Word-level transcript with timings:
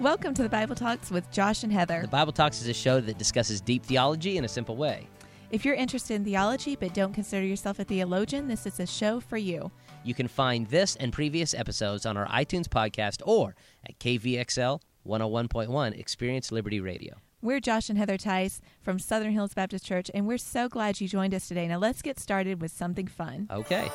Welcome 0.00 0.34
to 0.34 0.42
the 0.42 0.48
Bible 0.48 0.74
Talks 0.74 1.12
with 1.12 1.30
Josh 1.30 1.62
and 1.62 1.72
Heather. 1.72 2.02
The 2.02 2.08
Bible 2.08 2.32
Talks 2.32 2.60
is 2.60 2.66
a 2.66 2.74
show 2.74 3.00
that 3.00 3.16
discusses 3.16 3.60
deep 3.60 3.84
theology 3.86 4.38
in 4.38 4.44
a 4.44 4.48
simple 4.48 4.76
way. 4.76 5.06
If 5.52 5.64
you're 5.64 5.76
interested 5.76 6.14
in 6.14 6.24
theology 6.24 6.74
but 6.74 6.92
don't 6.94 7.12
consider 7.12 7.46
yourself 7.46 7.78
a 7.78 7.84
theologian, 7.84 8.48
this 8.48 8.66
is 8.66 8.80
a 8.80 8.86
show 8.86 9.20
for 9.20 9.36
you. 9.36 9.70
You 10.02 10.12
can 10.12 10.26
find 10.26 10.66
this 10.66 10.96
and 10.96 11.12
previous 11.12 11.54
episodes 11.54 12.06
on 12.06 12.16
our 12.16 12.26
iTunes 12.26 12.66
podcast 12.66 13.22
or 13.24 13.54
at 13.86 13.96
KVXL 14.00 14.80
101.1 15.06 15.98
Experience 15.98 16.50
Liberty 16.50 16.80
Radio. 16.80 17.14
We're 17.40 17.60
Josh 17.60 17.88
and 17.88 17.96
Heather 17.96 18.18
Teis 18.18 18.60
from 18.82 18.98
Southern 18.98 19.30
Hills 19.30 19.54
Baptist 19.54 19.86
Church, 19.86 20.10
and 20.12 20.26
we're 20.26 20.38
so 20.38 20.68
glad 20.68 21.00
you 21.00 21.06
joined 21.06 21.34
us 21.34 21.46
today. 21.46 21.68
Now, 21.68 21.78
let's 21.78 22.02
get 22.02 22.18
started 22.18 22.60
with 22.60 22.72
something 22.72 23.06
fun. 23.06 23.46
Okay. 23.50 23.90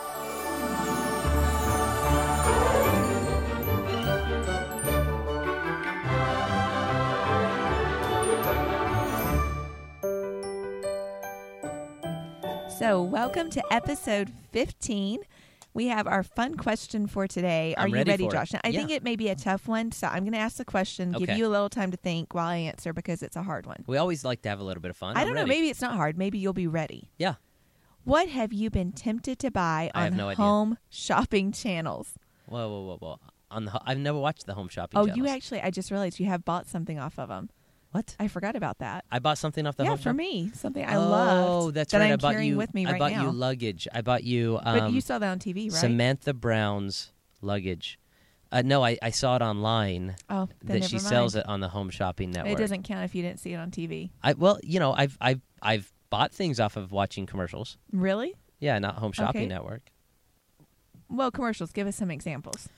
So, 12.80 13.02
welcome 13.04 13.50
to 13.52 13.74
episode 13.74 14.32
15. 14.52 15.20
We 15.74 15.88
have 15.88 16.08
our 16.08 16.24
fun 16.24 16.56
question 16.56 17.08
for 17.08 17.28
today. 17.28 17.74
Are 17.78 17.84
I'm 17.84 17.90
you 17.90 17.96
ready 17.96 18.12
ready, 18.12 18.24
for 18.24 18.30
it. 18.30 18.34
Josh? 18.34 18.54
Now, 18.54 18.60
I 18.64 18.70
Yeah. 18.70 18.80
think 18.80 18.92
it 18.92 19.04
may 19.04 19.16
be 19.16 19.30
a 19.30 19.36
tough 19.36 19.68
one, 19.68 19.92
so 19.92 20.08
I'm 20.08 20.24
going 20.24 20.34
to 20.34 20.40
ask 20.40 20.58
the 20.58 20.66
question, 20.66 21.12
give 21.12 21.30
you 21.30 21.46
a 21.46 21.50
little 21.50 21.70
time 21.70 21.92
to 21.92 21.98
think 21.98 22.34
while 22.34 22.48
I 22.48 22.58
answer 22.58 22.92
because 22.94 23.22
it's 23.22 23.36
a 23.36 23.44
hard 23.44 23.66
one. 23.66 23.84
We 23.88 23.98
always 23.98 24.24
like 24.26 24.42
to 24.44 24.50
have 24.50 24.60
a 24.60 24.64
little 24.64 24.82
bit 24.82 24.90
of 24.92 24.98
fun. 24.98 25.16
I 25.18 25.24
don't 25.24 25.36
know. 25.36 25.46
Maybe 25.46 25.70
it's 25.70 25.82
not 25.82 25.96
hard. 25.96 26.18
Maybe 26.18 26.38
you'll 26.40 26.54
be 26.54 26.68
ready. 26.68 27.12
Yeah. 27.18 27.36
What 28.04 28.30
have 28.30 28.52
you 28.54 28.70
been 28.70 28.92
tempted 28.92 29.40
to 29.40 29.52
buy 29.52 29.92
on 29.94 30.16
no 30.16 30.30
idea. 30.30 30.44
home 30.44 30.78
shopping 30.90 31.52
channels? 31.52 32.14
Whoa, 32.48 32.68
whoa, 32.70 32.82
whoa, 32.86 32.98
whoa. 32.98 33.20
On 33.52 33.66
the, 33.66 33.72
ho- 33.72 33.82
I've 33.86 33.98
never 34.00 34.18
watched 34.18 34.46
the 34.46 34.54
home 34.54 34.70
shopping 34.70 35.00
Oh, 35.00 35.06
channels. 35.06 35.18
you 35.18 35.28
actually, 35.28 35.62
I 35.62 35.70
just 35.70 35.92
realized 35.92 36.20
you 36.20 36.26
have 36.28 36.46
bought 36.46 36.68
something 36.68 36.98
off 37.00 37.20
of 37.20 37.30
them. 37.30 37.50
What? 37.92 38.16
I 38.20 38.28
forgot 38.28 38.56
about 38.56 38.80
that. 38.80 39.06
I 39.12 39.20
bought 39.20 39.40
something 39.40 39.66
off 39.66 39.76
the 39.76 39.84
yeah, 39.84 39.90
home 39.90 39.98
for 39.98 40.04
shop? 40.10 40.16
me, 40.16 40.52
something 40.54 40.86
I 40.86 40.96
oh, 40.96 41.10
loved 41.10 41.76
that's 41.76 41.92
that 41.92 42.00
right. 42.00 42.08
I'm 42.08 42.14
I 42.14 42.16
bought 42.18 42.32
carrying 42.34 42.52
you, 42.52 42.58
with 42.58 42.74
me 42.74 42.86
I 42.86 42.92
right 42.92 43.00
bought 43.00 43.12
now. 43.12 43.24
you 43.24 43.32
luggage. 43.32 43.88
I 43.92 44.02
bought 44.02 44.24
you 44.24 44.60
um, 44.62 44.80
but 44.80 44.92
you 44.92 45.02
saw 45.02 45.18
that 45.18 45.30
on 45.30 45.40
TV, 45.40 45.72
right? 45.72 45.80
Samantha 45.80 46.34
Brown's 46.34 47.12
luggage. 47.42 47.98
Uh, 48.52 48.64
no, 48.64 48.84
I, 48.84 48.98
I 49.02 49.12
saw 49.12 49.36
it 49.36 49.42
online 49.42 50.16
oh, 50.30 50.50
that 50.64 50.84
she 50.84 50.96
mind. 50.96 51.08
sells 51.08 51.36
it 51.36 51.48
on 51.48 51.60
the 51.60 51.70
Home 51.70 51.90
Shopping 51.90 52.32
Network. 52.32 52.54
It 52.54 52.58
doesn't 52.58 52.84
count 52.84 53.06
if 53.06 53.14
you 53.14 53.22
didn't 53.22 53.40
see 53.40 53.54
it 53.54 53.58
on 53.58 53.72
TV. 53.72 54.10
I 54.24 54.34
well, 54.34 54.60
you 54.64 54.80
know, 54.80 54.94
I've 54.94 55.18
I've 55.20 55.42
I've 55.62 55.92
bought 56.10 56.32
things 56.32 56.60
off 56.60 56.76
of 56.76 56.92
watching 56.92 57.26
commercials. 57.26 57.78
Really? 57.92 58.36
Yeah, 58.60 58.78
not 58.80 58.96
Home 58.96 59.12
Shopping 59.12 59.42
Okay. 59.42 59.48
Network. 59.48 59.92
Well, 61.10 61.32
commercials. 61.32 61.72
Give 61.72 61.88
us 61.88 61.96
some 61.96 62.12
examples. 62.12 62.70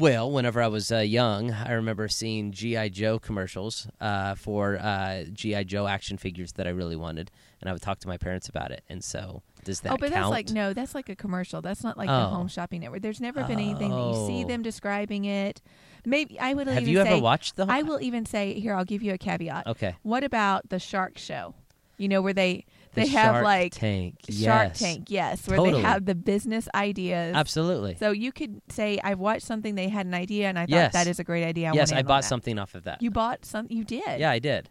Well, 0.00 0.30
whenever 0.30 0.62
I 0.62 0.68
was 0.68 0.90
uh, 0.90 1.00
young, 1.00 1.50
I 1.50 1.72
remember 1.72 2.08
seeing 2.08 2.52
GI 2.52 2.88
Joe 2.88 3.18
commercials 3.18 3.86
uh, 4.00 4.34
for 4.34 4.78
uh, 4.78 5.24
GI 5.30 5.64
Joe 5.64 5.86
action 5.86 6.16
figures 6.16 6.52
that 6.52 6.66
I 6.66 6.70
really 6.70 6.96
wanted, 6.96 7.30
and 7.60 7.68
I 7.68 7.74
would 7.74 7.82
talk 7.82 7.98
to 8.00 8.08
my 8.08 8.16
parents 8.16 8.48
about 8.48 8.70
it. 8.70 8.82
And 8.88 9.04
so, 9.04 9.42
does 9.62 9.80
that 9.82 9.92
oh, 9.92 9.96
but 10.00 10.10
count? 10.10 10.14
that's 10.14 10.30
like 10.30 10.48
no, 10.48 10.72
that's 10.72 10.94
like 10.94 11.10
a 11.10 11.14
commercial. 11.16 11.60
That's 11.60 11.84
not 11.84 11.98
like 11.98 12.08
the 12.08 12.14
Oh. 12.14 12.28
home 12.30 12.48
shopping 12.48 12.80
network. 12.80 13.02
There's 13.02 13.20
never 13.20 13.44
been 13.44 13.58
anything 13.58 13.90
that 13.90 14.06
you 14.08 14.26
see 14.26 14.44
Oh. 14.44 14.48
them 14.48 14.62
describing 14.62 15.26
it. 15.26 15.60
Maybe 16.06 16.40
I 16.40 16.54
would 16.54 16.66
Have 16.66 16.78
even 16.84 16.94
you 16.94 17.02
say, 17.02 17.10
ever 17.10 17.20
watched 17.20 17.56
the? 17.56 17.66
I 17.68 17.82
will 17.82 18.00
even 18.00 18.24
say 18.24 18.58
here. 18.58 18.72
I'll 18.72 18.86
give 18.86 19.02
you 19.02 19.12
a 19.12 19.18
caveat. 19.18 19.66
Okay. 19.66 19.96
What 20.02 20.24
about 20.24 20.70
the 20.70 20.78
Shark 20.78 21.18
Show? 21.18 21.52
You 21.98 22.08
know 22.08 22.22
where 22.22 22.32
they 22.32 22.64
The 22.94 23.02
they 23.02 23.06
have 23.08 23.34
Shark 23.36 23.44
like 23.44 23.72
Tank. 23.74 24.16
Shark 24.28 24.68
yes. 24.70 24.78
Tank, 24.80 25.04
yes, 25.10 25.46
where 25.46 25.56
Totally. 25.58 25.82
they 25.82 25.88
have 25.88 26.06
the 26.06 26.14
business 26.16 26.68
ideas. 26.74 27.36
Absolutely. 27.36 27.94
So 28.00 28.10
you 28.10 28.32
could 28.32 28.60
say 28.68 28.98
I've 29.04 29.18
watched 29.20 29.44
something 29.46 29.76
they 29.76 29.88
had 29.88 30.06
an 30.06 30.14
idea 30.14 30.48
and 30.48 30.58
I 30.58 30.62
thought 30.62 30.70
Yes. 30.70 30.92
that 30.94 31.06
is 31.06 31.20
a 31.20 31.24
great 31.24 31.44
idea. 31.44 31.70
I 31.70 31.74
yes, 31.74 31.92
I 31.92 32.02
bought 32.02 32.24
something 32.24 32.58
off 32.58 32.74
of 32.74 32.84
that. 32.84 33.00
You 33.00 33.10
bought 33.12 33.44
some. 33.44 33.66
You 33.70 33.84
did. 33.84 34.18
yeah, 34.18 34.30
I 34.30 34.40
did. 34.40 34.70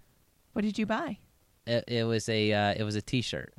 What 0.53 0.64
did 0.64 0.78
you 0.78 0.86
buy? 0.86 1.20
It, 1.66 1.86
it 1.88 2.03
was 2.03 2.28
a 2.28 2.52
uh, 2.52 2.73
it 2.76 2.84
was 2.84 2.95
a 2.95 3.02
T-shirt. 3.02 3.54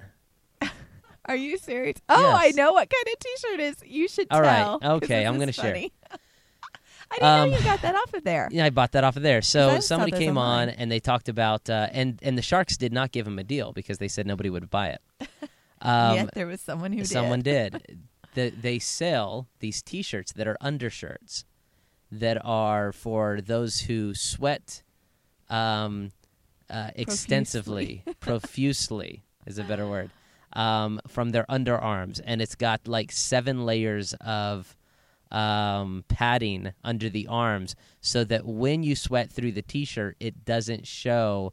Are 1.27 1.37
you 1.37 1.57
serious? 1.59 1.97
Oh, 2.09 2.33
I 2.34 2.51
know 2.51 2.73
what 2.73 2.91
kind 2.91 3.07
of 3.15 3.19
T-shirt 3.19 3.61
is. 3.61 3.77
You 3.84 4.09
should 4.09 4.27
All 4.31 4.41
right. 4.43 4.57
tell. 4.59 4.81
'cause 4.81 5.03
Okay, 5.05 5.25
I'm 5.27 5.39
gonna 5.39 5.53
share. 5.53 5.87
I 7.12 7.15
didn't 7.16 7.28
Um, 7.28 7.50
know 7.50 7.56
you 7.59 7.65
got 7.65 7.82
that 7.82 7.94
off 7.94 8.15
of 8.15 8.25
there. 8.25 8.48
Yeah, 8.53 8.65
I 8.66 8.71
bought 8.71 8.93
that 8.93 9.03
off 9.04 9.16
of 9.16 9.22
there. 9.22 9.43
So 9.43 9.81
somebody 9.81 10.12
came 10.12 10.38
online. 10.38 10.69
on 10.69 10.75
and 10.76 10.91
they 10.93 11.00
talked 11.00 11.28
about 11.28 11.69
uh, 11.69 11.88
and 11.93 12.19
and 12.22 12.38
the 12.38 12.43
Sharks 12.43 12.76
did 12.76 12.93
not 12.93 13.10
give 13.12 13.26
him 13.26 13.38
a 13.38 13.44
deal 13.44 13.72
because 13.72 13.98
they 13.98 14.09
said 14.09 14.26
nobody 14.26 14.48
would 14.50 14.71
buy 14.71 14.88
it. 14.91 15.03
Um, 15.82 16.15
Yet 16.16 16.34
there 16.34 16.47
was 16.47 16.60
someone 16.60 16.93
who 16.93 17.06
someone 17.06 17.41
did. 17.41 17.72
did. 17.87 17.98
The, 18.34 18.50
they 18.50 18.78
sell 18.78 19.48
these 19.60 19.81
T-shirts 19.81 20.32
that 20.34 20.47
are 20.47 20.59
undershirts 20.60 21.47
that 22.12 22.37
are 22.44 22.93
for 22.93 23.41
those 23.41 23.81
who 23.81 24.15
sweat 24.15 24.82
um, 25.48 26.12
uh, 26.69 26.91
extensively, 26.94 28.04
profusely 28.21 29.22
is 29.47 29.59
a 29.59 29.65
better 29.65 29.87
word, 29.88 30.10
um, 30.53 31.00
from 31.09 31.31
their 31.31 31.44
underarms, 31.48 32.21
and 32.25 32.42
it's 32.42 32.54
got 32.56 32.87
like 32.87 33.10
seven 33.10 33.65
layers 33.65 34.12
of 34.21 34.77
um, 35.31 36.05
padding 36.09 36.73
under 36.85 37.09
the 37.09 37.27
arms, 37.29 37.77
so 38.01 38.25
that 38.25 38.45
when 38.47 38.83
you 38.83 38.97
sweat 38.97 39.31
through 39.31 39.53
the 39.53 39.63
T-shirt, 39.63 40.17
it 40.21 40.45
doesn't 40.45 40.87
show 40.87 41.53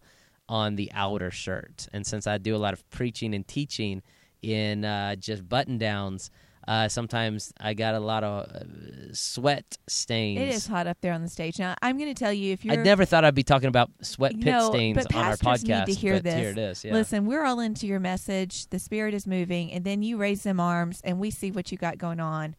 on 0.50 0.76
the 0.76 0.92
outer 0.94 1.32
shirt. 1.32 1.88
And 1.94 2.06
since 2.06 2.26
I 2.26 2.38
do 2.38 2.56
a 2.56 2.58
lot 2.58 2.74
of 2.74 2.90
preaching 2.90 3.34
and 3.34 3.48
teaching 3.48 4.02
in 4.42 4.86
uh, 4.86 5.16
just 5.16 5.48
button 5.48 5.78
downs. 5.78 6.30
Uh, 6.68 6.90
sometimes 6.90 7.54
I 7.62 7.74
got 7.74 7.96
a 7.96 8.00
lot 8.00 8.26
of 8.26 8.44
uh, 8.44 9.14
sweat 9.14 9.78
stains. 9.88 10.42
It 10.42 10.50
is 10.50 10.68
hot 10.68 10.86
up 10.86 10.98
there 11.00 11.14
on 11.14 11.22
the 11.22 11.30
stage. 11.30 11.60
Now 11.60 11.76
I'm 11.82 11.98
going 11.98 12.14
to 12.14 12.20
tell 12.20 12.34
you 12.34 12.52
if 12.52 12.66
you're 12.66 12.74
I 12.74 12.84
never 12.84 13.06
thought 13.06 13.24
I'd 13.24 13.34
be 13.36 13.44
talking 13.44 13.70
about 13.70 13.90
sweat 14.02 14.34
pit 14.34 14.46
No, 14.46 14.70
stains 14.70 14.98
but 14.98 15.16
on 15.16 15.26
our 15.26 15.38
pastors 15.38 15.64
need 15.64 15.86
to 15.86 15.94
hear 15.94 16.16
but 16.16 16.24
this. 16.24 16.36
here 16.36 16.50
it 16.50 16.58
is. 16.58 16.84
Yeah. 16.84 16.92
Listen, 16.92 17.26
we're 17.26 17.46
all 17.46 17.62
into 17.62 17.88
your 17.88 18.02
message. 18.02 18.68
The 18.68 18.80
spirit 18.80 19.14
is 19.14 19.26
moving, 19.26 19.72
and 19.72 19.86
then 19.86 20.04
you 20.04 20.18
raise 20.18 20.44
them 20.44 20.60
arms, 20.60 21.00
and 21.06 21.20
we 21.20 21.32
see 21.32 21.52
what 21.52 21.72
you 21.72 21.78
got 21.78 21.98
going 21.98 22.20
on, 22.20 22.56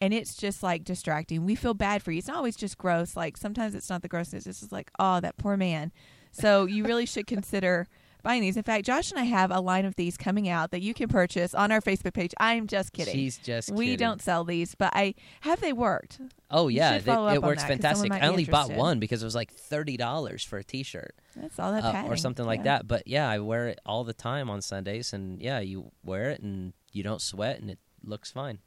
and 0.00 0.12
it's 0.14 0.34
just 0.36 0.62
like 0.62 0.84
distracting. 0.84 1.44
We 1.44 1.54
feel 1.54 1.74
bad 1.74 2.02
for 2.02 2.12
you. 2.12 2.18
It's 2.18 2.28
not 2.28 2.36
always 2.36 2.56
just 2.56 2.78
gross. 2.78 3.16
Like 3.16 3.36
sometimes 3.36 3.74
it's 3.74 3.90
not 3.90 4.02
the 4.02 4.08
grossness. 4.08 4.46
It's 4.46 4.60
just 4.60 4.72
like, 4.72 4.90
oh, 4.98 5.20
that 5.20 5.36
poor 5.36 5.56
man. 5.56 5.92
So 6.32 6.66
you 6.66 6.84
really 6.84 7.06
should 7.06 7.26
consider 7.26 7.86
buying 8.22 8.42
these. 8.42 8.56
In 8.56 8.62
fact, 8.62 8.84
Josh 8.84 9.10
and 9.10 9.18
I 9.18 9.24
have 9.24 9.50
a 9.50 9.60
line 9.60 9.84
of 9.86 9.94
these 9.96 10.16
coming 10.16 10.48
out 10.48 10.70
that 10.72 10.82
you 10.82 10.92
can 10.92 11.08
purchase 11.08 11.54
on 11.54 11.72
our 11.72 11.80
Facebook 11.80 12.12
page. 12.14 12.34
I'm 12.38 12.66
just 12.66 12.92
kidding. 12.92 13.14
She's 13.14 13.38
just 13.38 13.70
we 13.70 13.86
kidding. 13.86 13.98
don't 13.98 14.20
sell 14.22 14.44
these, 14.44 14.74
but 14.74 14.90
I 14.94 15.14
have 15.40 15.60
they 15.60 15.72
worked. 15.72 16.20
Oh 16.50 16.68
yeah, 16.68 16.98
they- 16.98 17.12
it 17.34 17.42
works 17.42 17.62
that, 17.64 17.80
'cause 17.80 17.98
someone 17.98 18.08
fantastic. 18.10 18.12
I 18.12 18.26
only 18.28 18.44
bought 18.44 18.70
one 18.72 18.98
because 19.00 19.22
it 19.22 19.24
was 19.24 19.34
like 19.34 19.52
thirty 19.52 19.96
dollars 19.96 20.42
for 20.44 20.58
a 20.58 20.64
T-shirt 20.64 21.14
That's 21.36 21.58
all 21.58 21.72
that 21.72 21.84
uh, 21.84 22.08
or 22.08 22.16
something 22.16 22.44
like 22.46 22.60
Yeah. 22.60 22.64
that. 22.78 22.88
But 22.88 23.06
yeah, 23.06 23.28
I 23.28 23.38
wear 23.38 23.68
it 23.68 23.78
all 23.86 24.04
the 24.04 24.14
time 24.14 24.50
on 24.50 24.62
Sundays, 24.62 25.12
and 25.12 25.40
yeah, 25.40 25.60
you 25.60 25.90
wear 26.04 26.30
it 26.30 26.40
and 26.40 26.72
you 26.92 27.02
don't 27.02 27.22
sweat, 27.22 27.60
and 27.60 27.70
it 27.70 27.78
looks 28.04 28.30
fine, 28.30 28.58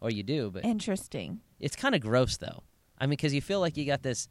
or 0.00 0.10
you 0.10 0.22
do, 0.22 0.50
but 0.50 0.64
Interesting. 0.64 1.40
it's 1.60 1.76
kind 1.76 1.94
of 1.94 2.00
gross 2.00 2.36
though. 2.36 2.62
I 2.98 3.06
mean, 3.06 3.10
because 3.10 3.34
you 3.34 3.40
feel 3.40 3.60
like 3.60 3.76
you 3.76 3.84
got 3.84 4.02
this 4.02 4.28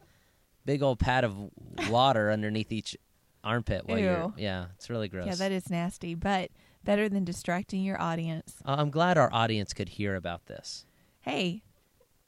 big 0.65 0.81
old 0.81 0.99
pad 0.99 1.23
of 1.23 1.35
water 1.89 2.31
underneath 2.31 2.71
each 2.71 2.95
armpit 3.43 3.83
while 3.85 3.97
you're 3.99 4.17
Ew. 4.17 4.33
yeah, 4.37 4.65
it's 4.75 4.89
really 4.89 5.09
gross. 5.09 5.25
Yeah, 5.27 5.35
that 5.35 5.51
is 5.51 5.69
nasty, 5.69 6.15
but 6.15 6.49
better 6.83 7.09
than 7.09 7.25
distracting 7.25 7.83
your 7.83 8.01
audience. 8.01 8.55
Uh, 8.65 8.75
I'm 8.77 8.89
glad 8.89 9.17
our 9.17 9.29
audience 9.33 9.73
could 9.73 9.89
hear 9.89 10.15
about 10.15 10.45
this. 10.45 10.85
Hey, 11.21 11.63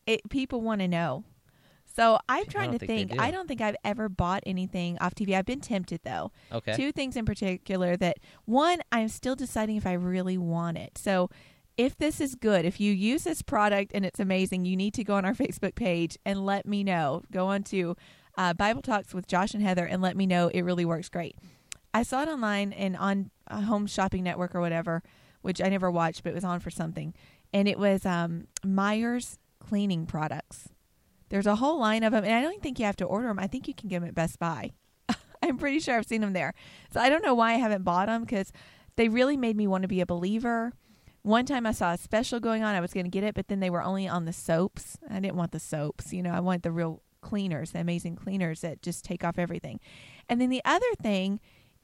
it, 0.05 0.29
people 0.29 0.61
want 0.61 0.81
to 0.81 0.87
know. 0.87 1.23
So 1.95 2.19
I'm 2.27 2.45
trying 2.47 2.71
don't 2.71 2.79
to 2.79 2.85
think 2.87 3.09
think. 3.09 3.19
do. 3.19 3.25
I 3.25 3.31
don't 3.31 3.47
think 3.47 3.61
I've 3.61 3.77
ever 3.85 4.09
bought 4.09 4.43
anything 4.45 4.97
off 4.99 5.15
TV. 5.15 5.33
I've 5.33 5.45
been 5.45 5.61
tempted 5.61 6.01
though. 6.03 6.31
Okay. 6.51 6.73
Two 6.75 6.91
things 6.91 7.15
in 7.15 7.23
particular 7.23 7.95
that 7.95 8.17
one, 8.43 8.81
I'm 8.91 9.07
still 9.07 9.35
deciding 9.35 9.77
if 9.77 9.87
I 9.87 9.93
really 9.93 10.37
want 10.37 10.77
it. 10.77 10.97
So 10.97 11.29
if 11.77 11.97
this 11.97 12.21
is 12.21 12.35
good, 12.35 12.65
if 12.65 12.79
you 12.79 12.91
use 12.91 13.23
this 13.23 13.41
product 13.41 13.91
and 13.93 14.05
it's 14.05 14.19
amazing, 14.19 14.65
you 14.65 14.75
need 14.75 14.93
to 14.93 15.03
go 15.03 15.15
on 15.15 15.25
our 15.25 15.33
Facebook 15.35 15.75
page 15.75 16.17
and 16.25 16.45
let 16.45 16.65
me 16.65 16.83
know. 16.83 17.23
Go 17.31 17.47
on 17.47 17.63
to 17.63 17.95
uh, 18.37 18.53
Bible 18.53 18.81
Talks 18.81 19.13
with 19.13 19.27
Josh 19.27 19.53
and 19.53 19.63
Heather 19.63 19.85
and 19.85 20.01
let 20.01 20.17
me 20.17 20.25
know 20.25 20.49
it 20.49 20.61
really 20.61 20.85
works 20.85 21.09
great. 21.09 21.35
I 21.93 22.03
saw 22.03 22.23
it 22.23 22.29
online 22.29 22.73
and 22.73 22.97
on 22.97 23.31
a 23.47 23.61
Home 23.61 23.87
Shopping 23.87 24.23
Network 24.23 24.53
or 24.53 24.61
whatever, 24.61 25.01
which 25.41 25.61
I 25.61 25.69
never 25.69 25.89
watched, 25.89 26.23
but 26.23 26.31
it 26.31 26.35
was 26.35 26.43
on 26.43 26.59
for 26.59 26.69
something. 26.69 27.13
And 27.53 27.67
it 27.67 27.79
was 27.79 28.05
um, 28.05 28.47
Meyer's 28.65 29.37
cleaning 29.59 30.05
products. 30.05 30.69
There's 31.29 31.47
a 31.47 31.55
whole 31.55 31.79
line 31.79 32.03
of 32.03 32.11
them, 32.11 32.23
and 32.23 32.33
I 32.33 32.41
don't 32.41 32.61
think 32.61 32.79
you 32.79 32.85
have 32.85 32.97
to 32.97 33.05
order 33.05 33.27
them. 33.27 33.39
I 33.39 33.47
think 33.47 33.67
you 33.67 33.73
can 33.73 33.89
get 33.89 33.99
them 33.99 34.09
at 34.09 34.15
Best 34.15 34.39
Buy. 34.39 34.71
I'm 35.41 35.57
pretty 35.57 35.79
sure 35.79 35.97
I've 35.97 36.05
seen 36.05 36.21
them 36.21 36.33
there. 36.33 36.53
So 36.93 36.99
I 36.99 37.09
don't 37.09 37.23
know 37.23 37.33
why 37.33 37.53
I 37.53 37.57
haven't 37.57 37.83
bought 37.83 38.07
them 38.07 38.21
because 38.21 38.51
they 38.95 39.09
really 39.09 39.37
made 39.37 39.55
me 39.55 39.67
want 39.67 39.83
to 39.83 39.87
be 39.87 40.01
a 40.01 40.05
believer. 40.05 40.73
One 41.25 41.47
time 41.47 41.65
I 41.65 41.71
saw 41.71 41.93
a 41.93 41.97
special 41.97 42.39
going 42.39 42.63
on, 42.63 42.75
I 42.75 42.79
was 42.79 42.93
going 42.93 43.05
to 43.05 43.09
get 43.09 43.23
it, 43.23 43.33
but 43.33 43.47
then 43.47 43.59
they 43.59 43.71
were 43.71 43.81
only 43.81 44.07
on 44.07 44.25
the 44.25 44.31
soaps. 44.31 44.99
I 45.09 45.19
didn't 45.19 45.35
want 45.35 45.53
the 45.53 45.59
soaps, 45.59 46.13
you 46.13 46.21
know. 46.21 46.29
I 46.31 46.39
want 46.39 46.61
the 46.61 46.71
real 46.71 47.01
cleaners, 47.21 47.71
the 47.71 47.79
amazing 47.79 48.15
cleaners 48.15 48.61
that 48.61 48.83
just 48.83 49.03
take 49.03 49.23
off 49.23 49.39
everything. 49.39 49.79
And 50.29 50.39
then 50.39 50.51
the 50.51 50.61
other 50.65 50.85
thing 51.01 51.39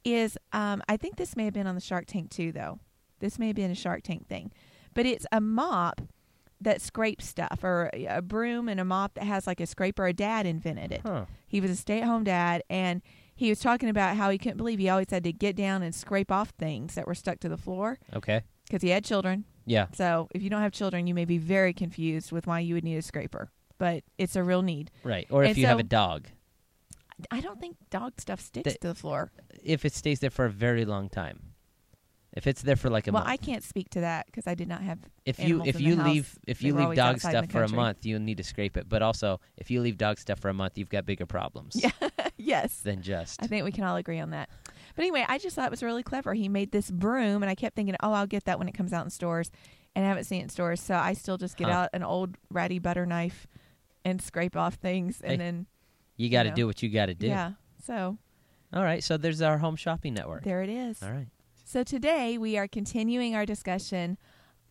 is, 0.05 0.37
um, 0.53 0.83
I 0.87 0.95
think 0.95 1.15
this 1.15 1.35
may 1.35 1.45
have 1.45 1.55
been 1.55 1.65
on 1.65 1.73
the 1.73 1.81
Shark 1.81 2.05
Tank 2.05 2.29
too, 2.29 2.51
though. 2.51 2.77
This 3.19 3.39
may 3.39 3.47
have 3.47 3.55
been 3.55 3.71
a 3.71 3.75
Shark 3.75 4.03
Tank 4.03 4.27
thing, 4.27 4.51
but 4.93 5.07
it's 5.07 5.25
a 5.31 5.41
mop 5.41 6.01
that 6.61 6.79
scrapes 6.79 7.27
stuff, 7.27 7.63
or 7.63 7.89
a 7.93 8.21
broom 8.21 8.69
and 8.69 8.79
a 8.79 8.85
mop 8.85 9.15
that 9.15 9.23
has 9.23 9.47
like 9.47 9.59
a 9.59 9.65
scraper. 9.65 10.05
A 10.05 10.13
dad 10.13 10.45
invented 10.45 10.91
it. 10.91 11.01
Huh. 11.03 11.25
He 11.47 11.59
was 11.59 11.71
a 11.71 11.75
stay-at-home 11.75 12.25
dad, 12.25 12.61
and 12.69 13.01
he 13.33 13.49
was 13.49 13.59
talking 13.59 13.89
about 13.89 14.17
how 14.17 14.29
he 14.29 14.37
couldn't 14.37 14.57
believe 14.57 14.77
he 14.77 14.87
always 14.87 15.09
had 15.09 15.23
to 15.23 15.33
get 15.33 15.55
down 15.55 15.81
and 15.81 15.95
scrape 15.95 16.31
off 16.31 16.49
things 16.51 16.93
that 16.93 17.07
were 17.07 17.15
stuck 17.15 17.39
to 17.39 17.49
the 17.49 17.57
floor 17.57 17.97
Okay. 18.13 18.43
Because 18.71 18.81
he 18.81 18.89
had 18.89 19.03
children. 19.03 19.43
Yeah. 19.65 19.87
So 19.93 20.29
if 20.33 20.41
you 20.41 20.49
don't 20.49 20.61
have 20.61 20.71
children, 20.71 21.05
you 21.07 21.13
may 21.13 21.25
be 21.25 21.37
very 21.37 21.73
confused 21.73 22.31
with 22.31 22.47
why 22.47 22.61
you 22.61 22.73
would 22.75 22.83
need 22.85 22.95
a 22.97 23.01
scraper, 23.01 23.51
but 23.77 24.03
it's 24.17 24.35
a 24.37 24.43
real 24.43 24.61
need. 24.61 24.91
Right. 25.03 25.27
Or 25.29 25.43
if 25.43 25.49
And 25.49 25.57
you 25.57 25.65
have 25.67 25.79
a 25.79 25.83
dog, 25.83 26.27
I 27.29 27.41
don't 27.41 27.59
think 27.59 27.75
dog 27.89 28.13
stuff 28.19 28.39
sticks 28.39 28.73
The- 28.73 28.79
to 28.79 28.87
the 28.87 28.95
floor. 28.95 29.31
if 29.63 29.83
it 29.85 29.93
stays 29.93 30.19
there 30.21 30.29
for 30.29 30.45
a 30.45 30.49
very 30.49 30.85
long 30.85 31.09
time, 31.09 31.53
if 32.33 32.47
it's 32.47 32.61
there 32.61 32.77
for 32.77 32.89
like 32.89 33.07
a 33.07 33.11
Well, 33.11 33.23
month, 33.23 33.31
I 33.33 33.35
can't 33.35 33.61
speak 33.63 33.89
to 33.89 33.99
that 34.01 34.25
because 34.25 34.47
I 34.47 34.55
did 34.55 34.69
not 34.69 34.81
have. 34.83 34.99
if 35.25 35.37
you 35.37 35.63
if 35.65 35.81
you 35.81 35.97
house. 35.97 36.07
leave 36.07 36.39
if 36.47 36.63
you 36.63 36.73
leave 36.73 36.95
dog 36.95 37.19
stuff 37.19 37.51
for 37.51 37.63
a 37.63 37.67
month, 37.69 38.05
you'll 38.05 38.21
need 38.21 38.37
to 38.37 38.43
scrape 38.43 38.77
it. 38.77 38.87
But 38.87 39.01
also, 39.01 39.41
if 39.57 39.69
you 39.69 39.81
leave 39.81 39.97
dog 39.97 40.17
stuff 40.17 40.39
for 40.39 40.47
a 40.47 40.53
month, 40.53 40.77
you've 40.77 40.87
got 40.89 41.05
bigger 41.05 41.25
problems 41.25 41.75
Yeah. 41.75 41.91
yes. 42.37 42.77
than 42.79 43.01
just. 43.01 43.43
I 43.43 43.47
think 43.47 43.65
we 43.65 43.71
can 43.73 43.83
all 43.83 43.97
agree 43.97 44.19
on 44.19 44.29
that. 44.29 44.49
But 45.01 45.05
anyway, 45.05 45.25
I 45.27 45.39
just 45.39 45.55
thought 45.55 45.65
it 45.65 45.71
was 45.71 45.81
really 45.81 46.03
clever. 46.03 46.35
He 46.35 46.47
made 46.47 46.71
this 46.71 46.91
broom, 46.91 47.41
and 47.41 47.49
I 47.49 47.55
kept 47.55 47.75
thinking, 47.75 47.95
oh, 48.03 48.13
I'll 48.13 48.27
get 48.27 48.43
that 48.45 48.59
when 48.59 48.67
it 48.67 48.73
comes 48.73 48.93
out 48.93 49.03
in 49.03 49.09
stores. 49.09 49.49
And 49.95 50.05
I 50.05 50.07
haven't 50.07 50.25
seen 50.25 50.41
it 50.41 50.43
in 50.43 50.49
stores, 50.49 50.79
so 50.79 50.93
I 50.93 51.13
still 51.13 51.39
just 51.39 51.57
get 51.57 51.69
Huh. 51.69 51.73
out 51.73 51.89
an 51.93 52.03
old 52.03 52.37
ratty 52.51 52.77
butter 52.77 53.07
knife 53.07 53.47
and 54.05 54.21
scrape 54.21 54.55
off 54.55 54.75
things, 54.75 55.19
and 55.21 55.31
Hey, 55.31 55.37
then 55.37 55.65
you 56.17 56.29
got 56.29 56.43
to 56.43 56.49
know. 56.49 56.55
do 56.55 56.67
what 56.67 56.83
you 56.83 56.89
got 56.89 57.07
to 57.07 57.15
do. 57.15 57.25
yeah. 57.25 57.53
So 57.83 58.19
All 58.71 58.83
right. 58.83 59.03
So 59.03 59.17
there's 59.17 59.41
our 59.41 59.57
home 59.57 59.75
shopping 59.75 60.13
network. 60.13 60.43
there 60.43 60.61
it 60.61 60.69
is. 60.69 61.01
All 61.01 61.09
right. 61.11 61.29
So 61.65 61.81
today 61.83 62.37
we 62.37 62.55
are 62.59 62.67
continuing 62.67 63.33
our 63.33 63.47
discussion 63.47 64.19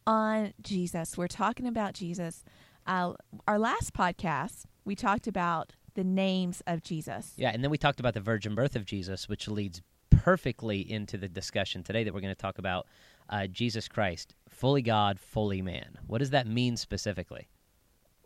on 0.07 0.53
Jesus. 0.63 1.19
We're 1.19 1.27
talking 1.27 1.67
about 1.67 1.93
Jesus. 1.93 2.45
Uh, 2.87 3.15
our 3.49 3.59
last 3.59 3.95
podcast, 3.95 4.67
we 4.85 4.95
talked 4.95 5.27
about 5.27 5.73
the 5.95 6.05
names 6.05 6.63
of 6.69 6.85
Jesus. 6.85 7.33
Yeah, 7.37 7.51
and 7.51 7.65
then 7.65 7.71
we 7.73 7.79
talked 7.79 7.99
about 7.99 8.15
the 8.15 8.21
virgin 8.21 8.55
birth 8.55 8.77
of 8.77 8.85
Jesus, 8.85 9.29
which 9.29 9.49
leads 9.49 9.83
perfectly 10.25 10.81
into 10.91 11.17
the 11.17 11.29
discussion 11.29 11.83
today 11.83 12.05
that 12.05 12.13
we're 12.13 12.21
going 12.21 12.35
to 12.35 12.41
talk 12.41 12.59
about 12.59 12.87
uh, 13.31 13.47
Jesus 13.47 13.89
Christ, 13.89 14.35
fully 14.51 14.83
God, 14.83 15.19
fully 15.19 15.63
man. 15.63 15.97
What 16.07 16.19
does 16.19 16.31
that 16.31 16.47
mean 16.47 16.77
specifically? 16.77 17.49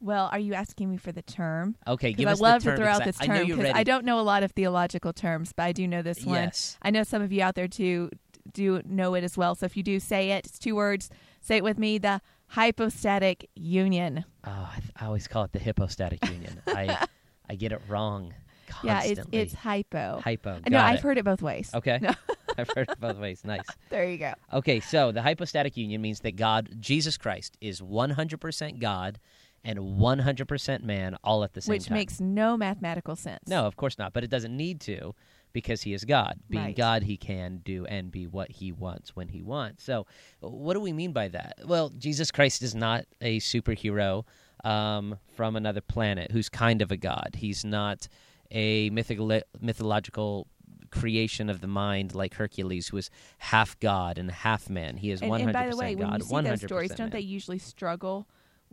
Well, 0.00 0.28
are 0.32 0.38
you 0.40 0.54
asking 0.54 0.90
me 0.90 0.96
for 0.96 1.12
the 1.12 1.22
term? 1.22 1.76
Okay, 1.86 2.10
give 2.10 2.26
Because 2.26 2.40
us 2.40 2.44
I 2.46 2.50
love 2.52 2.62
the 2.64 2.70
term. 2.70 2.78
to 2.78 2.82
throw 2.84 2.92
out 2.92 3.04
this 3.04 3.20
I, 3.20 3.24
I 3.24 3.26
term 3.28 3.46
because 3.46 3.58
ready. 3.58 3.78
I 3.78 3.84
don't 3.84 4.04
know 4.04 4.18
a 4.18 4.22
lot 4.22 4.42
of 4.42 4.50
theological 4.50 5.12
terms, 5.12 5.52
but 5.54 5.62
I 5.62 5.72
do 5.72 5.86
know 5.86 6.02
this 6.02 6.24
one. 6.24 6.34
Yes. 6.34 6.76
I 6.82 6.90
know 6.90 7.04
some 7.04 7.22
of 7.22 7.32
you 7.32 7.42
out 7.42 7.54
there 7.54 7.68
too 7.68 8.10
do 8.52 8.82
know 8.84 9.14
it 9.14 9.22
as 9.24 9.36
well. 9.38 9.54
So 9.54 9.66
if 9.66 9.76
you 9.76 9.82
do 9.84 10.00
say 10.00 10.32
it, 10.32 10.46
it's 10.46 10.58
two 10.58 10.74
words. 10.74 11.10
Say 11.40 11.56
it 11.58 11.64
with 11.64 11.78
me: 11.78 11.98
the 11.98 12.20
hypostatic 12.48 13.48
union. 13.54 14.24
Oh, 14.44 14.68
I, 14.76 14.80
th- 14.80 14.92
I 14.96 15.06
always 15.06 15.28
call 15.28 15.44
it 15.44 15.52
the 15.52 15.60
hypostatic 15.60 16.24
union. 16.28 16.60
I 16.66 17.06
I 17.48 17.54
get 17.54 17.72
it 17.72 17.80
wrong 17.88 18.34
Yeah, 18.82 19.02
it's 19.04 19.20
it's 19.32 19.54
hypo. 19.54 20.20
hypo. 20.24 20.54
no, 20.54 20.60
Got 20.70 20.86
I've 20.86 20.94
it. 20.98 21.00
heard 21.02 21.18
it 21.18 21.24
both 21.24 21.42
ways. 21.42 21.70
Okay, 21.74 21.98
No. 22.00 22.12
I've 22.58 22.70
heard 22.74 22.88
it 22.88 23.00
both 23.00 23.18
ways. 23.18 23.42
Nice. 23.44 23.64
There 23.90 24.04
you 24.08 24.16
go. 24.18 24.34
Okay, 24.52 24.80
so 24.80 25.12
the 25.12 25.22
hypostatic 25.22 25.76
union 25.76 26.00
means 26.02 26.20
that 26.20 26.36
God, 26.36 26.68
Jesus 26.80 27.16
Christ, 27.16 27.56
is 27.60 27.80
100% 27.80 28.78
God 28.80 29.18
and 29.64 29.78
100% 29.78 30.82
man 30.82 31.16
all 31.24 31.42
at 31.44 31.54
the 31.54 31.60
same 31.60 31.70
Which 31.72 31.86
time. 31.86 31.94
Which 31.94 32.00
makes 32.00 32.20
no 32.20 32.56
mathematical 32.56 33.16
sense. 33.16 33.48
No, 33.48 33.66
of 33.66 33.76
course 33.76 33.98
not. 33.98 34.12
But 34.12 34.22
it 34.24 34.30
doesn't 34.30 34.56
need 34.56 34.80
to 34.82 35.14
because 35.52 35.82
he 35.82 35.94
is 35.94 36.04
God. 36.04 36.38
Being 36.48 36.64
Right. 36.64 36.76
God, 36.76 37.02
he 37.04 37.16
can 37.16 37.58
do 37.64 37.86
and 37.86 38.10
be 38.10 38.26
what 38.26 38.50
he 38.52 38.72
wants 38.72 39.16
when 39.16 39.28
he 39.28 39.42
wants. 39.42 39.82
So, 39.84 40.06
what 40.40 40.74
do 40.74 40.80
we 40.80 40.92
mean 40.92 41.12
by 41.12 41.28
that? 41.28 41.58
Well, 41.64 41.90
Jesus 41.96 42.30
Christ 42.30 42.62
is 42.62 42.74
not 42.74 43.04
a 43.20 43.38
superhero 43.40 44.24
um, 44.64 45.18
from 45.34 45.56
another 45.56 45.80
planet 45.80 46.30
who's 46.32 46.48
kind 46.48 46.82
of 46.82 46.90
a 46.92 46.96
God. 46.96 47.30
He's 47.36 47.64
not 47.64 48.08
a 48.54 48.88
mythical, 48.90 49.40
mythological 49.60 50.46
creation 50.90 51.50
of 51.50 51.60
the 51.60 51.66
mind 51.66 52.14
like 52.14 52.34
Hercules, 52.34 52.88
who 52.88 52.96
is 52.96 53.10
half 53.38 53.78
God 53.80 54.16
and 54.16 54.30
half 54.30 54.70
man. 54.70 54.96
He 54.96 55.10
is 55.10 55.20
And, 55.20 55.30
100% 55.30 55.38
god. 55.38 55.42
and 55.46 55.52
by 55.52 55.68
the 55.70 55.76
way, 55.76 55.94
God, 55.94 56.10
when 56.10 56.18
you 56.20 56.24
see 56.26 56.34
100% 56.34 56.44
those 56.48 56.60
stories, 56.60 56.90
don't 56.94 57.10
they 57.12 57.20
usually 57.20 57.58
struggle? 57.58 58.28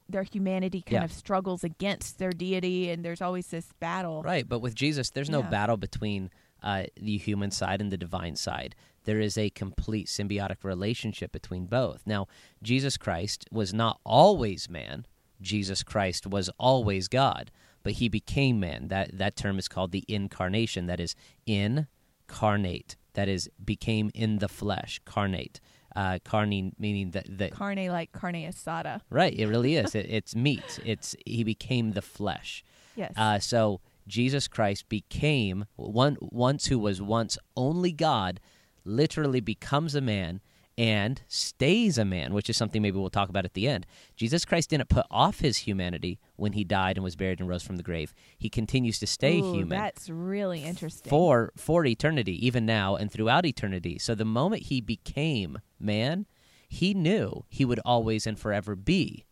Their 0.07 0.23
humanity 0.23 0.81
kind 0.81 1.01
Yeah. 1.01 1.03
of 1.05 1.11
struggles 1.13 1.63
against 1.63 2.19
their 2.19 2.31
deity, 2.31 2.89
and 2.91 3.03
there's 3.03 3.21
always 3.21 3.47
this 3.47 3.73
battle. 3.79 4.21
Right, 4.21 4.47
but 4.47 4.59
with 4.59 4.75
Jesus, 4.75 5.09
there's 5.09 5.29
no 5.29 5.39
Yeah. 5.41 5.49
battle 5.49 5.77
between 5.77 6.29
uh, 6.63 6.83
the 6.95 7.17
human 7.17 7.49
side 7.49 7.81
and 7.81 7.91
the 7.91 7.97
divine 7.97 8.35
side. 8.35 8.75
There 9.05 9.19
is 9.19 9.35
a 9.35 9.49
complete 9.49 10.05
symbiotic 10.05 10.63
relationship 10.63 11.31
between 11.31 11.65
both. 11.65 12.05
Now, 12.05 12.27
Jesus 12.61 12.97
Christ 12.97 13.45
was 13.51 13.73
not 13.73 13.99
always 14.05 14.69
man. 14.69 15.07
Jesus 15.41 15.81
Christ 15.81 16.27
was 16.27 16.51
always 16.59 17.07
God, 17.07 17.49
but 17.83 17.93
he 17.93 18.09
became 18.09 18.59
man. 18.59 18.87
That 18.89 19.17
that 19.17 19.35
term 19.35 19.57
is 19.59 19.67
called 19.67 19.91
the 19.91 20.03
incarnation. 20.07 20.87
That 20.87 20.99
is 20.99 21.15
incarnate. 21.45 22.95
That 23.13 23.27
is 23.27 23.49
became 23.63 24.11
in 24.13 24.39
the 24.39 24.47
flesh, 24.47 24.99
carnate. 25.05 25.59
Uh, 25.93 26.19
carne 26.23 26.71
meaning 26.79 27.11
that 27.11 27.25
that 27.37 27.51
Carne 27.51 27.87
like 27.89 28.13
carne 28.13 28.35
asada. 28.35 29.01
right. 29.09 29.37
It 29.37 29.47
really 29.47 29.75
is. 29.75 29.93
It, 29.93 30.05
it's 30.09 30.33
meat. 30.35 30.79
It's 30.85 31.17
he 31.25 31.43
became 31.43 31.91
the 31.91 32.01
flesh. 32.01 32.63
Yes. 32.95 33.13
Uh, 33.17 33.39
so 33.39 33.81
Jesus 34.07 34.47
Christ 34.47 34.87
became 34.87 35.65
one 35.75 36.15
once 36.21 36.67
who 36.67 36.79
was 36.79 37.01
once 37.01 37.37
only 37.57 37.91
God, 37.91 38.39
literally 38.85 39.41
becomes 39.41 39.93
a 39.93 40.01
man 40.01 40.39
and 40.81 41.21
stays 41.27 41.99
a 41.99 42.03
man, 42.03 42.33
which 42.33 42.49
is 42.49 42.57
something 42.57 42.81
maybe 42.81 42.97
we'll 42.97 43.11
talk 43.11 43.29
about 43.29 43.45
at 43.45 43.53
the 43.53 43.67
end. 43.67 43.85
Jesus 44.15 44.45
Christ 44.45 44.71
didn't 44.71 44.89
put 44.89 45.05
off 45.11 45.39
his 45.39 45.57
humanity 45.57 46.19
when 46.37 46.53
he 46.53 46.63
died 46.63 46.97
and 46.97 47.03
was 47.03 47.15
buried 47.15 47.39
and 47.39 47.47
rose 47.47 47.61
from 47.61 47.77
the 47.77 47.83
grave. 47.83 48.15
He 48.35 48.49
continues 48.49 48.97
to 48.97 49.05
stay 49.05 49.37
Ooh, 49.37 49.53
human 49.53 49.77
That's 49.77 50.09
really 50.09 50.63
interesting. 50.63 51.07
for 51.07 51.53
for 51.55 51.85
eternity, 51.85 52.43
even 52.43 52.65
now 52.65 52.95
and 52.95 53.11
throughout 53.11 53.45
eternity. 53.45 53.99
So 53.99 54.15
the 54.15 54.25
moment 54.25 54.63
he 54.63 54.81
became 54.81 55.59
man, 55.79 56.25
he 56.67 56.95
knew 56.95 57.45
he 57.47 57.63
would 57.63 57.79
always 57.85 58.25
and 58.25 58.39
forever 58.39 58.75
be 58.75 59.27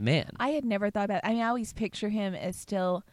man. 0.00 0.32
I 0.40 0.48
had 0.48 0.64
never 0.64 0.90
thought 0.90 1.04
about. 1.04 1.20
I 1.22 1.30
mean, 1.30 1.42
I 1.42 1.46
always 1.46 1.72
picture 1.72 2.08
him 2.08 2.34
as 2.34 2.56
still 2.56 3.04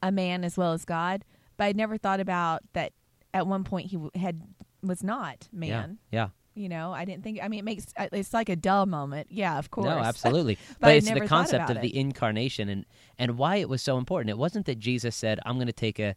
a 0.00 0.12
man 0.12 0.44
as 0.44 0.56
well 0.56 0.74
as 0.74 0.84
God, 0.84 1.24
but 1.56 1.64
I'd 1.64 1.76
never 1.76 1.98
thought 1.98 2.20
about 2.20 2.62
that. 2.72 2.92
At 3.34 3.48
one 3.48 3.64
point, 3.64 3.86
he 3.86 3.98
had 4.14 4.42
was 4.80 5.02
not 5.02 5.48
man. 5.52 5.98
Yeah. 6.12 6.28
You 6.54 6.68
know, 6.68 6.92
I 6.92 7.04
didn't 7.04 7.24
think. 7.24 7.40
I 7.42 7.48
mean, 7.48 7.60
it 7.60 7.64
makes 7.64 7.86
uh, 7.96 8.08
it's 8.12 8.34
like 8.34 8.48
a 8.48 8.56
dull 8.56 8.86
moment. 8.86 9.28
Yeah, 9.30 9.58
of 9.58 9.70
course. 9.70 9.86
No, 9.86 9.98
absolutely. 9.98 10.58
But 10.80 10.80
but 10.80 10.94
it's 10.96 11.10
the 11.10 11.26
concept 11.26 11.70
of 11.70 11.80
the 11.80 11.96
incarnation 11.96 12.68
and 12.68 12.84
and 13.18 13.38
why 13.38 13.56
it 13.56 13.68
was 13.68 13.82
so 13.82 13.96
important. 13.98 14.30
It 14.30 14.38
wasn't 14.38 14.66
that 14.66 14.78
Jesus 14.78 15.16
said, 15.16 15.40
"I'm 15.46 15.56
going 15.56 15.66
to 15.66 15.72
take 15.72 15.98
a." 15.98 16.14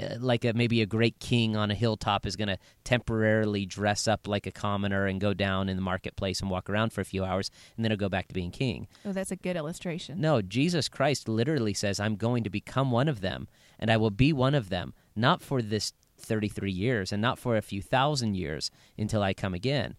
Uh, 0.00 0.14
like 0.20 0.44
a, 0.44 0.52
maybe 0.54 0.80
a 0.80 0.86
great 0.86 1.18
king 1.18 1.56
on 1.56 1.70
a 1.70 1.74
hilltop 1.74 2.24
is 2.24 2.36
going 2.36 2.48
to 2.48 2.56
temporarily 2.84 3.66
dress 3.66 4.06
up 4.06 4.28
like 4.28 4.46
a 4.46 4.52
commoner 4.52 5.06
and 5.06 5.20
go 5.20 5.34
down 5.34 5.68
in 5.68 5.76
the 5.76 5.82
marketplace 5.82 6.40
and 6.40 6.48
walk 6.48 6.70
around 6.70 6.92
for 6.92 7.00
a 7.00 7.04
few 7.04 7.24
hours 7.24 7.50
and 7.76 7.84
then 7.84 7.90
he'll 7.90 7.98
go 7.98 8.08
back 8.08 8.28
to 8.28 8.32
being 8.32 8.52
king. 8.52 8.86
Oh, 9.04 9.12
that's 9.12 9.32
a 9.32 9.36
good 9.36 9.56
illustration. 9.56 10.20
No, 10.20 10.40
Jesus 10.40 10.88
Christ 10.88 11.28
literally 11.28 11.74
says, 11.74 11.98
I'm 11.98 12.14
going 12.14 12.44
to 12.44 12.48
become 12.48 12.92
one 12.92 13.08
of 13.08 13.22
them, 13.22 13.48
and 13.78 13.90
I 13.90 13.96
will 13.96 14.10
be 14.10 14.32
one 14.32 14.54
of 14.54 14.68
them, 14.68 14.94
not 15.16 15.42
for 15.42 15.60
this 15.60 15.92
33 16.22 16.70
years 16.70 17.12
and 17.12 17.20
not 17.20 17.38
for 17.38 17.56
a 17.56 17.62
few 17.62 17.82
thousand 17.82 18.34
years 18.36 18.70
until 18.98 19.22
I 19.22 19.34
come 19.34 19.54
again. 19.54 19.96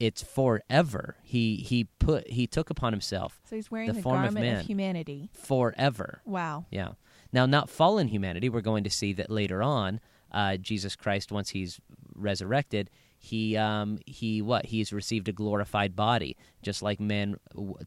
It's 0.00 0.22
forever. 0.22 1.16
He 1.22 1.56
he 1.56 1.84
put 1.98 2.28
he 2.28 2.46
took 2.46 2.70
upon 2.70 2.92
himself 2.92 3.40
So 3.50 3.56
he's 3.56 3.70
wearing 3.70 3.88
the 3.88 3.94
the, 3.94 4.02
form 4.02 4.18
of 4.24 4.34
garment 4.34 4.44
man. 4.56 4.64
humanity. 4.64 5.30
forever. 5.32 6.22
Wow. 6.24 6.66
Yeah. 6.70 6.90
Now, 7.32 7.46
not 7.46 7.68
fallen 7.68 8.08
humanity. 8.08 8.48
We're 8.48 8.60
going 8.60 8.84
to 8.84 8.90
see 8.90 9.12
that 9.14 9.28
later 9.30 9.62
on. 9.62 10.00
Uh, 10.30 10.56
Jesus 10.56 10.94
Christ, 10.94 11.32
once 11.32 11.50
he's 11.50 11.80
resurrected, 12.14 12.90
he 13.18 13.56
um, 13.56 13.98
he 14.06 14.40
what 14.40 14.66
he's 14.66 14.92
received 14.92 15.28
a 15.28 15.32
glorified 15.32 15.96
body, 15.96 16.36
just 16.62 16.80
like 16.80 17.00
men 17.00 17.36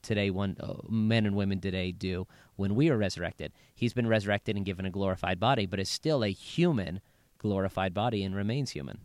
today, 0.01 0.29
one 0.29 0.57
uh, 0.59 0.73
men 0.89 1.25
and 1.25 1.35
women 1.35 1.61
today 1.61 1.91
do 1.93 2.27
when 2.57 2.75
we 2.75 2.89
are 2.89 2.97
resurrected. 2.97 3.53
He's 3.73 3.93
been 3.93 4.07
resurrected 4.07 4.57
and 4.57 4.65
given 4.65 4.85
a 4.85 4.91
glorified 4.91 5.39
body, 5.39 5.65
but 5.65 5.79
is 5.79 5.89
still 5.89 6.23
a 6.23 6.29
human 6.31 6.99
glorified 7.41 7.93
body 7.93 8.23
and 8.23 8.35
remains 8.35 8.71
human. 8.71 8.99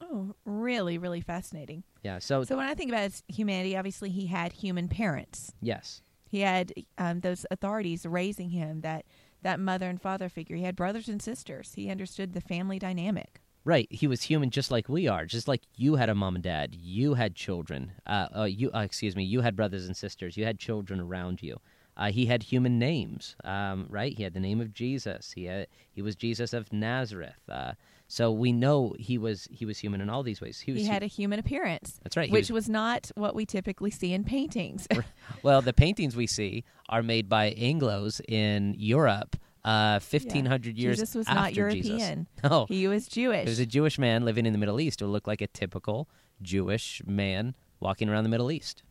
Oh, 0.00 0.34
really, 0.44 0.98
really 0.98 1.20
fascinating. 1.20 1.84
Yeah. 2.02 2.18
So, 2.18 2.42
So 2.44 2.56
when 2.56 2.66
I 2.66 2.74
think 2.74 2.90
about 2.90 3.04
his 3.04 3.22
humanity, 3.28 3.76
obviously 3.76 4.10
he 4.10 4.26
had 4.26 4.52
human 4.52 4.88
parents. 4.88 5.52
yes. 5.60 6.02
He 6.28 6.42
had 6.42 6.72
um, 6.96 7.20
those 7.20 7.44
authorities 7.50 8.06
raising 8.06 8.50
him, 8.50 8.82
that 8.82 9.04
that 9.42 9.58
mother 9.58 9.88
and 9.88 10.00
father 10.00 10.28
figure. 10.28 10.54
He 10.54 10.62
had 10.62 10.76
brothers 10.76 11.08
and 11.08 11.20
sisters. 11.20 11.72
He 11.74 11.90
understood 11.90 12.34
the 12.34 12.40
family 12.40 12.78
dynamic. 12.78 13.40
Right, 13.64 13.88
he 13.90 14.06
was 14.06 14.22
human 14.22 14.50
just 14.50 14.70
like 14.70 14.88
we 14.88 15.08
are, 15.08 15.26
just 15.26 15.48
like 15.48 15.62
you 15.74 15.96
had 15.96 16.08
a 16.08 16.14
mom 16.14 16.36
and 16.36 16.44
dad, 16.44 16.76
you 16.76 17.14
had 17.14 17.34
children, 17.34 17.92
uh, 18.06 18.28
uh, 18.36 18.44
you 18.44 18.70
uh, 18.72 18.80
excuse 18.80 19.16
me, 19.16 19.24
you 19.24 19.40
had 19.40 19.56
brothers 19.56 19.86
and 19.86 19.96
sisters, 19.96 20.36
you 20.36 20.44
had 20.44 20.58
children 20.60 21.00
around 21.00 21.42
you. 21.42 21.58
Uh, 22.00 22.10
he 22.10 22.24
had 22.24 22.42
human 22.42 22.78
names, 22.78 23.36
um, 23.44 23.86
right? 23.90 24.16
He 24.16 24.22
had 24.22 24.32
the 24.32 24.40
name 24.40 24.58
of 24.62 24.72
Jesus. 24.72 25.32
He 25.32 25.44
had, 25.44 25.66
he 25.92 26.00
was 26.00 26.16
Jesus 26.16 26.54
of 26.54 26.72
Nazareth. 26.72 27.38
Uh, 27.46 27.72
so 28.08 28.32
we 28.32 28.52
know 28.52 28.94
he 28.98 29.18
was 29.18 29.46
he 29.52 29.66
was 29.66 29.78
human 29.78 30.00
in 30.00 30.08
all 30.08 30.22
these 30.22 30.40
ways. 30.40 30.58
He, 30.58 30.72
was, 30.72 30.80
he 30.80 30.88
had 30.88 31.02
a 31.02 31.06
human 31.06 31.38
appearance. 31.38 32.00
That's 32.02 32.16
right. 32.16 32.30
Which 32.30 32.50
was, 32.50 32.64
was, 32.64 32.68
not 32.70 33.10
what 33.16 33.34
we 33.34 33.44
typically 33.44 33.90
see 33.90 34.14
in 34.14 34.24
paintings. 34.24 34.88
well, 35.42 35.60
the 35.60 35.74
paintings 35.74 36.16
we 36.16 36.26
see 36.26 36.64
are 36.88 37.02
made 37.02 37.28
by 37.28 37.52
Anglos 37.52 38.22
in 38.26 38.74
Europe. 38.78 39.36
Uh, 39.62 40.00
1500 40.00 40.78
yeah. 40.78 40.82
years 40.82 40.96
Jesus 40.96 41.14
was 41.14 41.28
after 41.28 41.40
not 41.40 41.54
European. 41.54 42.26
Jesus. 42.26 42.26
No. 42.50 42.64
He 42.66 42.88
was 42.88 43.08
Jewish. 43.08 43.44
He 43.44 43.50
was 43.50 43.58
a 43.58 43.66
Jewish 43.66 43.98
man 43.98 44.24
living 44.24 44.46
in 44.46 44.54
the 44.54 44.58
Middle 44.58 44.80
East 44.80 45.00
who 45.00 45.06
looked 45.06 45.28
like 45.28 45.42
a 45.42 45.46
typical 45.48 46.08
Jewish 46.40 47.02
man 47.06 47.54
walking 47.78 48.08
around 48.08 48.24
the 48.24 48.30
Middle 48.30 48.50
East. 48.50 48.82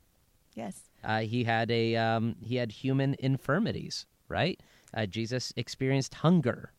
Yes. 0.54 0.89
Uh, 1.04 1.22
he 1.22 1.44
had 1.44 1.72
a 1.72 1.96
um, 1.96 2.36
he 2.42 2.56
had 2.56 2.72
human 2.72 3.16
infirmities, 3.20 4.06
right? 4.28 4.62
Uh, 4.94 5.06
Jesus 5.06 5.54
experienced 5.56 6.16
hunger. 6.16 6.74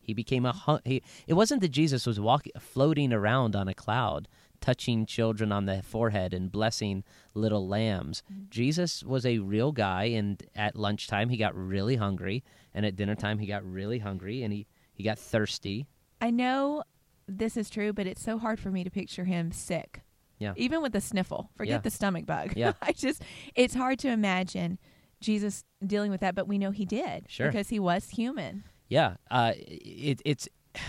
He 0.00 0.14
became 0.14 0.46
a 0.46 0.52
hun- 0.52 0.82
he, 0.84 1.02
it 1.26 1.34
wasn't 1.34 1.60
that 1.62 1.70
Jesus 1.70 2.06
was 2.06 2.20
walking 2.20 2.52
floating 2.60 3.12
around 3.12 3.56
on 3.56 3.66
a 3.68 3.74
cloud 3.74 4.28
touching 4.60 5.06
children 5.06 5.52
on 5.52 5.66
the 5.66 5.82
forehead 5.82 6.32
and 6.32 6.50
blessing 6.50 7.04
little 7.34 7.68
lambs. 7.68 8.22
Mm-hmm. 8.32 8.44
Jesus 8.50 9.02
was 9.04 9.26
a 9.26 9.38
real 9.38 9.72
guy 9.72 10.04
and 10.04 10.42
at 10.54 10.76
lunchtime 10.76 11.28
he 11.28 11.36
got 11.36 11.54
really 11.54 11.96
hungry 11.96 12.42
and 12.74 12.86
at 12.86 12.96
dinner 12.96 13.14
time 13.14 13.38
he 13.38 13.46
got 13.46 13.64
really 13.64 13.98
hungry 13.98 14.42
and 14.42 14.52
he 14.52 14.66
he 14.92 15.02
got 15.02 15.18
thirsty. 15.18 15.86
I 16.20 16.30
know 16.30 16.82
this 17.28 17.56
is 17.56 17.68
true, 17.68 17.92
but 17.92 18.06
it's 18.06 18.22
so 18.22 18.38
hard 18.38 18.58
for 18.58 18.70
me 18.70 18.82
to 18.84 18.90
picture 18.90 19.24
him 19.24 19.52
sick. 19.52 20.02
Yeah. 20.38 20.52
Even 20.56 20.82
with 20.82 20.92
the 20.92 21.00
sniffle. 21.00 21.50
Forget 21.56 21.72
Yeah. 21.72 21.78
the 21.78 21.90
stomach 21.90 22.26
bug. 22.26 22.52
Yeah. 22.56 22.72
I 22.82 22.92
just 22.92 23.22
it's 23.54 23.74
hard 23.74 23.98
to 24.00 24.08
imagine 24.08 24.78
Jesus 25.20 25.64
dealing 25.84 26.10
with 26.10 26.20
that, 26.20 26.34
but 26.34 26.46
we 26.46 26.58
know 26.58 26.70
he 26.70 26.84
did. 26.84 27.24
Sure. 27.28 27.46
Because 27.48 27.68
he 27.68 27.78
was 27.78 28.10
human. 28.10 28.64
Yeah, 28.88 29.16
uh, 29.30 29.52
it, 29.56 30.20
it's 30.24 30.48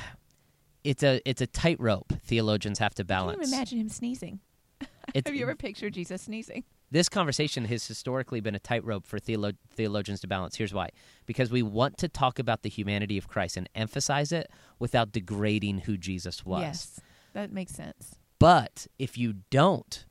it's 0.84 1.04
a 1.04 1.22
it's 1.26 1.42
a 1.42 1.48
tightrope 1.48 2.14
theologians 2.24 2.80
have 2.80 2.94
to 2.96 3.04
balance. 3.04 3.38
I 3.40 3.42
even 3.42 3.54
imagine 3.54 3.80
him 3.80 3.90
sneezing. 3.90 4.40
Have 5.26 5.36
you 5.36 5.42
ever 5.44 5.56
pictured 5.56 5.94
Jesus 5.94 6.24
sneezing? 6.24 6.64
this 6.90 7.10
conversation 7.10 7.66
has 7.66 7.86
historically 7.86 8.40
been 8.40 8.56
a 8.56 8.60
tightrope 8.60 9.06
for 9.06 9.20
theolo- 9.20 9.58
theologians 9.76 10.22
to 10.22 10.28
balance. 10.28 10.56
Here's 10.56 10.74
why: 10.74 10.90
because 11.26 11.50
we 11.52 11.62
want 11.64 11.98
to 12.00 12.08
talk 12.08 12.40
about 12.40 12.62
the 12.62 12.70
humanity 12.70 13.18
of 13.18 13.28
Christ 13.28 13.58
and 13.58 13.68
emphasize 13.76 14.32
it 14.32 14.50
without 14.80 15.12
degrading 15.12 15.80
who 15.80 15.98
Jesus 15.98 16.46
was. 16.46 16.62
Yes. 16.62 17.00
That 17.34 17.52
makes 17.52 17.74
sense. 17.74 18.16
But 18.40 18.88
if 19.00 19.18
you 19.18 19.36
don't 19.50 20.06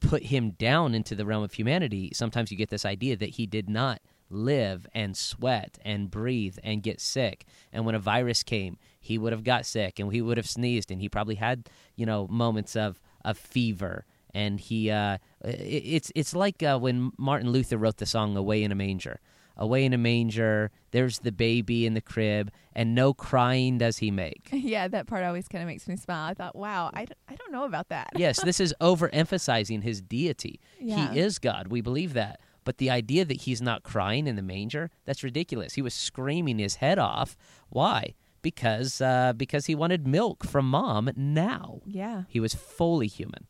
put 0.00 0.24
him 0.24 0.50
down 0.52 0.94
into 0.94 1.14
the 1.14 1.24
realm 1.24 1.42
of 1.42 1.54
humanity, 1.54 2.10
sometimes 2.14 2.50
you 2.50 2.56
get 2.56 2.70
this 2.70 2.84
idea 2.84 3.16
that 3.16 3.30
he 3.30 3.46
did 3.46 3.68
not 3.68 4.00
live 4.30 4.86
and 4.94 5.16
sweat 5.16 5.78
and 5.84 6.10
breathe 6.10 6.58
and 6.62 6.82
get 6.82 7.00
sick. 7.00 7.44
And 7.72 7.84
when 7.84 7.94
a 7.94 8.00
virus 8.00 8.42
came, 8.42 8.78
he 9.00 9.18
would 9.18 9.32
have 9.32 9.44
got 9.44 9.66
sick 9.66 9.98
and 9.98 10.12
he 10.12 10.22
would 10.22 10.36
have 10.36 10.48
sneezed 10.48 10.90
and 10.90 11.00
he 11.00 11.08
probably 11.08 11.36
had, 11.36 11.68
you 11.96 12.06
know, 12.06 12.26
moments 12.28 12.76
of, 12.76 13.00
of 13.24 13.38
fever. 13.38 14.04
And 14.32 14.58
he, 14.58 14.90
uh, 14.90 15.18
it, 15.44 15.54
it's 15.54 16.12
it's 16.16 16.34
like 16.34 16.60
uh, 16.62 16.76
when 16.78 17.12
Martin 17.16 17.50
Luther 17.50 17.78
wrote 17.78 17.98
the 17.98 18.06
song 18.06 18.36
"Away 18.36 18.64
in 18.64 18.72
a 18.72 18.74
Manger." 18.74 19.20
Away 19.56 19.84
in 19.84 19.92
a 19.92 19.98
manger, 19.98 20.70
there's 20.90 21.20
the 21.20 21.30
baby 21.30 21.86
in 21.86 21.94
the 21.94 22.00
crib, 22.00 22.50
and 22.74 22.94
no 22.94 23.14
crying 23.14 23.78
does 23.78 23.98
he 23.98 24.10
make. 24.10 24.48
yeah, 24.52 24.88
that 24.88 25.06
part 25.06 25.24
always 25.24 25.46
kind 25.46 25.62
of 25.62 25.68
makes 25.68 25.86
me 25.86 25.96
smile. 25.96 26.30
I 26.30 26.34
thought, 26.34 26.56
wow, 26.56 26.90
I, 26.92 27.04
d- 27.04 27.14
I 27.28 27.36
don't 27.36 27.52
know 27.52 27.64
about 27.64 27.88
that. 27.90 28.10
yes, 28.16 28.42
this 28.42 28.58
is 28.58 28.74
overemphasizing 28.80 29.82
his 29.82 30.00
deity. 30.02 30.60
Yeah. 30.80 31.12
He 31.12 31.20
is 31.20 31.38
God. 31.38 31.68
We 31.68 31.80
believe 31.80 32.14
that. 32.14 32.40
But 32.64 32.78
the 32.78 32.90
idea 32.90 33.24
that 33.24 33.42
he's 33.42 33.60
not 33.62 33.82
crying 33.82 34.26
in 34.26 34.36
the 34.36 34.42
manger, 34.42 34.90
that's 35.04 35.22
ridiculous. 35.22 35.74
He 35.74 35.82
was 35.82 35.94
screaming 35.94 36.58
his 36.58 36.76
head 36.76 36.98
off. 36.98 37.36
Why? 37.68 38.14
Because 38.42 39.00
uh, 39.00 39.34
because 39.36 39.66
he 39.66 39.74
wanted 39.74 40.06
milk 40.06 40.44
from 40.44 40.68
mom 40.68 41.10
now. 41.16 41.80
Yeah. 41.86 42.22
He 42.28 42.40
was 42.40 42.54
fully 42.54 43.06
human. 43.06 43.46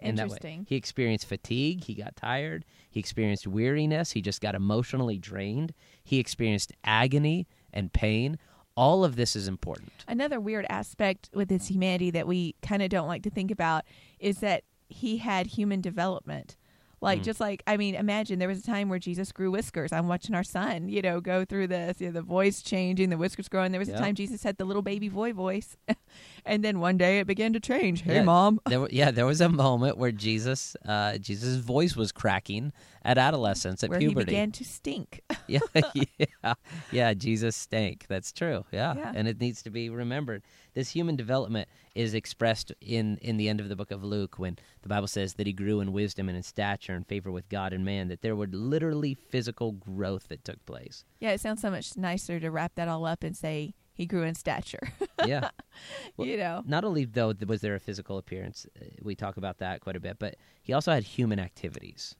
In 0.00 0.16
that 0.16 0.22
way. 0.22 0.24
Interesting. 0.24 0.66
He 0.68 0.76
experienced 0.76 1.26
fatigue, 1.26 1.84
he 1.84 1.94
got 1.94 2.16
tired, 2.16 2.64
he 2.90 3.00
experienced 3.00 3.46
weariness, 3.46 4.12
he 4.12 4.20
just 4.20 4.40
got 4.40 4.54
emotionally 4.54 5.18
drained, 5.18 5.72
he 6.04 6.18
experienced 6.18 6.72
agony 6.84 7.46
and 7.72 7.92
pain. 7.92 8.38
All 8.76 9.04
of 9.04 9.16
this 9.16 9.34
is 9.34 9.48
important. 9.48 10.04
Another 10.06 10.38
weird 10.38 10.66
aspect 10.68 11.30
with 11.32 11.48
his 11.48 11.68
humanity 11.68 12.10
that 12.10 12.26
we 12.26 12.54
kind 12.60 12.82
of 12.82 12.90
don't 12.90 13.08
like 13.08 13.22
to 13.22 13.30
think 13.30 13.50
about 13.50 13.84
is 14.18 14.40
that 14.40 14.64
he 14.88 15.16
had 15.16 15.46
human 15.46 15.80
development. 15.80 16.56
Like, 17.06 17.20
Mm. 17.20 17.24
just 17.24 17.40
like, 17.40 17.62
I 17.66 17.76
mean, 17.78 17.94
imagine 17.94 18.38
there 18.38 18.48
was 18.48 18.58
a 18.58 18.66
time 18.66 18.88
where 18.90 18.98
Jesus 18.98 19.32
grew 19.32 19.50
whiskers. 19.50 19.92
I'm 19.92 20.08
watching 20.08 20.34
our 20.34 20.42
son, 20.44 20.88
you 20.88 21.00
know, 21.00 21.20
go 21.20 21.44
through 21.44 21.68
this, 21.68 22.00
you 22.00 22.08
know, 22.08 22.12
the 22.12 22.20
voice 22.22 22.60
changing, 22.62 23.08
the 23.10 23.16
whiskers 23.16 23.48
growing. 23.48 23.70
There 23.72 23.78
was 23.78 23.88
Yeah. 23.88 23.94
a 23.94 23.98
time 23.98 24.14
Jesus 24.16 24.42
had 24.42 24.58
the 24.58 24.64
little 24.64 24.82
baby 24.82 25.08
boy 25.08 25.32
voice. 25.32 25.76
and 26.44 26.62
then 26.64 26.80
one 26.80 26.98
day 26.98 27.20
it 27.20 27.26
began 27.26 27.52
to 27.54 27.60
change. 27.60 28.02
Hey, 28.02 28.16
Yeah. 28.16 28.24
mom. 28.24 28.60
There, 28.66 28.86
yeah, 28.90 29.10
there 29.10 29.24
was 29.24 29.40
a 29.40 29.48
moment 29.48 29.96
where 29.98 30.12
Jesus, 30.12 30.76
uh, 30.84 31.16
Jesus' 31.18 31.56
voice 31.56 31.94
was 31.96 32.12
cracking 32.12 32.72
at 33.06 33.18
adolescence, 33.18 33.84
at 33.84 33.90
Where 33.90 34.00
puberty. 34.00 34.20
he 34.20 34.24
began 34.36 34.50
to 34.52 34.64
stink. 34.64 35.22
yeah, 35.46 35.60
yeah, 35.94 36.54
yeah. 36.90 37.14
Jesus 37.14 37.54
stank. 37.56 38.06
That's 38.08 38.32
true. 38.32 38.64
Yeah. 38.72 38.94
Yeah. 38.96 39.12
and 39.14 39.28
it 39.28 39.40
needs 39.40 39.62
to 39.62 39.70
be 39.70 39.88
remembered. 39.88 40.42
This 40.74 40.90
human 40.90 41.14
development 41.16 41.68
is 41.94 42.14
expressed 42.14 42.72
in 42.80 43.16
in 43.18 43.36
the 43.36 43.48
end 43.48 43.60
of 43.60 43.68
the 43.68 43.76
book 43.76 43.90
of 43.92 44.02
Luke 44.02 44.38
when 44.38 44.58
the 44.82 44.88
Bible 44.88 45.06
says 45.06 45.34
that 45.34 45.46
he 45.46 45.52
grew 45.52 45.80
in 45.80 45.92
wisdom 45.92 46.28
and 46.28 46.36
in 46.36 46.42
stature 46.42 46.92
and 46.94 47.06
favor 47.06 47.30
with 47.30 47.48
God 47.48 47.72
and 47.72 47.84
man. 47.84 48.08
That 48.08 48.22
there 48.22 48.34
were 48.36 48.48
literally 48.48 49.14
physical 49.14 49.72
growth 49.72 50.26
that 50.28 50.44
took 50.44 50.64
place. 50.66 51.04
yeah, 51.20 51.30
it 51.30 51.40
sounds 51.40 51.62
so 51.62 51.70
much 51.70 51.96
nicer 51.96 52.40
to 52.40 52.50
wrap 52.50 52.74
that 52.74 52.88
all 52.88 53.06
up 53.06 53.22
and 53.22 53.36
say 53.36 53.72
he 53.94 54.04
grew 54.04 54.24
in 54.24 54.34
stature. 54.34 54.88
Yeah. 55.24 55.50
Well, 56.16 56.26
you 56.26 56.38
know. 56.38 56.62
Not 56.66 56.84
only 56.84 57.04
though 57.04 57.34
was 57.46 57.60
there 57.60 57.74
a 57.74 57.80
physical 57.80 58.16
appearance, 58.16 58.66
uh, 58.80 58.86
we 59.02 59.14
talk 59.14 59.36
about 59.36 59.58
that 59.58 59.80
quite 59.82 59.94
a 59.96 60.00
bit, 60.00 60.18
but 60.18 60.36
he 60.62 60.72
also 60.72 60.90
had 60.90 61.02
human 61.04 61.38
activities. 61.38 62.14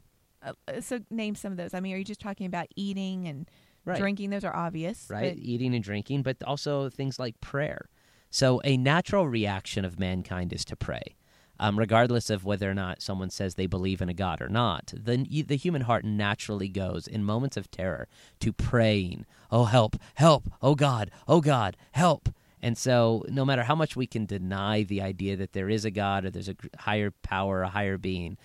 Uh, 0.47 0.81
so 0.81 1.01
name 1.11 1.35
some 1.35 1.53
of 1.53 1.59
those. 1.59 1.75
I 1.75 1.81
mean, 1.81 1.95
are 1.95 1.99
you 1.99 2.05
just 2.05 2.21
talking 2.21 2.47
about 2.47 2.67
eating 2.77 3.27
and 3.27 3.51
Right. 3.85 3.99
drinking? 3.99 4.31
Those 4.31 4.45
are 4.45 4.55
obvious, 4.55 5.07
right? 5.11 5.35
but- 5.35 5.43
Eating 5.43 5.75
and 5.75 5.85
drinking, 5.85 6.23
but 6.23 6.43
also 6.45 6.89
things 6.91 7.19
like 7.19 7.41
prayer. 7.41 7.89
So, 8.31 8.61
a 8.65 8.77
natural 8.77 9.29
reaction 9.29 9.85
of 9.85 9.99
mankind 10.01 10.53
is 10.53 10.65
to 10.67 10.77
pray, 10.77 11.15
um, 11.61 11.79
regardless 11.79 12.29
of 12.29 12.45
whether 12.45 12.69
or 12.71 12.75
not 12.75 13.01
someone 13.01 13.31
says 13.31 13.55
they 13.55 13.67
believe 13.69 14.03
in 14.03 14.09
a 14.09 14.15
God 14.15 14.43
or 14.43 14.49
not. 14.49 14.93
The, 14.97 15.17
the 15.47 15.57
human 15.57 15.83
heart 15.83 16.05
naturally 16.05 16.69
goes 16.69 17.07
in 17.07 17.23
moments 17.25 17.57
of 17.57 17.71
terror 17.71 18.09
to 18.41 18.53
praying, 18.53 19.25
Oh, 19.53 19.65
help, 19.67 19.97
help, 20.17 20.49
oh 20.61 20.75
God, 20.75 21.11
oh 21.29 21.41
God, 21.41 21.77
help. 21.93 22.29
And 22.61 22.77
so, 22.77 23.25
no 23.29 23.45
matter 23.45 23.63
how 23.63 23.77
much 23.77 23.95
we 23.95 24.09
can 24.09 24.27
deny 24.27 24.83
the 24.83 25.01
idea 25.01 25.37
that 25.37 25.53
there 25.53 25.69
is 25.71 25.85
a 25.85 25.91
God 25.93 26.25
or 26.25 26.31
there's 26.31 26.49
a 26.49 26.57
higher 26.81 27.13
power, 27.23 27.63
a 27.63 27.69
higher 27.69 27.97
being, 27.99 28.37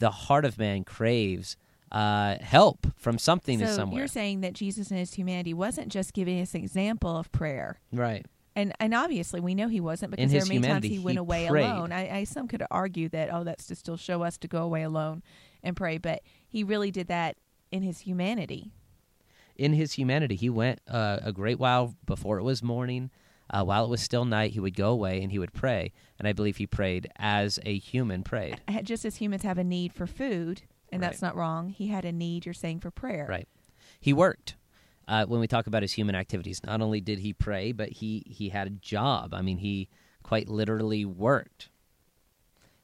the 0.00 0.10
heart 0.10 0.44
of 0.44 0.58
man 0.58 0.82
craves 0.84 1.56
uh, 1.92 2.36
help 2.40 2.86
from 2.96 3.18
something 3.18 3.58
so 3.60 3.64
or 3.64 3.68
somewhere. 3.68 3.98
you're 4.00 4.08
saying 4.08 4.40
that 4.42 4.52
Jesus 4.52 4.90
in 4.90 4.96
his 4.96 5.14
humanity 5.14 5.54
wasn't 5.54 5.88
just 5.88 6.12
giving 6.12 6.40
us 6.40 6.54
an 6.54 6.60
example 6.62 7.16
of 7.16 7.30
prayer. 7.32 7.78
right. 7.92 8.26
And 8.56 8.72
and 8.80 8.92
obviously 8.94 9.38
we 9.40 9.54
know 9.54 9.68
he 9.68 9.78
wasn't 9.80 10.10
because 10.10 10.32
there 10.32 10.42
are 10.42 10.44
many 10.46 10.56
times 10.56 10.66
humanity, 10.66 10.88
he 10.88 10.98
went 10.98 11.14
he 11.14 11.20
away 11.20 11.46
prayed. 11.48 11.64
alone. 11.64 11.92
I, 11.92 12.18
I 12.18 12.24
some 12.24 12.48
could 12.48 12.64
argue 12.68 13.08
that 13.10 13.32
oh 13.32 13.44
that's 13.44 13.66
to 13.68 13.76
still 13.76 13.96
show 13.96 14.22
us 14.24 14.36
to 14.38 14.48
go 14.48 14.62
away 14.64 14.82
alone 14.82 15.22
and 15.62 15.76
pray, 15.76 15.98
but 15.98 16.22
he 16.48 16.64
really 16.64 16.90
did 16.90 17.06
that 17.06 17.36
in 17.70 17.82
his 17.82 18.00
humanity. 18.00 18.72
in 19.56 19.72
his 19.74 19.92
humanity, 19.92 20.34
he 20.34 20.50
went 20.50 20.80
uh, 20.88 21.18
a 21.22 21.32
great 21.32 21.60
while 21.60 21.94
before 22.06 22.38
it 22.38 22.42
was 22.42 22.60
morning. 22.62 23.10
Uh, 23.52 23.64
while 23.64 23.84
it 23.84 23.90
was 23.90 24.00
still 24.00 24.24
night, 24.24 24.52
he 24.52 24.60
would 24.60 24.76
go 24.76 24.90
away 24.90 25.22
and 25.22 25.32
he 25.32 25.38
would 25.38 25.52
pray. 25.52 25.92
And 26.18 26.28
I 26.28 26.32
believe 26.32 26.58
he 26.58 26.66
prayed 26.66 27.10
as 27.16 27.58
a 27.64 27.76
human 27.78 28.22
prayed. 28.22 28.60
Just 28.84 29.04
as 29.04 29.16
humans 29.16 29.42
have 29.42 29.58
a 29.58 29.64
need 29.64 29.92
for 29.92 30.06
food, 30.06 30.62
and 30.92 31.02
that's 31.02 31.20
not 31.22 31.36
wrong, 31.36 31.70
he 31.70 31.88
had 31.88 32.04
a 32.04 32.12
need. 32.12 32.46
You're 32.46 32.54
saying 32.54 32.80
for 32.80 32.90
prayer, 32.90 33.26
Right. 33.28 33.48
He 34.00 34.12
worked. 34.12 34.56
Uh, 35.08 35.26
when 35.26 35.40
we 35.40 35.48
talk 35.48 35.66
about 35.66 35.82
his 35.82 35.92
human 35.92 36.14
activities, 36.14 36.60
not 36.64 36.80
only 36.80 37.00
did 37.00 37.18
he 37.18 37.32
pray, 37.32 37.72
but 37.72 37.88
he, 37.88 38.22
he 38.26 38.50
had 38.50 38.68
a 38.68 38.70
job. 38.70 39.34
I 39.34 39.42
mean, 39.42 39.58
he 39.58 39.88
quite 40.22 40.48
literally 40.48 41.04
worked. 41.04 41.68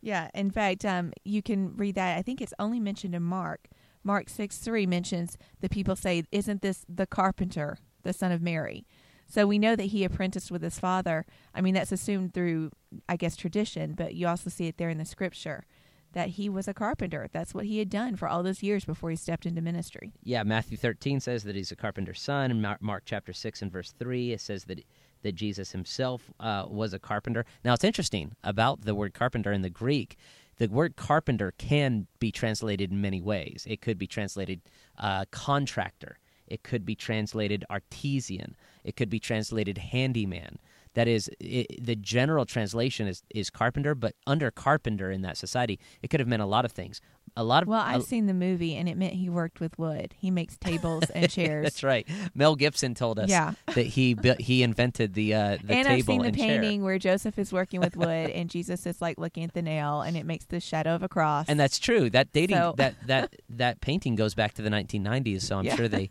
Yeah, 0.00 0.30
in 0.34 0.50
fact, 0.50 0.84
um, 0.84 1.12
you 1.24 1.40
can 1.42 1.76
read 1.76 1.94
that. 1.94 2.18
I 2.18 2.22
think 2.22 2.40
it's 2.40 2.54
only 2.58 2.80
mentioned 2.80 3.14
in 3.14 3.22
Mark. 3.22 3.68
Mark 4.02 4.28
6 4.28 4.58
3 4.58 4.86
mentions 4.86 5.38
the 5.60 5.68
people 5.68 5.96
say, 5.96 6.24
Isn't 6.30 6.62
this 6.62 6.84
the 6.88 7.06
carpenter, 7.06 7.78
the 8.02 8.12
son 8.12 8.32
of 8.32 8.42
Mary? 8.42 8.86
So 9.28 9.46
we 9.46 9.58
know 9.58 9.76
that 9.76 9.84
he 9.84 10.04
apprenticed 10.04 10.50
with 10.50 10.62
his 10.62 10.78
father. 10.78 11.26
I 11.54 11.60
mean, 11.60 11.74
that's 11.74 11.92
assumed 11.92 12.32
through, 12.34 12.70
I 13.08 13.16
guess, 13.16 13.36
tradition, 13.36 13.94
but 13.94 14.14
you 14.14 14.28
also 14.28 14.50
see 14.50 14.66
it 14.66 14.76
there 14.78 14.88
in 14.88 14.98
the 14.98 15.04
scripture 15.04 15.64
that 16.12 16.30
he 16.30 16.48
was 16.48 16.66
a 16.66 16.72
carpenter. 16.72 17.28
That's 17.30 17.52
what 17.52 17.66
he 17.66 17.78
had 17.78 17.90
done 17.90 18.16
for 18.16 18.26
all 18.28 18.42
those 18.42 18.62
years 18.62 18.84
before 18.86 19.10
he 19.10 19.16
stepped 19.16 19.44
into 19.44 19.60
ministry. 19.60 20.14
Yeah, 20.22 20.44
Matthew 20.44 20.78
13 20.78 21.20
says 21.20 21.42
that 21.44 21.56
he's 21.56 21.72
a 21.72 21.76
carpenter's 21.76 22.20
son. 22.22 22.62
Mar- 22.62 22.78
Mark 22.80 23.02
chapter 23.04 23.34
6 23.34 23.60
and 23.60 23.70
verse 23.70 23.92
3, 23.98 24.32
it 24.32 24.40
says 24.40 24.64
that 24.64 24.82
that 25.22 25.34
Jesus 25.34 25.72
himself 25.72 26.30
uh, 26.38 26.66
was 26.68 26.92
a 26.94 26.98
carpenter. 27.00 27.44
Now, 27.64 27.74
it's 27.74 27.82
interesting 27.82 28.36
about 28.44 28.82
the 28.82 28.94
word 28.94 29.12
carpenter 29.12 29.50
in 29.50 29.62
the 29.62 29.70
Greek. 29.70 30.16
the 30.58 30.68
word 30.68 30.94
carpenter 30.96 31.52
can 31.58 32.06
be 32.20 32.30
translated 32.30 32.92
in 32.92 33.00
many 33.00 33.20
ways. 33.20 33.66
It 33.68 33.80
could 33.80 33.98
be 33.98 34.06
translated 34.06 34.60
uh, 34.98 35.24
contractor. 35.32 36.18
It 36.46 36.62
could 36.62 36.84
be 36.84 36.94
translated 36.94 37.64
artesian. 37.70 38.56
It 38.84 38.96
could 38.96 39.10
be 39.10 39.18
translated 39.20 39.78
handyman. 39.78 40.58
That 40.94 41.08
is, 41.08 41.28
it, 41.40 41.84
the 41.84 41.94
general 41.94 42.46
translation 42.46 43.06
is, 43.06 43.22
is 43.34 43.50
carpenter, 43.50 43.94
but 43.94 44.14
under 44.26 44.50
carpenter 44.50 45.10
in 45.10 45.20
that 45.22 45.36
society, 45.36 45.78
it 46.02 46.08
could 46.08 46.20
have 46.20 46.28
meant 46.28 46.40
a 46.40 46.46
lot 46.46 46.64
of 46.64 46.72
things. 46.72 47.02
A 47.36 47.44
lot 47.44 47.62
of 47.64 47.68
well, 47.68 47.82
I've 47.82 48.04
seen 48.04 48.24
the 48.24 48.32
movie, 48.32 48.74
and 48.76 48.88
it 48.88 48.96
meant 48.96 49.12
he 49.12 49.28
worked 49.28 49.60
with 49.60 49.78
wood. 49.78 50.14
He 50.16 50.30
makes 50.30 50.56
tables 50.56 51.04
and 51.14 51.30
chairs. 51.30 51.64
That's 51.64 51.82
right. 51.82 52.08
Mel 52.34 52.56
Gibson 52.56 52.94
told 52.94 53.18
us 53.18 53.28
Yeah. 53.28 53.52
that 53.74 53.84
he 53.84 54.16
he 54.38 54.62
invented 54.62 55.12
the 55.12 55.34
uh, 55.34 55.58
the 55.62 55.74
and 55.74 55.86
table 55.86 55.90
I've 55.92 56.04
seen 56.06 56.18
the 56.22 56.28
and 56.28 56.36
chair. 56.38 56.46
painting 56.62 56.82
where 56.82 56.98
Joseph 56.98 57.38
is 57.38 57.52
working 57.52 57.80
with 57.80 57.94
wood, 57.94 58.30
and 58.30 58.48
Jesus 58.48 58.86
is 58.86 59.02
like 59.02 59.18
looking 59.18 59.44
at 59.44 59.52
the 59.52 59.60
nail, 59.60 60.00
and 60.00 60.16
it 60.16 60.24
makes 60.24 60.46
the 60.46 60.60
shadow 60.60 60.94
of 60.94 61.02
a 61.02 61.08
cross. 61.10 61.44
And 61.46 61.60
that's 61.60 61.78
true. 61.78 62.08
That 62.08 62.32
dating 62.32 62.56
So- 62.56 62.74
that 62.78 62.94
that 63.06 63.36
that 63.50 63.82
painting 63.82 64.14
goes 64.16 64.34
back 64.34 64.54
to 64.54 64.62
the 64.62 64.70
1990s, 64.70 65.42
so 65.42 65.58
I'm 65.58 65.64
Yeah. 65.66 65.76
sure 65.76 65.88
they 65.88 66.08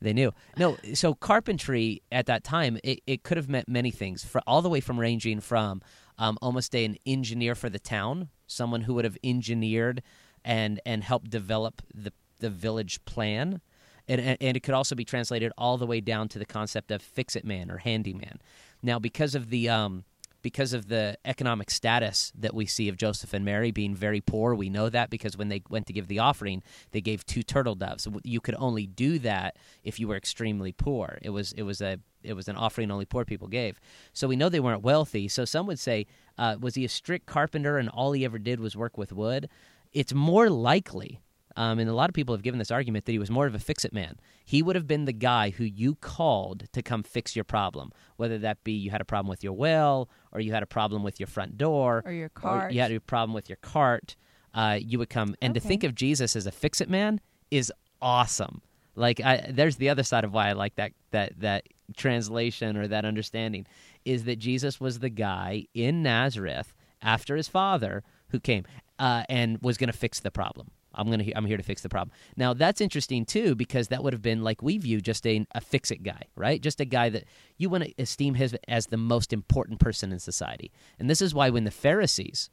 they 0.00 0.12
knew. 0.12 0.32
No, 0.56 0.76
so 0.94 1.14
carpentry 1.14 2.02
at 2.12 2.26
that 2.26 2.44
time 2.44 2.78
it, 2.84 3.00
it 3.06 3.22
could 3.22 3.36
have 3.36 3.48
meant 3.48 3.68
many 3.68 3.90
things, 3.90 4.24
for 4.24 4.40
all 4.46 4.62
the 4.62 4.68
way 4.68 4.80
from 4.80 5.00
ranging 5.00 5.40
from 5.40 5.82
um, 6.18 6.38
almost 6.40 6.74
an 6.74 6.96
engineer 7.04 7.54
for 7.54 7.70
the 7.70 7.78
town, 7.78 8.28
someone 8.46 8.82
who 8.82 8.94
would 8.94 9.04
have 9.04 9.18
engineered 9.24 10.02
and 10.44 10.80
and 10.86 11.02
helped 11.04 11.30
develop 11.30 11.82
the 11.94 12.12
the 12.38 12.50
village 12.50 13.04
plan. 13.04 13.60
And, 14.08 14.20
and, 14.20 14.38
and 14.40 14.56
it 14.56 14.60
could 14.60 14.74
also 14.74 14.94
be 14.94 15.04
translated 15.04 15.52
all 15.58 15.78
the 15.78 15.86
way 15.86 16.00
down 16.00 16.28
to 16.28 16.38
the 16.38 16.46
concept 16.46 16.92
of 16.92 17.02
fix-it 17.02 17.44
man 17.44 17.72
or 17.72 17.78
handyman. 17.78 18.38
Now, 18.80 19.00
because 19.00 19.34
of 19.34 19.50
the 19.50 19.68
um, 19.68 20.04
because 20.46 20.72
of 20.72 20.86
the 20.86 21.18
economic 21.24 21.72
status 21.72 22.32
that 22.38 22.54
we 22.54 22.66
see 22.66 22.88
of 22.88 22.96
Joseph 22.96 23.34
and 23.34 23.44
Mary 23.44 23.72
being 23.72 23.96
very 23.96 24.20
poor. 24.20 24.54
We 24.54 24.70
know 24.70 24.88
that 24.88 25.10
because 25.10 25.36
when 25.36 25.48
they 25.48 25.60
went 25.68 25.88
to 25.88 25.92
give 25.92 26.06
the 26.06 26.20
offering, 26.20 26.62
they 26.92 27.00
gave 27.00 27.26
two 27.26 27.42
turtle 27.42 27.74
doves. 27.74 28.06
You 28.22 28.40
could 28.40 28.54
only 28.56 28.86
do 28.86 29.18
that 29.18 29.56
if 29.82 29.98
you 29.98 30.06
were 30.06 30.14
extremely 30.14 30.70
poor. 30.70 31.18
It 31.20 31.30
was 31.30 31.50
it 31.54 31.64
was 31.64 31.80
a 31.80 31.98
it 32.22 32.34
was 32.34 32.46
an 32.46 32.54
offering 32.54 32.92
only 32.92 33.06
poor 33.06 33.24
people 33.24 33.48
gave. 33.48 33.80
So 34.12 34.28
we 34.28 34.36
know 34.36 34.48
they 34.48 34.60
weren't 34.60 34.84
wealthy. 34.84 35.26
So 35.26 35.44
some 35.44 35.66
would 35.66 35.80
say, 35.80 36.06
uh, 36.38 36.58
was 36.60 36.76
he 36.76 36.84
a 36.84 36.88
strict 36.88 37.26
carpenter 37.26 37.76
and 37.76 37.88
all 37.88 38.12
he 38.12 38.24
ever 38.24 38.38
did 38.38 38.60
was 38.60 38.76
work 38.76 38.96
with 38.96 39.12
wood? 39.12 39.48
It's 39.92 40.14
more 40.14 40.48
likely 40.48 41.22
um, 41.56 41.78
and 41.78 41.88
a 41.88 41.94
lot 41.94 42.10
of 42.10 42.14
people 42.14 42.34
have 42.34 42.42
given 42.42 42.58
this 42.58 42.70
argument 42.70 43.06
that 43.06 43.12
he 43.12 43.18
was 43.18 43.30
more 43.30 43.46
of 43.46 43.54
a 43.54 43.58
fix 43.58 43.84
it 43.84 43.92
man. 43.92 44.16
He 44.44 44.62
would 44.62 44.76
have 44.76 44.86
been 44.86 45.06
the 45.06 45.12
guy 45.12 45.50
who 45.50 45.64
you 45.64 45.94
called 45.96 46.68
to 46.72 46.82
come 46.82 47.02
fix 47.02 47.34
your 47.34 47.44
problem, 47.44 47.92
whether 48.16 48.38
that 48.38 48.62
be 48.62 48.72
you 48.72 48.90
had 48.90 49.00
a 49.00 49.04
problem 49.04 49.28
with 49.28 49.42
your 49.42 49.54
well, 49.54 50.08
or 50.32 50.40
you 50.40 50.52
had 50.52 50.62
a 50.62 50.66
problem 50.66 51.02
with 51.02 51.18
your 51.18 51.26
front 51.26 51.56
door, 51.56 52.02
or 52.04 52.12
your 52.12 52.26
or 52.26 52.28
cart. 52.30 52.72
you 52.72 52.80
had 52.80 52.92
a 52.92 53.00
problem 53.00 53.34
with 53.34 53.48
your 53.48 53.56
cart. 53.56 54.16
Uh, 54.54 54.78
you 54.80 54.98
would 54.98 55.10
come, 55.10 55.34
and 55.42 55.54
to 55.54 55.60
think 55.60 55.84
of 55.84 55.94
Jesus 55.94 56.36
as 56.36 56.46
a 56.46 56.52
fix 56.52 56.80
it 56.80 56.88
man 56.88 57.20
is 57.50 57.72
awesome. 58.00 58.62
Like, 58.94 59.20
I, 59.20 59.50
there's 59.50 59.76
the 59.76 59.90
other 59.90 60.02
side 60.02 60.24
of 60.24 60.32
why 60.32 60.48
I 60.48 60.52
like 60.52 60.76
that 60.76 60.92
that 61.10 61.40
that 61.40 61.64
translation 61.96 62.76
or 62.76 62.88
that 62.88 63.04
understanding 63.04 63.66
is 64.04 64.24
that 64.24 64.38
Jesus 64.38 64.80
was 64.80 64.98
the 64.98 65.10
guy 65.10 65.66
in 65.74 66.02
Nazareth 66.02 66.74
after 67.02 67.36
his 67.36 67.48
father 67.48 68.02
who 68.30 68.40
came 68.40 68.64
uh, 68.98 69.24
and 69.28 69.58
was 69.62 69.76
going 69.76 69.90
to 69.90 69.96
fix 69.96 70.20
the 70.20 70.30
problem. 70.30 70.70
I'm 70.96 71.10
gonna. 71.10 71.24
I'm 71.34 71.44
here 71.46 71.56
to 71.56 71.62
fix 71.62 71.82
the 71.82 71.88
problem. 71.88 72.12
Now 72.36 72.54
that's 72.54 72.80
interesting 72.80 73.24
too 73.24 73.54
because 73.54 73.88
that 73.88 74.02
would 74.02 74.12
have 74.12 74.22
been 74.22 74.42
like 74.42 74.62
we 74.62 74.78
view 74.78 75.00
just 75.00 75.26
a, 75.26 75.46
a 75.54 75.60
fix 75.60 75.90
it 75.90 76.02
guy, 76.02 76.22
right? 76.36 76.60
Just 76.60 76.80
a 76.80 76.84
guy 76.84 77.08
that 77.10 77.24
you 77.58 77.68
want 77.68 77.84
to 77.84 77.92
esteem 77.98 78.34
his 78.34 78.56
as 78.68 78.86
the 78.86 78.96
most 78.96 79.32
important 79.32 79.78
person 79.80 80.12
in 80.12 80.18
society. 80.18 80.70
And 80.98 81.08
this 81.10 81.20
is 81.22 81.34
why 81.34 81.50
when 81.50 81.64
the 81.64 81.70
Pharisees, 81.70 82.50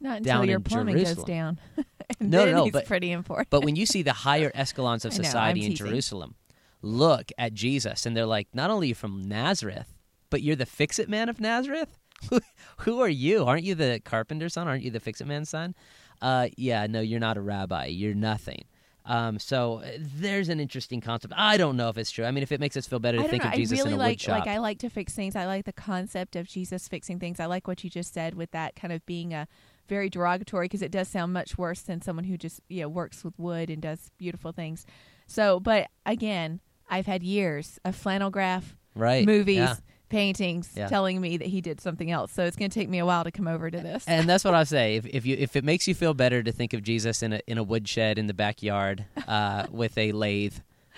Not 0.00 0.18
until 0.18 0.32
down 0.38 0.46
your 0.48 0.56
in 0.58 0.62
plumbing 0.64 0.94
goes 0.96 1.04
Jerusalem. 1.04 1.26
down. 1.26 1.58
and 2.20 2.30
No, 2.30 2.44
then 2.44 2.54
no, 2.54 2.64
he's 2.64 2.72
but- 2.72 2.86
pretty 2.86 3.10
important. 3.12 3.48
but 3.50 3.64
when 3.64 3.76
you 3.76 3.86
see 3.86 4.02
the 4.02 4.12
higher 4.24 4.50
echelons 4.54 5.04
of 5.04 5.12
I 5.14 5.16
know, 5.18 5.22
society 5.24 5.66
in. 5.66 5.74
Jerusalem, 5.74 6.34
look 6.82 7.30
at 7.38 7.54
Jesus 7.54 8.06
and 8.06 8.16
they're 8.16 8.26
like, 8.26 8.48
not 8.52 8.70
only 8.70 8.86
are 8.86 8.90
you 8.90 8.94
from 8.94 9.22
Nazareth, 9.28 9.94
but 10.30 10.42
you're 10.42 10.56
the 10.56 10.66
fix 10.66 10.98
it 10.98 11.08
man 11.08 11.28
of 11.28 11.40
Nazareth. 11.40 11.98
Who- 12.30 12.40
Who 12.78 13.00
are 13.00 13.08
you? 13.08 13.44
Aren't 13.44 13.64
you 13.64 13.74
the 13.74 14.00
carpenter's 14.04 14.54
son? 14.54 14.66
Aren't 14.68 14.82
you 14.84 14.90
the 14.90 15.00
fix 15.00 15.20
it 15.20 15.26
man's 15.26 15.48
son? 15.50 15.74
Uh, 16.20 16.48
yeah, 16.56 16.86
no, 16.86 17.00
you're 17.00 17.20
not 17.20 17.36
a 17.36 17.40
rabbi. 17.40 17.86
You're 17.86 18.14
nothing. 18.14 18.64
Um, 19.08 19.38
so 19.38 19.78
uh, 19.78 19.92
there's 19.98 20.50
an 20.50 20.60
interesting 20.60 21.00
concept. 21.00 21.32
I 21.36 21.56
don't 21.56 21.76
know 21.76 21.88
if 21.88 21.96
it's 21.96 22.10
true. 22.10 22.26
I 22.26 22.30
mean, 22.30 22.42
if 22.42 22.52
it 22.52 22.60
makes 22.60 22.76
us 22.76 22.86
feel 22.86 22.98
better 22.98 23.16
to 23.16 23.26
think 23.26 23.42
know. 23.42 23.48
of 23.48 23.56
Jesus 23.56 23.78
I 23.78 23.82
really 23.82 23.94
in 23.94 24.00
a 24.00 24.02
like 24.02 24.10
wood 24.12 24.20
shop, 24.20 24.38
like 24.40 24.48
I 24.48 24.58
like 24.58 24.78
to 24.80 24.90
fix 24.90 25.14
things. 25.14 25.34
I 25.34 25.46
like 25.46 25.64
the 25.64 25.72
concept 25.72 26.36
of 26.36 26.46
Jesus 26.46 26.88
fixing 26.88 27.18
things. 27.18 27.40
I 27.40 27.46
like 27.46 27.66
what 27.66 27.82
you 27.82 27.88
just 27.88 28.12
said 28.12 28.34
with 28.34 28.50
that 28.50 28.76
kind 28.76 28.92
of 28.92 29.04
being 29.06 29.32
a 29.32 29.48
very 29.88 30.10
derogatory 30.10 30.66
because 30.66 30.82
it 30.82 30.90
does 30.90 31.08
sound 31.08 31.32
much 31.32 31.56
worse 31.56 31.80
than 31.80 32.02
someone 32.02 32.24
who 32.24 32.36
just 32.36 32.60
you 32.68 32.82
know 32.82 32.88
works 32.88 33.24
with 33.24 33.38
wood 33.38 33.70
and 33.70 33.80
does 33.80 34.10
beautiful 34.18 34.52
things. 34.52 34.84
So, 35.26 35.58
but 35.58 35.88
again, 36.04 36.60
I've 36.90 37.06
had 37.06 37.22
years 37.22 37.78
of 37.86 37.96
flannel 37.96 38.28
graph 38.28 38.76
right? 38.94 39.24
movies, 39.24 39.56
Yeah. 39.56 39.76
Paintings 40.08 40.70
Yeah. 40.74 40.88
telling 40.88 41.20
me 41.20 41.36
that 41.36 41.46
he 41.48 41.60
did 41.60 41.80
something 41.80 42.10
else. 42.10 42.32
So 42.32 42.44
it's 42.44 42.56
going 42.56 42.70
to 42.70 42.74
take 42.78 42.88
me 42.88 42.98
a 42.98 43.06
while 43.06 43.24
to 43.24 43.30
come 43.30 43.46
over 43.48 43.70
to 43.70 43.78
this. 43.78 44.04
and 44.06 44.28
that's 44.28 44.44
what 44.44 44.54
I 44.54 44.64
say. 44.76 44.96
If, 44.96 45.06
if 45.06 45.26
you 45.26 45.36
if 45.38 45.56
it 45.56 45.64
makes 45.64 45.86
you 45.86 45.94
feel 45.94 46.14
better 46.14 46.42
to 46.42 46.52
think 46.52 46.72
of 46.72 46.82
Jesus 46.82 47.22
in 47.22 47.32
a 47.34 47.40
in 47.46 47.58
a 47.58 47.62
woodshed 47.62 48.18
in 48.18 48.26
the 48.26 48.34
backyard 48.34 49.04
uh, 49.26 49.66
with 49.70 49.96
a 49.98 50.12
lathe 50.12 50.54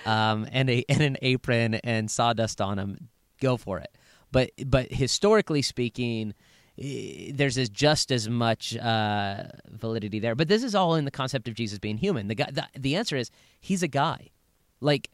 um, 0.06 0.46
and 0.52 0.70
a 0.70 0.84
and 0.88 1.00
an 1.00 1.16
apron 1.22 1.74
and 1.74 2.10
sawdust 2.10 2.60
on 2.60 2.78
him, 2.78 3.08
go 3.40 3.56
for 3.56 3.78
it. 3.78 3.96
But 4.32 4.50
but 4.66 4.92
historically 4.92 5.62
speaking, 5.62 6.34
eh, 6.78 7.32
there's 7.34 7.56
just 7.68 8.12
as 8.12 8.28
much 8.28 8.76
uh, 8.76 9.44
validity 9.68 10.20
there. 10.20 10.34
But 10.34 10.48
this 10.48 10.62
is 10.62 10.74
all 10.74 10.94
in 10.94 11.04
the 11.04 11.10
concept 11.10 11.48
of 11.48 11.54
Jesus 11.54 11.78
being 11.78 11.98
human. 11.98 12.28
The 12.28 12.36
guy, 12.36 12.48
the, 12.52 12.66
the 12.78 12.94
answer 12.96 13.16
is 13.16 13.30
he's 13.60 13.82
a 13.82 13.88
guy. 13.88 14.28
Like 14.80 15.10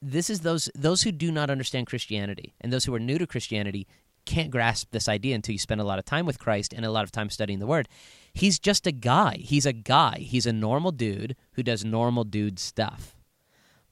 this 0.00 0.30
is 0.30 0.40
those 0.40 0.70
those 0.74 1.02
who 1.02 1.12
do 1.12 1.30
not 1.30 1.50
understand 1.50 1.86
Christianity 1.86 2.54
and 2.60 2.72
those 2.72 2.84
who 2.84 2.94
are 2.94 3.00
new 3.00 3.18
to 3.18 3.26
Christianity 3.26 3.86
can't 4.24 4.50
grasp 4.50 4.90
this 4.90 5.08
idea 5.08 5.34
until 5.34 5.52
you 5.52 5.58
spend 5.58 5.80
a 5.80 5.84
lot 5.84 5.98
of 5.98 6.04
time 6.04 6.26
with 6.26 6.38
Christ 6.38 6.74
and 6.74 6.84
a 6.84 6.90
lot 6.90 7.04
of 7.04 7.10
time 7.10 7.30
studying 7.30 7.60
the 7.60 7.66
Word. 7.66 7.88
He's 8.34 8.58
just 8.58 8.86
a 8.86 8.92
guy. 8.92 9.36
He's 9.40 9.64
a 9.64 9.72
guy. 9.72 10.18
He's 10.18 10.44
a 10.44 10.52
normal 10.52 10.92
dude 10.92 11.34
who 11.52 11.62
does 11.62 11.84
normal 11.84 12.24
dude 12.24 12.58
stuff. 12.58 13.16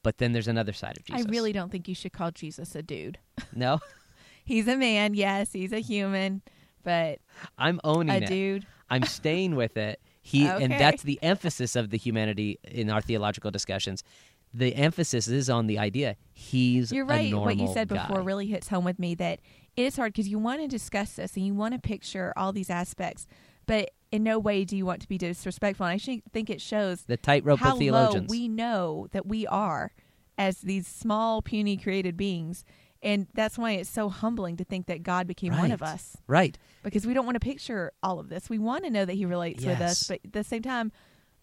But 0.03 0.19
then 0.19 0.33
there's 0.33 0.47
another 0.47 0.73
side 0.73 0.97
of 0.97 1.05
Jesus. 1.05 1.25
I 1.25 1.29
really 1.29 1.51
don't 1.51 1.71
think 1.71 1.87
you 1.87 1.95
should 1.95 2.13
call 2.13 2.31
Jesus 2.31 2.75
a 2.75 2.83
dude. 2.83 3.17
no. 3.53 3.79
He's 4.45 4.67
a 4.67 4.77
man, 4.77 5.13
yes, 5.15 5.51
he's 5.51 5.73
a 5.73 5.79
human, 5.79 6.41
but 6.83 7.19
I'm 7.57 7.81
owning 7.83 8.15
a 8.15 8.23
it. 8.23 8.27
dude. 8.27 8.65
I'm 8.89 9.03
staying 9.03 9.55
with 9.55 9.75
it. 9.75 9.99
He 10.21 10.47
okay. 10.49 10.63
and 10.63 10.71
that's 10.71 11.03
the 11.03 11.19
emphasis 11.21 11.75
of 11.75 11.89
the 11.89 11.97
humanity 11.97 12.59
in 12.63 12.89
our 12.89 13.01
theological 13.01 13.51
discussions. 13.51 14.03
The 14.53 14.75
emphasis 14.75 15.27
is 15.27 15.49
on 15.49 15.67
the 15.67 15.77
idea 15.77 16.15
he's 16.33 16.91
You're 16.91 17.05
right. 17.05 17.33
What 17.33 17.57
you 17.57 17.71
said 17.73 17.87
before 17.87 18.17
guy. 18.17 18.23
really 18.23 18.47
hits 18.47 18.67
home 18.67 18.85
with 18.85 18.99
me 18.99 19.15
that 19.15 19.39
it 19.75 19.83
is 19.83 19.95
hard 19.95 20.13
because 20.13 20.27
you 20.27 20.39
want 20.39 20.61
to 20.61 20.67
discuss 20.67 21.13
this 21.13 21.35
and 21.35 21.45
you 21.45 21.53
want 21.53 21.73
to 21.73 21.79
picture 21.79 22.33
all 22.35 22.51
these 22.51 22.69
aspects, 22.69 23.27
but 23.65 23.91
in 24.11 24.23
no 24.23 24.39
way 24.39 24.63
do 24.63 24.77
you 24.77 24.85
want 24.85 25.01
to 25.01 25.07
be 25.07 25.17
disrespectful. 25.17 25.85
And 25.85 25.91
I 25.91 25.95
actually 25.95 26.23
think 26.31 26.49
it 26.49 26.61
shows 26.61 27.03
the 27.03 27.17
tightrope 27.17 27.59
how 27.59 27.73
of 27.73 27.79
theologians. 27.79 28.29
we 28.29 28.47
know 28.47 29.07
that 29.11 29.25
we 29.27 29.45
are 29.47 29.91
as 30.37 30.59
these 30.59 30.87
small, 30.87 31.41
puny 31.41 31.77
created 31.77 32.15
beings. 32.15 32.63
And 33.03 33.27
that's 33.33 33.57
why 33.57 33.73
it's 33.73 33.89
so 33.89 34.09
humbling 34.09 34.57
to 34.57 34.63
think 34.63 34.87
that 34.87 35.03
God 35.03 35.27
became 35.27 35.55
one 35.55 35.71
of 35.71 35.83
us 35.83 36.17
right. 36.27 36.57
because 36.83 37.05
we 37.05 37.13
don't 37.13 37.25
want 37.25 37.35
to 37.35 37.39
picture 37.39 37.91
all 38.01 38.19
of 38.19 38.29
this. 38.29 38.49
We 38.49 38.57
want 38.57 38.85
to 38.85 38.89
know 38.89 39.05
that 39.05 39.13
He 39.13 39.25
relates 39.25 39.63
with 39.63 39.79
us, 39.79 40.07
but 40.07 40.19
at 40.25 40.33
the 40.33 40.43
same 40.43 40.63
time, 40.63 40.91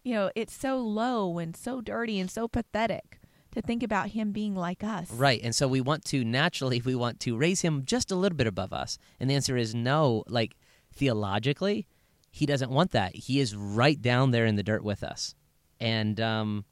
you 0.05 0.13
know, 0.13 0.31
it's 0.35 0.53
so 0.53 0.77
low 0.77 1.39
and 1.39 1.57
so 1.57 1.81
dirty 1.81 2.19
and 2.19 2.29
so 2.29 2.47
pathetic 2.47 3.19
to 3.51 3.61
think 3.61 3.81
about 3.81 4.09
Him 4.09 4.31
being 4.31 4.55
like 4.55 4.83
us. 4.83 5.09
Right. 5.11 5.41
And 5.43 5.55
so 5.55 5.67
we 5.67 5.81
want 5.81 6.05
to 6.05 6.23
naturally 6.23 6.81
we 6.85 6.93
want 6.95 7.19
to 7.21 7.35
raise 7.35 7.61
him 7.61 7.83
just 7.85 8.11
a 8.11 8.15
little 8.15 8.35
bit 8.35 8.47
above 8.47 8.71
us. 8.71 8.99
And 9.19 9.29
the 9.29 9.35
answer 9.35 9.57
is 9.57 9.73
no. 9.73 10.23
Like 10.27 10.55
theologically, 10.93 11.87
he 12.29 12.45
doesn't 12.45 12.69
want 12.69 12.91
that. 12.91 13.15
He 13.15 13.39
is 13.39 13.55
right 13.55 13.99
down 13.99 14.31
there 14.31 14.45
in 14.45 14.55
the 14.55 14.63
dirt 14.63 14.83
with 14.83 15.03
us. 15.03 15.33
And 15.79 16.21
um 16.21 16.65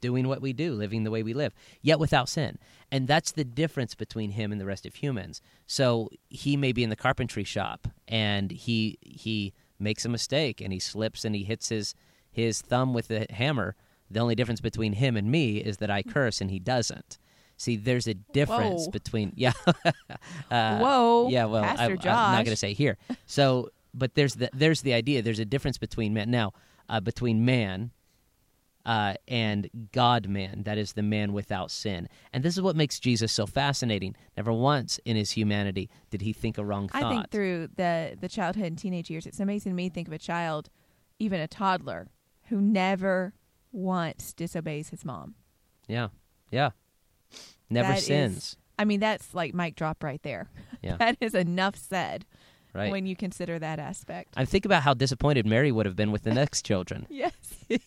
doing 0.00 0.28
what 0.28 0.40
we 0.40 0.52
do, 0.52 0.74
living 0.74 1.02
the 1.02 1.10
way 1.10 1.24
we 1.24 1.34
live, 1.34 1.52
yet 1.82 1.98
without 1.98 2.28
sin. 2.28 2.56
And 2.90 3.08
that's 3.08 3.32
the 3.32 3.44
difference 3.44 3.96
between 3.96 4.30
him 4.30 4.52
and 4.52 4.60
the 4.60 4.64
rest 4.64 4.86
of 4.86 4.94
humans. 4.94 5.42
So 5.66 6.08
he 6.30 6.56
may 6.56 6.70
be 6.70 6.84
in 6.84 6.90
the 6.90 6.96
carpentry 6.96 7.42
shop 7.44 7.88
and 8.06 8.50
he 8.50 8.96
he 9.02 9.52
makes 9.78 10.04
a 10.04 10.08
mistake 10.08 10.60
and 10.60 10.72
he 10.72 10.78
slips 10.78 11.24
and 11.24 11.34
he 11.34 11.44
hits 11.44 11.68
his 11.68 11.94
his 12.30 12.60
thumb 12.60 12.94
with 12.94 13.08
the 13.08 13.26
hammer. 13.30 13.74
The 14.10 14.20
only 14.20 14.34
difference 14.34 14.60
between 14.60 14.94
him 14.94 15.16
and 15.16 15.30
me 15.30 15.58
is 15.58 15.78
that 15.78 15.90
I 15.90 16.02
curse 16.02 16.40
and 16.40 16.50
he 16.50 16.58
doesn't. 16.58 17.18
See, 17.56 17.76
there's 17.76 18.06
a 18.06 18.14
difference 18.14 18.84
Whoa. 18.86 18.90
between 18.92 19.32
yeah. 19.36 19.52
uh, 20.50 20.78
Whoa, 20.78 21.28
yeah, 21.28 21.44
well, 21.46 21.64
I, 21.64 21.86
I'm 21.86 21.96
not 21.96 22.44
going 22.44 22.46
to 22.46 22.56
say 22.56 22.72
here. 22.72 22.96
So, 23.26 23.70
but 23.92 24.14
there's 24.14 24.34
the 24.34 24.50
there's 24.52 24.82
the 24.82 24.94
idea. 24.94 25.22
There's 25.22 25.40
a 25.40 25.44
difference 25.44 25.78
between 25.78 26.14
man 26.14 26.30
now 26.30 26.52
uh, 26.88 27.00
between 27.00 27.44
man 27.44 27.90
uh, 28.88 29.12
and 29.28 29.68
God 29.92 30.28
man, 30.28 30.62
that 30.62 30.78
is 30.78 30.94
the 30.94 31.02
man 31.02 31.34
without 31.34 31.70
sin. 31.70 32.08
And 32.32 32.42
this 32.42 32.56
is 32.56 32.62
what 32.62 32.74
makes 32.74 32.98
Jesus 32.98 33.30
so 33.30 33.44
fascinating. 33.44 34.16
Never 34.34 34.50
once 34.50 34.98
in 35.04 35.14
his 35.14 35.32
humanity 35.32 35.90
did 36.08 36.22
he 36.22 36.32
think 36.32 36.56
a 36.56 36.64
wrong 36.64 36.88
thought. 36.88 37.04
I 37.04 37.10
think 37.10 37.30
through 37.30 37.68
the 37.76 38.16
the 38.18 38.28
childhood 38.28 38.64
and 38.64 38.78
teenage 38.78 39.10
years, 39.10 39.26
it's 39.26 39.40
amazing 39.40 39.72
to 39.72 39.76
me 39.76 39.90
to 39.90 39.94
think 39.94 40.08
of 40.08 40.14
a 40.14 40.18
child, 40.18 40.70
even 41.18 41.38
a 41.38 41.46
toddler, 41.46 42.08
who 42.44 42.62
never 42.62 43.34
once 43.72 44.32
disobeys 44.32 44.88
his 44.88 45.04
mom. 45.04 45.34
Yeah, 45.86 46.08
yeah. 46.50 46.70
Never 47.68 47.88
That 47.88 47.98
is- 47.98 48.06
sins. 48.06 48.56
I 48.78 48.86
mean, 48.86 49.00
that's 49.00 49.34
like 49.34 49.52
mic 49.54 49.76
drop 49.76 50.02
right 50.02 50.22
there. 50.22 50.48
Yeah. 50.80 50.96
that 50.98 51.16
is 51.20 51.34
enough 51.34 51.74
said 51.74 52.24
right. 52.72 52.92
when 52.92 53.04
you 53.04 53.16
consider 53.16 53.58
that 53.58 53.80
aspect. 53.80 54.34
I 54.36 54.44
think 54.44 54.64
about 54.64 54.84
how 54.84 54.94
disappointed 54.94 55.44
Mary 55.44 55.72
would 55.72 55.86
have 55.86 55.96
been 55.96 56.12
with 56.12 56.22
the 56.22 56.32
next 56.32 56.64
children. 56.64 57.06
yes. 57.10 57.32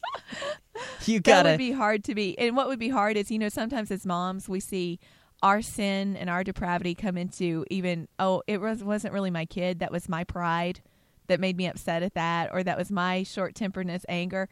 You 1.05 1.19
gotta 1.19 1.43
that 1.43 1.51
would 1.53 1.57
be 1.57 1.71
hard 1.71 2.03
to 2.05 2.15
be. 2.15 2.37
And 2.37 2.55
what 2.55 2.67
would 2.67 2.79
be 2.79 2.89
hard 2.89 3.17
is, 3.17 3.29
you 3.29 3.39
know, 3.39 3.49
sometimes 3.49 3.91
as 3.91 4.05
moms, 4.05 4.47
we 4.47 4.59
see 4.59 4.99
our 5.43 5.61
sin 5.61 6.15
and 6.15 6.29
our 6.29 6.43
depravity 6.43 6.95
come 6.95 7.17
into 7.17 7.65
even, 7.69 8.07
oh, 8.19 8.43
it 8.47 8.61
was, 8.61 8.83
wasn't 8.83 9.13
really 9.13 9.31
my 9.31 9.45
kid. 9.45 9.79
That 9.79 9.91
was 9.91 10.07
my 10.07 10.23
pride 10.23 10.81
that 11.27 11.39
made 11.39 11.57
me 11.57 11.67
upset 11.67 12.03
at 12.03 12.13
that, 12.13 12.49
or 12.51 12.63
that 12.63 12.77
was 12.77 12.91
my 12.91 13.23
short 13.23 13.55
temperedness, 13.55 14.05
anger. 14.09 14.49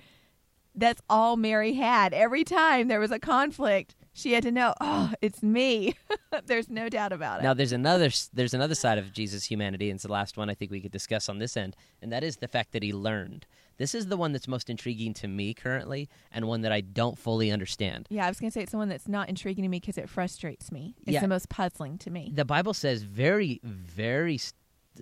That's 0.75 1.01
all 1.09 1.35
Mary 1.35 1.73
had. 1.73 2.13
Every 2.13 2.43
time 2.43 2.87
there 2.87 2.99
was 2.99 3.11
a 3.11 3.19
conflict, 3.19 3.95
she 4.13 4.33
had 4.33 4.43
to 4.43 4.51
know, 4.51 4.73
oh, 4.79 5.11
it's 5.21 5.43
me. 5.43 5.95
There's 6.45 6.69
no 6.69 6.89
doubt 6.89 7.11
about 7.11 7.41
it. 7.41 7.43
Now 7.43 7.53
there's 7.53 7.71
another 7.71 8.09
there's 8.33 8.53
another 8.53 8.75
side 8.75 8.97
of 8.97 9.11
Jesus' 9.11 9.45
humanity, 9.45 9.89
and 9.89 9.97
it's 9.97 10.03
the 10.03 10.11
last 10.11 10.37
one 10.37 10.49
I 10.49 10.53
think 10.53 10.71
we 10.71 10.79
could 10.81 10.91
discuss 10.91 11.27
on 11.29 11.39
this 11.39 11.57
end, 11.57 11.75
and 12.01 12.11
that 12.11 12.23
is 12.23 12.37
the 12.37 12.47
fact 12.47 12.71
that 12.73 12.83
he 12.83 12.93
learned. 12.93 13.45
This 13.79 13.95
is 13.95 14.05
the 14.07 14.17
one 14.17 14.31
that's 14.33 14.47
most 14.47 14.69
intriguing 14.69 15.15
to 15.15 15.27
me 15.27 15.55
currently, 15.55 16.07
and 16.31 16.45
one 16.47 16.61
that 16.61 16.71
I 16.71 16.81
don't 16.81 17.17
fully 17.17 17.49
understand. 17.49 18.05
yeah, 18.11 18.25
I 18.25 18.29
was 18.29 18.39
going 18.39 18.51
to 18.51 18.53
say 18.53 18.61
it's 18.61 18.73
the 18.73 18.77
one 18.77 18.89
that's 18.89 19.07
not 19.07 19.29
intriguing 19.29 19.63
to 19.63 19.69
me 19.69 19.79
because 19.79 19.97
it 19.97 20.07
frustrates 20.09 20.71
me. 20.71 20.95
It's 21.07 21.13
Yeah. 21.13 21.21
the 21.21 21.27
most 21.27 21.49
puzzling 21.49 21.97
to 21.99 22.11
me. 22.11 22.31
The 22.35 22.45
Bible 22.45 22.73
says 22.75 23.01
very, 23.03 23.59
very 23.63 24.39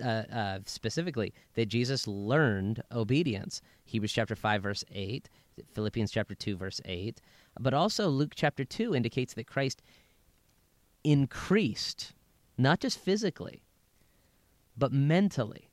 uh, 0.02 0.08
uh, 0.08 0.60
specifically 0.66 1.34
that 1.56 1.66
Jesus 1.66 2.08
learned 2.08 2.84
obedience. 2.92 3.62
Hebrews 3.86 4.14
chapter 4.14 4.36
five 4.36 4.62
verse 4.64 4.84
eight, 4.92 5.28
Philippians 5.74 6.12
chapter 6.12 6.36
two 6.36 6.56
verse 6.56 6.80
eight, 6.86 7.20
but 7.60 7.74
also 7.74 8.08
Luke 8.10 8.34
chapter 8.36 8.64
two 8.64 8.94
indicates 8.96 9.34
that 9.34 9.48
Christ 9.48 9.82
increased, 11.04 12.14
not 12.58 12.80
just 12.80 13.00
physically, 13.00 13.64
but 14.78 14.92
mentally. 14.92 15.70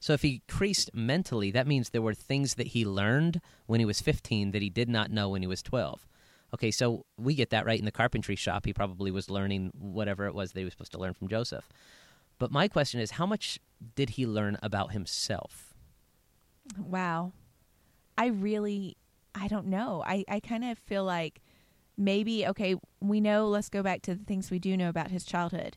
So 0.00 0.12
if 0.12 0.22
he 0.22 0.42
increased 0.48 0.90
mentally, 0.94 1.50
that 1.50 1.66
means 1.66 1.90
there 1.90 2.02
were 2.02 2.14
things 2.14 2.54
that 2.54 2.68
he 2.68 2.84
learned 2.84 3.40
when 3.66 3.80
he 3.80 3.86
was 3.86 4.00
15 4.00 4.52
that 4.52 4.62
he 4.62 4.70
did 4.70 4.88
not 4.88 5.10
know 5.10 5.28
when 5.30 5.42
he 5.42 5.48
was 5.48 5.62
12. 5.62 6.06
Okay, 6.54 6.70
so 6.70 7.04
we 7.18 7.34
get 7.34 7.50
that 7.50 7.66
right 7.66 7.78
in 7.78 7.84
the 7.84 7.92
carpentry 7.92 8.36
shop. 8.36 8.64
He 8.64 8.72
probably 8.72 9.10
was 9.10 9.28
learning 9.28 9.72
whatever 9.78 10.26
it 10.26 10.34
was 10.34 10.52
that 10.52 10.60
he 10.60 10.64
was 10.64 10.72
supposed 10.72 10.92
to 10.92 10.98
learn 10.98 11.14
from 11.14 11.28
Joseph. 11.28 11.68
But 12.38 12.50
my 12.50 12.68
question 12.68 13.00
is, 13.00 13.12
how 13.12 13.26
much 13.26 13.58
did 13.96 14.10
he 14.10 14.26
learn 14.26 14.56
about 14.62 14.92
himself? 14.92 15.74
Wow. 16.78 17.32
I 18.16 18.26
really, 18.26 18.96
I 19.34 19.48
don't 19.48 19.66
know. 19.66 20.02
I, 20.06 20.24
I 20.28 20.40
kind 20.40 20.64
of 20.64 20.78
feel 20.78 21.04
like 21.04 21.42
maybe, 21.96 22.46
okay, 22.46 22.76
we 23.00 23.20
know, 23.20 23.48
let's 23.48 23.68
go 23.68 23.82
back 23.82 24.02
to 24.02 24.14
the 24.14 24.24
things 24.24 24.50
we 24.50 24.58
do 24.58 24.76
know 24.76 24.88
about 24.88 25.10
his 25.10 25.24
childhood. 25.24 25.76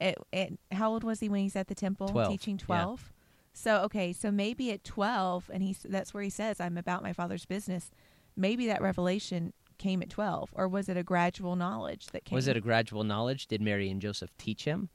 It, 0.00 0.16
it, 0.32 0.58
how 0.70 0.92
old 0.92 1.02
was 1.02 1.20
he 1.20 1.28
when 1.28 1.40
he's 1.40 1.56
at 1.56 1.66
the 1.66 1.74
temple 1.74 2.08
12, 2.08 2.30
teaching 2.30 2.58
yeah. 2.60 2.66
12? 2.66 3.12
So, 3.52 3.82
okay, 3.82 4.12
so 4.12 4.30
maybe 4.30 4.70
at 4.70 4.84
12, 4.84 5.50
and 5.52 5.62
he's, 5.62 5.84
that's 5.88 6.14
where 6.14 6.22
he 6.22 6.30
says, 6.30 6.60
I'm 6.60 6.78
about 6.78 7.02
my 7.02 7.12
father's 7.12 7.44
business. 7.44 7.90
Maybe 8.36 8.66
that 8.68 8.80
revelation 8.80 9.52
came 9.78 10.00
at 10.02 10.10
12, 10.10 10.50
or 10.52 10.68
was 10.68 10.88
it 10.88 10.96
a 10.96 11.02
gradual 11.02 11.56
knowledge 11.56 12.06
that 12.12 12.24
came? 12.24 12.36
Was 12.36 12.46
it 12.48 12.56
a 12.56 12.60
gradual 12.60 13.04
knowledge? 13.04 13.48
Did 13.48 13.60
Mary 13.60 13.90
and 13.90 14.00
Joseph 14.00 14.30
teach 14.38 14.64
him? 14.64 14.90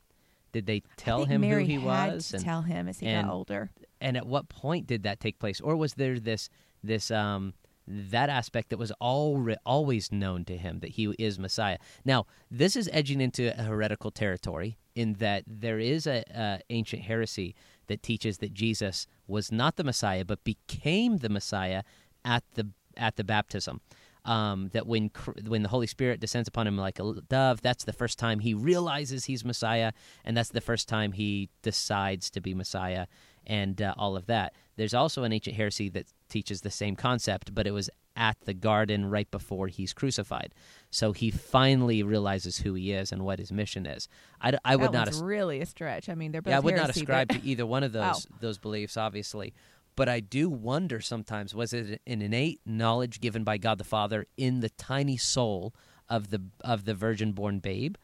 Did 0.54 0.66
they 0.66 0.84
tell 0.98 1.26
him 1.26 1.42
Mary 1.42 1.64
who 1.66 1.72
he 1.72 1.78
was? 1.78 2.34
And- 2.34 2.44
tell 2.44 2.62
him 2.62 2.88
as 2.88 3.00
he 3.00 3.08
and- 3.08 3.28
got 3.28 3.34
older. 3.34 3.72
and 4.00 4.16
at 4.16 4.28
what 4.28 4.50
point 4.50 4.88
did 4.88 5.04
that 5.04 5.20
take 5.20 5.40
place 5.40 5.60
or 5.62 5.76
was 5.76 5.96
there 5.96 6.20
this 6.20 6.50
this 6.84 7.10
um 7.10 7.54
that 7.88 8.30
aspect 8.30 8.70
that 8.70 8.78
was 8.78 8.92
alre 9.02 9.56
always 9.66 10.12
known 10.12 10.44
to 10.46 10.58
him 10.58 10.80
that 10.80 10.92
he 10.92 11.14
is 11.18 11.40
messiah 11.40 11.78
now 12.06 12.26
this 12.52 12.76
is 12.76 12.90
edging 12.94 13.20
into 13.22 13.58
a 13.60 13.64
heretical 13.64 14.12
territory 14.12 14.78
in 14.96 15.14
that 15.14 15.44
there 15.48 15.80
is 15.80 16.06
a, 16.06 16.24
a 16.36 16.60
ancient 16.70 17.02
heresy 17.04 17.56
that 17.88 18.04
teaches 18.04 18.38
that 18.40 18.54
jesus 18.54 19.08
was 19.28 19.52
not 19.52 19.76
the 19.76 19.84
messiah 19.84 20.26
but 20.26 20.44
became 20.44 21.18
the 21.18 21.30
messiah 21.30 21.84
at 22.26 22.44
the 22.56 22.70
at 22.98 23.16
the 23.16 23.24
baptism. 23.24 23.82
Um, 24.26 24.70
that 24.72 24.88
when 24.88 25.12
when 25.48 25.64
the 25.64 25.70
Holy 25.70 25.88
Spirit 25.88 26.22
descends 26.22 26.48
upon 26.48 26.66
him 26.66 26.78
like 26.78 26.98
a 26.98 27.14
dove, 27.28 27.62
that's 27.62 27.84
the 27.84 27.92
first 27.92 28.18
time 28.18 28.40
he 28.40 28.54
realizes 28.54 29.26
he's 29.26 29.44
Messiah, 29.44 29.92
and 30.24 30.38
that's 30.38 30.50
the 30.50 30.62
first 30.62 30.88
time 30.88 31.12
he 31.12 31.50
decides 31.62 32.30
to 32.30 32.40
be 32.40 32.54
Messiah, 32.54 33.08
and 33.46 33.82
uh, 33.82 33.94
all 33.98 34.16
of 34.16 34.26
that. 34.28 34.54
There's 34.76 34.94
also 34.94 35.24
an 35.24 35.34
ancient 35.34 35.56
heresy 35.56 35.90
that 35.90 36.08
teaches 36.30 36.62
the 36.62 36.72
same 36.72 36.96
concept, 36.96 37.54
but 37.54 37.68
it 37.68 37.72
was 37.72 37.90
at 38.16 38.38
the 38.46 38.54
garden 38.54 39.08
right 39.10 39.30
before 39.32 39.68
he's 39.68 39.94
crucified, 39.94 40.54
so 40.92 41.14
he 41.14 41.32
finally 41.32 42.04
realizes 42.04 42.60
who 42.60 42.74
he 42.76 42.92
is 42.92 43.12
and 43.12 43.24
what 43.24 43.40
his 43.40 43.52
mission 43.52 43.86
is. 43.86 44.08
I, 44.42 44.54
I 44.64 44.76
would 44.76 44.92
not. 44.92 45.08
as- 45.08 45.22
really 45.22 45.62
a 45.62 45.66
stretch. 45.66 46.10
I 46.10 46.16
mean, 46.16 46.32
they're 46.32 46.42
both 46.42 46.52
yeah, 46.52 46.58
I 46.58 46.62
would 46.62 46.76
not 46.76 46.90
ascribe 46.90 47.30
but- 47.30 47.42
to 47.42 47.48
either 47.48 47.66
one 47.66 47.84
of 47.84 47.92
those 47.94 48.28
those 48.40 48.58
beliefs, 48.58 48.98
obviously. 48.98 49.54
But 49.96 50.10
I 50.10 50.22
do 50.22 50.50
wonder 50.50 51.02
sometimes 51.02 51.54
was 51.54 51.72
it 51.74 52.02
an 52.08 52.22
innate 52.22 52.62
knowledge 52.66 53.20
given 53.22 53.44
by 53.44 53.58
God 53.58 53.78
the 53.78 53.84
Father 53.84 54.26
in 54.38 54.60
the 54.62 54.70
tiny 54.70 55.18
soul 55.18 55.74
of 56.10 56.30
the 56.30 56.42
of 56.62 56.86
the 56.86 56.94
virgin 56.96 57.32
born 57.34 57.60
babe, 57.60 57.96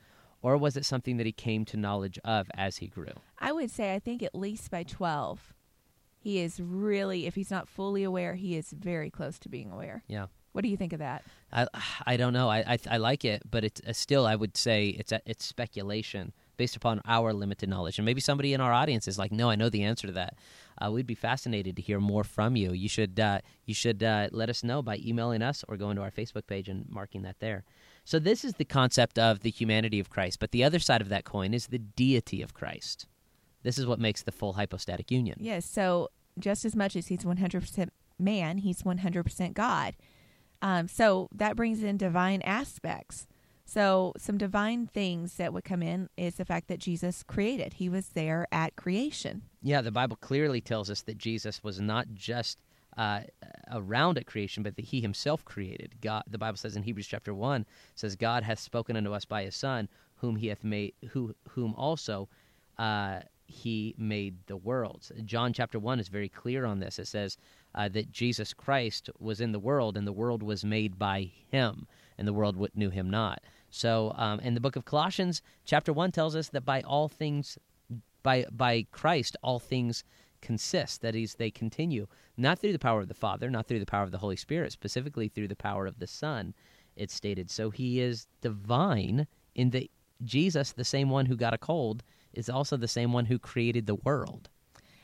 or 0.41 0.57
was 0.57 0.77
it 0.77 0.85
something 0.85 1.17
that 1.17 1.25
he 1.25 1.31
came 1.31 1.65
to 1.65 1.77
knowledge 1.77 2.19
of 2.23 2.49
as 2.55 2.77
he 2.77 2.87
grew? 2.87 3.13
I 3.39 3.51
would 3.51 3.71
say 3.71 3.93
I 3.93 3.99
think 3.99 4.23
at 4.23 4.35
least 4.35 4.71
by 4.71 4.83
12 4.83 5.53
he 6.21 6.39
is 6.39 6.59
really 6.59 7.25
if 7.25 7.35
he's 7.35 7.51
not 7.51 7.67
fully 7.67 8.03
aware 8.03 8.35
he 8.35 8.55
is 8.55 8.71
very 8.71 9.09
close 9.09 9.39
to 9.39 9.49
being 9.49 9.71
aware. 9.71 10.03
Yeah. 10.07 10.27
What 10.51 10.63
do 10.63 10.69
you 10.69 10.77
think 10.77 10.93
of 10.93 10.99
that? 10.99 11.23
I 11.53 11.67
I 12.05 12.17
don't 12.17 12.33
know. 12.33 12.49
I 12.49 12.59
I, 12.59 12.79
I 12.89 12.97
like 12.97 13.23
it, 13.23 13.43
but 13.49 13.63
it's 13.63 13.81
uh, 13.87 13.93
still 13.93 14.25
I 14.25 14.35
would 14.35 14.57
say 14.57 14.89
it's 14.89 15.11
a, 15.11 15.21
it's 15.25 15.45
speculation 15.45 16.33
based 16.57 16.75
upon 16.75 17.01
our 17.05 17.31
limited 17.33 17.69
knowledge, 17.69 17.97
and 17.97 18.05
maybe 18.05 18.19
somebody 18.19 18.53
in 18.53 18.59
our 18.59 18.73
audience 18.73 19.07
is 19.07 19.17
like, 19.17 19.31
no, 19.31 19.49
I 19.49 19.55
know 19.55 19.69
the 19.69 19.83
answer 19.83 20.07
to 20.07 20.13
that. 20.13 20.35
Uh, 20.81 20.91
we'd 20.91 21.07
be 21.07 21.15
fascinated 21.15 21.75
to 21.77 21.81
hear 21.81 21.99
more 21.99 22.23
from 22.23 22.55
you. 22.55 22.73
You 22.73 22.89
should 22.89 23.19
uh, 23.19 23.39
you 23.65 23.73
should 23.73 24.01
uh, 24.03 24.29
let 24.31 24.49
us 24.49 24.63
know 24.63 24.81
by 24.81 24.97
emailing 24.97 25.41
us 25.41 25.63
or 25.67 25.77
going 25.77 25.95
to 25.97 26.01
our 26.01 26.11
Facebook 26.11 26.47
page 26.47 26.67
and 26.67 26.85
marking 26.89 27.21
that 27.21 27.39
there. 27.39 27.63
So 28.05 28.19
this 28.19 28.43
is 28.43 28.53
the 28.53 28.65
concept 28.65 29.19
of 29.19 29.41
the 29.41 29.49
humanity 29.49 29.99
of 29.99 30.09
Christ, 30.09 30.39
but 30.39 30.51
the 30.51 30.63
other 30.63 30.79
side 30.79 31.01
of 31.01 31.09
that 31.09 31.25
coin 31.25 31.53
is 31.53 31.67
the 31.67 31.79
deity 31.79 32.41
of 32.41 32.53
Christ. 32.53 33.05
This 33.63 33.77
is 33.77 33.85
what 33.85 33.99
makes 33.99 34.23
the 34.23 34.31
full 34.31 34.53
hypostatic 34.53 35.11
union. 35.11 35.37
Yes, 35.39 35.65
so 35.65 36.09
just 36.37 36.65
as 36.65 36.75
much 36.75 36.95
as 36.95 37.07
he's 37.07 37.23
100% 37.23 37.89
man, 38.17 38.59
he's 38.59 38.83
100% 38.83 39.53
God. 39.53 39.95
Um, 40.61 40.87
so 40.87 41.29
that 41.33 41.55
brings 41.55 41.83
in 41.83 41.97
divine 41.97 42.41
aspects. 42.41 43.27
So 43.65 44.13
some 44.17 44.37
divine 44.37 44.87
things 44.87 45.35
that 45.35 45.53
would 45.53 45.63
come 45.63 45.83
in 45.83 46.09
is 46.17 46.35
the 46.35 46.45
fact 46.45 46.67
that 46.69 46.79
Jesus 46.79 47.21
created. 47.23 47.73
He 47.73 47.87
was 47.87 48.09
there 48.09 48.47
at 48.51 48.75
creation. 48.75 49.43
Yeah, 49.61 49.81
the 49.81 49.91
Bible 49.91 50.17
clearly 50.19 50.59
tells 50.59 50.89
us 50.89 51.01
that 51.03 51.19
Jesus 51.19 51.63
was 51.63 51.79
not 51.79 52.07
just 52.13 52.57
uh, 52.97 53.21
around 53.71 54.17
at 54.17 54.25
creation, 54.25 54.63
but 54.63 54.75
that 54.75 54.85
He 54.85 55.01
Himself 55.01 55.45
created. 55.45 55.95
God, 56.01 56.23
the 56.27 56.37
Bible 56.37 56.57
says 56.57 56.75
in 56.75 56.83
Hebrews 56.83 57.07
chapter 57.07 57.33
one, 57.33 57.65
says, 57.95 58.15
"God 58.15 58.43
hath 58.43 58.59
spoken 58.59 58.95
unto 58.95 59.13
us 59.13 59.25
by 59.25 59.43
His 59.43 59.55
Son, 59.55 59.87
whom 60.15 60.35
He 60.35 60.47
hath 60.47 60.63
made, 60.63 60.93
who 61.09 61.35
whom 61.49 61.73
also 61.75 62.27
uh, 62.77 63.21
He 63.45 63.95
made 63.97 64.35
the 64.47 64.57
worlds." 64.57 65.11
John 65.25 65.53
chapter 65.53 65.79
one 65.79 65.99
is 65.99 66.07
very 66.07 66.29
clear 66.29 66.65
on 66.65 66.79
this. 66.79 66.99
It 66.99 67.07
says 67.07 67.37
uh, 67.75 67.89
that 67.89 68.11
Jesus 68.11 68.53
Christ 68.53 69.09
was 69.19 69.41
in 69.41 69.51
the 69.51 69.59
world, 69.59 69.95
and 69.95 70.05
the 70.05 70.13
world 70.13 70.43
was 70.43 70.65
made 70.65 70.99
by 70.99 71.31
Him, 71.51 71.87
and 72.17 72.27
the 72.27 72.33
world 72.33 72.57
knew 72.75 72.89
Him 72.89 73.09
not. 73.09 73.41
So, 73.71 74.13
um, 74.15 74.39
in 74.39 74.55
the 74.55 74.61
book 74.61 74.75
of 74.75 74.85
Colossians, 74.85 75.41
chapter 75.63 75.93
one 75.93 76.11
tells 76.11 76.35
us 76.35 76.49
that 76.49 76.65
by 76.65 76.81
all 76.81 77.07
things 77.07 77.57
by 78.23 78.45
by 78.51 78.85
Christ 78.91 79.37
all 79.41 79.59
things 79.59 80.03
consist 80.41 81.01
that 81.01 81.15
is 81.15 81.35
they 81.35 81.51
continue 81.51 82.07
not 82.37 82.59
through 82.59 82.71
the 82.73 82.79
power 82.79 83.01
of 83.01 83.07
the 83.07 83.13
father 83.13 83.49
not 83.49 83.67
through 83.67 83.79
the 83.79 83.85
power 83.85 84.03
of 84.03 84.11
the 84.11 84.17
holy 84.17 84.35
spirit 84.35 84.71
specifically 84.71 85.27
through 85.27 85.47
the 85.47 85.55
power 85.55 85.85
of 85.85 85.99
the 85.99 86.07
son 86.07 86.53
it's 86.95 87.13
stated 87.13 87.49
so 87.49 87.69
he 87.69 87.99
is 87.99 88.27
divine 88.41 89.27
in 89.55 89.69
that 89.71 89.89
jesus 90.23 90.71
the 90.73 90.83
same 90.83 91.09
one 91.09 91.25
who 91.25 91.35
got 91.35 91.53
a 91.53 91.57
cold 91.57 92.03
is 92.33 92.49
also 92.49 92.77
the 92.77 92.87
same 92.87 93.11
one 93.13 93.25
who 93.25 93.39
created 93.39 93.85
the 93.85 93.95
world 93.95 94.49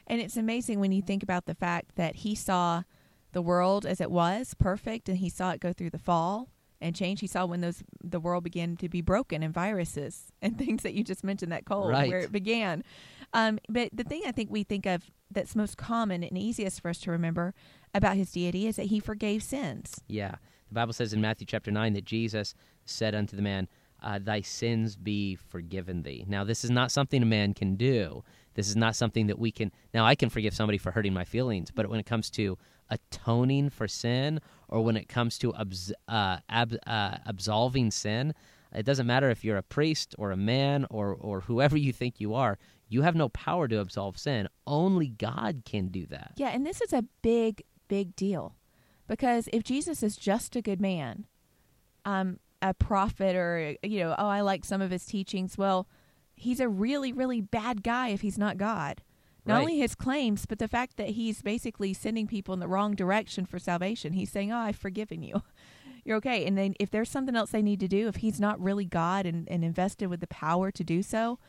And 0.07 0.21
it's 0.21 0.37
amazing 0.37 0.79
when 0.79 0.91
you 0.91 1.01
think 1.01 1.23
about 1.23 1.45
the 1.45 1.55
fact 1.55 1.95
that 1.95 2.15
he 2.17 2.35
saw 2.35 2.83
the 3.31 3.41
world 3.41 3.85
as 3.85 3.99
it 3.99 4.11
was, 4.11 4.53
perfect, 4.53 5.09
and 5.09 5.17
he 5.17 5.29
saw 5.29 5.51
it 5.51 5.59
go 5.59 5.73
through 5.73 5.89
the 5.89 5.97
fall 5.97 6.51
and 6.79 6.95
change. 6.95 7.19
He 7.21 7.27
saw 7.27 7.45
when 7.45 7.61
those 7.61 7.83
the 8.03 8.19
world 8.19 8.43
began 8.43 8.77
to 8.77 8.87
be 8.87 9.01
broken 9.01 9.41
and 9.43 9.51
viruses 9.53 10.31
and 10.43 10.57
things 10.57 10.83
that 10.83 10.93
you 10.93 11.03
just 11.03 11.23
mentioned 11.23 11.51
that 11.51 11.65
cold 11.65 11.89
Right. 11.89 12.07
where 12.09 12.19
it 12.19 12.31
began. 12.31 12.83
Um, 13.33 13.57
but 13.67 13.89
the 13.91 14.03
thing 14.03 14.21
I 14.27 14.31
think 14.31 14.51
we 14.51 14.63
think 14.63 14.85
of 14.85 15.09
that's 15.35 15.55
most 15.55 15.77
common 15.77 16.23
and 16.23 16.37
easiest 16.37 16.81
for 16.81 16.89
us 16.89 16.99
to 17.01 17.11
remember 17.11 17.53
about 17.93 18.15
his 18.17 18.31
deity 18.31 18.65
is 18.65 18.77
that 18.77 18.87
he 18.87 18.99
forgave 18.99 19.43
sins. 19.43 20.01
yeah 20.07 20.35
The 20.69 20.73
Bible 20.73 20.93
says 20.93 21.13
in 21.13 21.21
Matthew 21.21 21.45
chapter 21.45 21.69
9 21.71 21.93
that 21.93 22.05
Jesus 22.05 22.55
said 22.85 23.13
unto 23.13 23.35
the 23.35 23.41
man, 23.43 23.67
uh, 24.01 24.19
Thy 24.21 24.41
sins 24.41 24.95
be 24.95 25.35
forgiven 25.35 26.01
thee. 26.03 26.25
Now, 26.27 26.43
this 26.43 26.63
is 26.63 26.71
not 26.71 26.91
something 26.91 27.21
a 27.21 27.25
man 27.25 27.53
can 27.53 27.75
do. 27.75 28.23
This 28.55 28.67
is 28.67 28.75
not 28.75 28.95
something 28.95 29.27
that 29.27 29.39
we 29.39 29.51
can. 29.51 29.71
Now, 29.93 30.05
I 30.05 30.15
can 30.15 30.29
forgive 30.29 30.53
somebody 30.55 30.77
for 30.77 30.91
hurting 30.91 31.13
my 31.13 31.23
feelings, 31.25 31.71
but 31.71 31.89
when 31.89 31.99
it 31.99 32.05
comes 32.05 32.29
to 32.31 32.57
atoning 32.89 33.69
for 33.69 33.87
sin 33.87 34.39
or 34.67 34.83
when 34.83 34.95
it 34.97 35.07
comes 35.07 35.37
to 35.39 35.53
abs- 35.55 35.93
uh, 36.07 36.37
ab- 36.49 36.77
uh, 36.87 37.17
absolving 37.25 37.91
sin, 37.91 38.33
it 38.73 38.85
doesn't 38.85 39.07
matter 39.07 39.29
if 39.29 39.43
you're 39.43 39.57
a 39.57 39.63
priest 39.63 40.15
or 40.17 40.31
a 40.31 40.37
man 40.37 40.85
or, 40.89 41.13
or 41.13 41.41
whoever 41.41 41.77
you 41.77 41.93
think 41.93 42.19
you 42.19 42.33
are. 42.33 42.57
You 42.87 43.01
have 43.01 43.15
no 43.15 43.29
power 43.29 43.67
to 43.67 43.79
absolve 43.79 44.17
sin. 44.17 44.47
Only 44.67 45.07
God 45.09 45.63
can 45.65 45.87
do 45.87 46.05
that. 46.07 46.33
Yeah, 46.37 46.49
and 46.49 46.65
this 46.65 46.81
is 46.81 46.93
a 46.93 47.03
big, 47.21 47.63
big 47.87 48.15
deal 48.15 48.55
because 49.07 49.49
if 49.51 49.63
Jesus 49.63 50.03
is 50.03 50.15
just 50.15 50.55
a 50.55 50.61
good 50.61 50.79
man, 50.79 51.25
um, 52.05 52.39
a 52.61 52.73
prophet, 52.73 53.35
or 53.35 53.75
you 53.83 53.99
know, 53.99 54.15
oh, 54.17 54.27
I 54.27 54.41
like 54.41 54.65
some 54.65 54.81
of 54.81 54.91
his 54.91 55.05
teachings. 55.05 55.57
Well, 55.57 55.87
he's 56.35 56.59
a 56.59 56.69
really, 56.69 57.11
really 57.11 57.41
bad 57.41 57.83
guy 57.83 58.09
if 58.09 58.21
he's 58.21 58.37
not 58.37 58.57
God. 58.57 59.03
Not 59.47 59.55
Right. 59.55 59.61
only 59.61 59.77
his 59.79 59.93
claims, 59.93 60.45
but 60.47 60.57
the 60.57 60.67
fact 60.67 60.97
that 60.97 61.09
he's 61.09 61.43
basically 61.43 61.93
sending 61.93 62.25
people 62.25 62.53
in 62.55 62.59
the 62.59 62.67
wrong 62.67 62.95
direction 62.95 63.45
for 63.45 63.59
salvation. 63.59 64.13
He's 64.13 64.31
saying, 64.31 64.51
"Oh, 64.51 64.57
I've 64.57 64.75
forgiven 64.75 65.21
you." 65.21 65.43
You're 66.03 66.17
okay. 66.17 66.45
And 66.45 66.55
then 66.57 66.73
if 66.79 66.89
there's 66.91 67.09
something 67.09 67.35
else 67.35 67.49
they 67.51 67.61
need 67.63 67.79
to 67.79 67.87
do, 67.87 68.07
if 68.07 68.17
he's 68.17 68.39
not 68.39 68.59
really 68.59 68.85
God 68.85 69.25
and, 69.25 69.47
and 69.49 69.63
invested 69.63 70.07
with 70.07 70.19
the 70.19 70.27
power 70.27 70.71
to 70.71 70.83
do 70.83 71.01
so, 71.03 71.39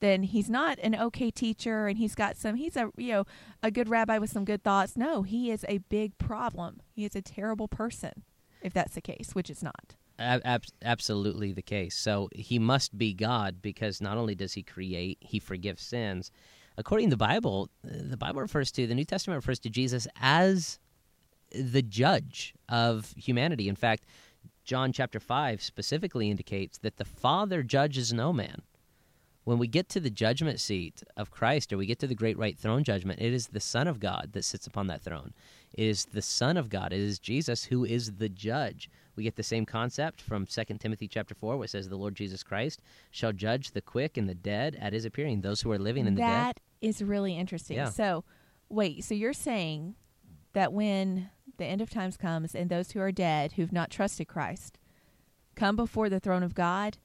then 0.00 0.22
he's 0.22 0.50
not 0.50 0.78
an 0.80 0.94
okay 0.94 1.30
teacher 1.30 1.86
and 1.86 1.98
he's 1.98 2.14
got 2.14 2.36
some 2.36 2.56
he's 2.56 2.76
a 2.76 2.90
you 2.96 3.12
know 3.12 3.24
a 3.62 3.70
good 3.70 3.88
rabbi 3.88 4.18
with 4.18 4.30
some 4.30 4.44
good 4.44 4.62
thoughts 4.62 4.96
no 4.96 5.22
he 5.22 5.50
is 5.50 5.64
a 5.68 5.78
big 5.78 6.16
problem 6.18 6.80
he 6.90 7.04
is 7.04 7.14
a 7.14 7.22
terrible 7.22 7.68
person 7.68 8.22
if 8.62 8.72
that's 8.72 8.94
the 8.94 9.00
case 9.00 9.34
which 9.34 9.50
it's 9.50 9.62
not 9.62 9.96
Ab- 10.18 10.42
ab- 10.44 10.64
absolutely 10.82 11.52
the 11.54 11.62
case. 11.62 11.96
So 11.96 12.28
he 12.34 12.58
must 12.58 12.98
be 12.98 13.14
God 13.14 13.62
because 13.62 14.02
not 14.02 14.18
only 14.18 14.34
does 14.34 14.52
he 14.52 14.62
create, 14.62 15.16
he 15.20 15.38
forgives 15.38 15.82
sins. 15.82 16.30
According 16.76 17.06
to 17.06 17.14
the 17.14 17.16
Bible, 17.16 17.70
the 17.82 18.18
Bible 18.18 18.42
refers 18.42 18.70
to 18.72 18.86
the 18.86 18.94
New 18.94 19.06
Testament 19.06 19.36
refers 19.36 19.58
to 19.60 19.70
Jesus 19.70 20.06
as 20.20 20.78
the 21.52 21.80
judge 21.80 22.52
of 22.68 23.14
humanity. 23.16 23.66
In 23.66 23.76
fact, 23.76 24.04
John 24.64 24.92
chapter 24.92 25.20
5 25.20 25.62
specifically 25.62 26.30
indicates 26.30 26.76
that 26.78 26.98
the 26.98 27.06
Father 27.06 27.62
judges 27.62 28.12
no 28.12 28.30
man. 28.30 28.60
When 29.44 29.58
we 29.58 29.66
get 29.66 29.88
to 29.90 30.00
the 30.00 30.10
judgment 30.10 30.60
seat 30.60 31.02
of 31.16 31.30
Christ 31.30 31.72
or 31.72 31.78
we 31.78 31.86
get 31.86 31.98
to 32.00 32.06
the 32.06 32.14
great 32.14 32.38
white 32.38 32.58
throne 32.58 32.84
judgment, 32.84 33.20
it 33.20 33.32
is 33.32 33.48
the 33.48 33.60
Son 33.60 33.88
of 33.88 33.98
God 33.98 34.30
that 34.32 34.44
sits 34.44 34.66
upon 34.66 34.86
that 34.88 35.00
throne. 35.02 35.32
It 35.74 35.86
is 35.86 36.04
the 36.06 36.22
Son 36.22 36.56
of 36.56 36.68
God. 36.68 36.92
It 36.92 37.00
is 37.00 37.18
Jesus 37.18 37.64
who 37.64 37.84
is 37.84 38.12
the 38.16 38.28
judge. 38.28 38.90
We 39.16 39.24
get 39.24 39.36
the 39.36 39.42
same 39.42 39.64
concept 39.66 40.20
from 40.20 40.46
2 40.46 40.64
Timothy 40.78 41.08
chapter 41.08 41.34
4 41.34 41.56
where 41.56 41.64
it 41.64 41.68
says 41.70 41.88
the 41.88 41.96
Lord 41.96 42.14
Jesus 42.14 42.42
Christ 42.42 42.82
shall 43.10 43.32
judge 43.32 43.70
the 43.70 43.80
quick 43.80 44.16
and 44.16 44.28
the 44.28 44.34
dead 44.34 44.76
at 44.80 44.92
his 44.92 45.04
appearing, 45.04 45.40
those 45.40 45.62
who 45.62 45.72
are 45.72 45.78
living 45.78 46.06
and 46.06 46.16
the 46.16 46.22
dead. 46.22 46.28
That 46.28 46.60
is 46.80 47.02
really 47.02 47.36
interesting 47.36 47.76
Yeah. 47.76 47.90
so 47.90 48.24
wait 48.70 49.04
so 49.04 49.14
you're 49.14 49.32
saying 49.34 49.96
that 50.54 50.72
when 50.72 51.28
the 51.58 51.64
end 51.66 51.82
of 51.82 51.90
times 51.90 52.16
comes 52.16 52.54
and 52.54 52.70
those 52.70 52.92
who 52.92 53.00
are 53.00 53.12
dead 53.12 53.52
who've 53.52 53.72
not 53.72 53.90
trusted 53.90 54.26
christ 54.28 54.78
come 55.54 55.76
before 55.76 56.08
the 56.08 56.18
throne 56.20 56.42
of 56.42 56.54
god 56.54 56.96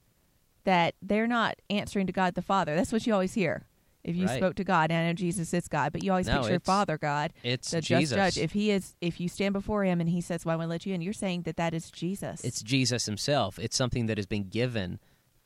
that 0.65 0.93
they're 1.01 1.27
not 1.27 1.55
answering 1.69 2.05
to 2.07 2.13
god 2.13 2.35
the 2.35 2.41
father 2.41 2.75
that's 2.75 2.91
what 2.91 3.07
you 3.07 3.13
always 3.13 3.33
hear 3.33 3.65
if 4.03 4.15
you 4.15 4.27
Right. 4.27 4.37
spoke 4.37 4.55
to 4.55 4.63
god 4.63 4.91
and 4.91 4.99
i 4.99 5.07
know 5.07 5.13
jesus 5.13 5.51
is 5.53 5.67
god 5.67 5.91
but 5.91 6.03
you 6.03 6.11
always 6.11 6.27
No, 6.27 6.41
picture 6.41 6.59
father 6.59 6.97
god 6.97 7.33
It's 7.43 7.71
the 7.71 7.81
Jesus. 7.81 8.15
just 8.15 8.35
judge. 8.35 8.43
If 8.43 8.51
he 8.51 8.69
is, 8.71 8.95
if 9.01 9.19
you 9.19 9.27
stand 9.29 9.53
before 9.53 9.83
him 9.83 9.99
and 10.01 10.09
he 10.09 10.21
says, 10.21 10.45
"Why 10.45 10.55
won't 10.55 10.65
to 10.65 10.69
let 10.69 10.85
you 10.85 10.93
in," 10.93 11.01
you're 11.01 11.13
saying 11.13 11.43
that 11.43 11.55
that 11.57 11.73
is 11.73 11.89
Jesus. 11.89 12.43
It's 12.43 12.61
Jesus 12.61 13.05
himself. 13.07 13.57
It's 13.57 13.75
something 13.75 14.05
that 14.07 14.17
has 14.17 14.25
been 14.27 14.47
given 14.49 14.99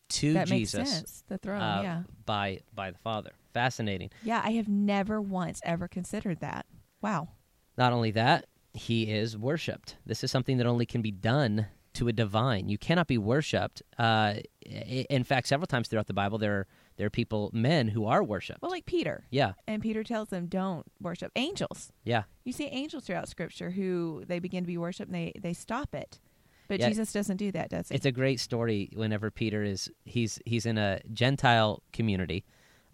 to 0.09 0.33
that 0.33 0.47
Jesus 0.47 0.79
makes 0.79 0.89
sense. 0.91 1.23
The 1.27 1.37
throne, 1.37 1.61
uh, 1.61 1.81
yeah, 1.83 2.03
by 2.25 2.59
by 2.73 2.91
the 2.91 2.97
Father. 2.97 3.31
Fascinating. 3.53 4.09
yeah. 4.23 4.41
I 4.43 4.51
have 4.51 4.67
never 4.67 5.21
once 5.21 5.61
ever 5.63 5.87
considered 5.87 6.39
that. 6.41 6.65
Wow. 7.01 7.29
Not 7.77 7.93
only 7.93 8.11
that, 8.11 8.45
he 8.73 9.03
is 9.11 9.37
worshipped. 9.37 9.95
This 10.05 10.23
is 10.23 10.31
something 10.31 10.57
that 10.57 10.67
only 10.67 10.85
can 10.85 11.01
be 11.01 11.11
done 11.11 11.67
to 11.93 12.07
a 12.07 12.13
divine. 12.13 12.69
You 12.69 12.77
cannot 12.77 13.07
be 13.07 13.17
worshipped. 13.17 13.81
Uh, 13.97 14.35
in 14.61 15.23
fact, 15.23 15.47
several 15.47 15.67
times 15.67 15.87
throughout 15.87 16.07
the 16.07 16.13
Bible, 16.13 16.37
there 16.37 16.53
are, 16.59 16.67
there 16.97 17.07
are 17.07 17.09
people, 17.09 17.49
men, 17.53 17.87
who 17.87 18.05
are 18.05 18.23
worshipped. 18.23 18.61
Well, 18.61 18.71
like 18.71 18.85
Peter, 18.85 19.25
yeah, 19.31 19.53
and 19.67 19.81
Peter 19.81 20.03
tells 20.03 20.29
them, 20.29 20.47
"Don't 20.47 20.85
worship 21.01 21.31
angels." 21.35 21.91
yeah. 22.03 22.23
You 22.43 22.53
see 22.53 22.65
angels 22.67 23.05
throughout 23.05 23.27
Scripture 23.29 23.71
who 23.71 24.23
they 24.27 24.39
begin 24.39 24.63
to 24.63 24.67
be 24.67 24.77
worshipped 24.77 25.11
and 25.11 25.15
they 25.15 25.31
they 25.39 25.53
stop 25.53 25.93
it, 25.95 26.19
but 26.67 26.79
Yeah. 26.79 26.89
Jesus 26.89 27.11
doesn't 27.13 27.37
do 27.37 27.51
that, 27.53 27.69
does 27.69 27.89
he? 27.89 27.95
It's 27.95 28.05
a 28.05 28.11
great 28.11 28.39
story. 28.39 28.89
Whenever 28.93 29.31
Peter 29.31 29.63
is 29.63 29.89
he's 30.05 30.39
he's 30.45 30.65
in 30.65 30.77
a 30.77 30.99
Gentile 31.13 31.81
community, 31.93 32.43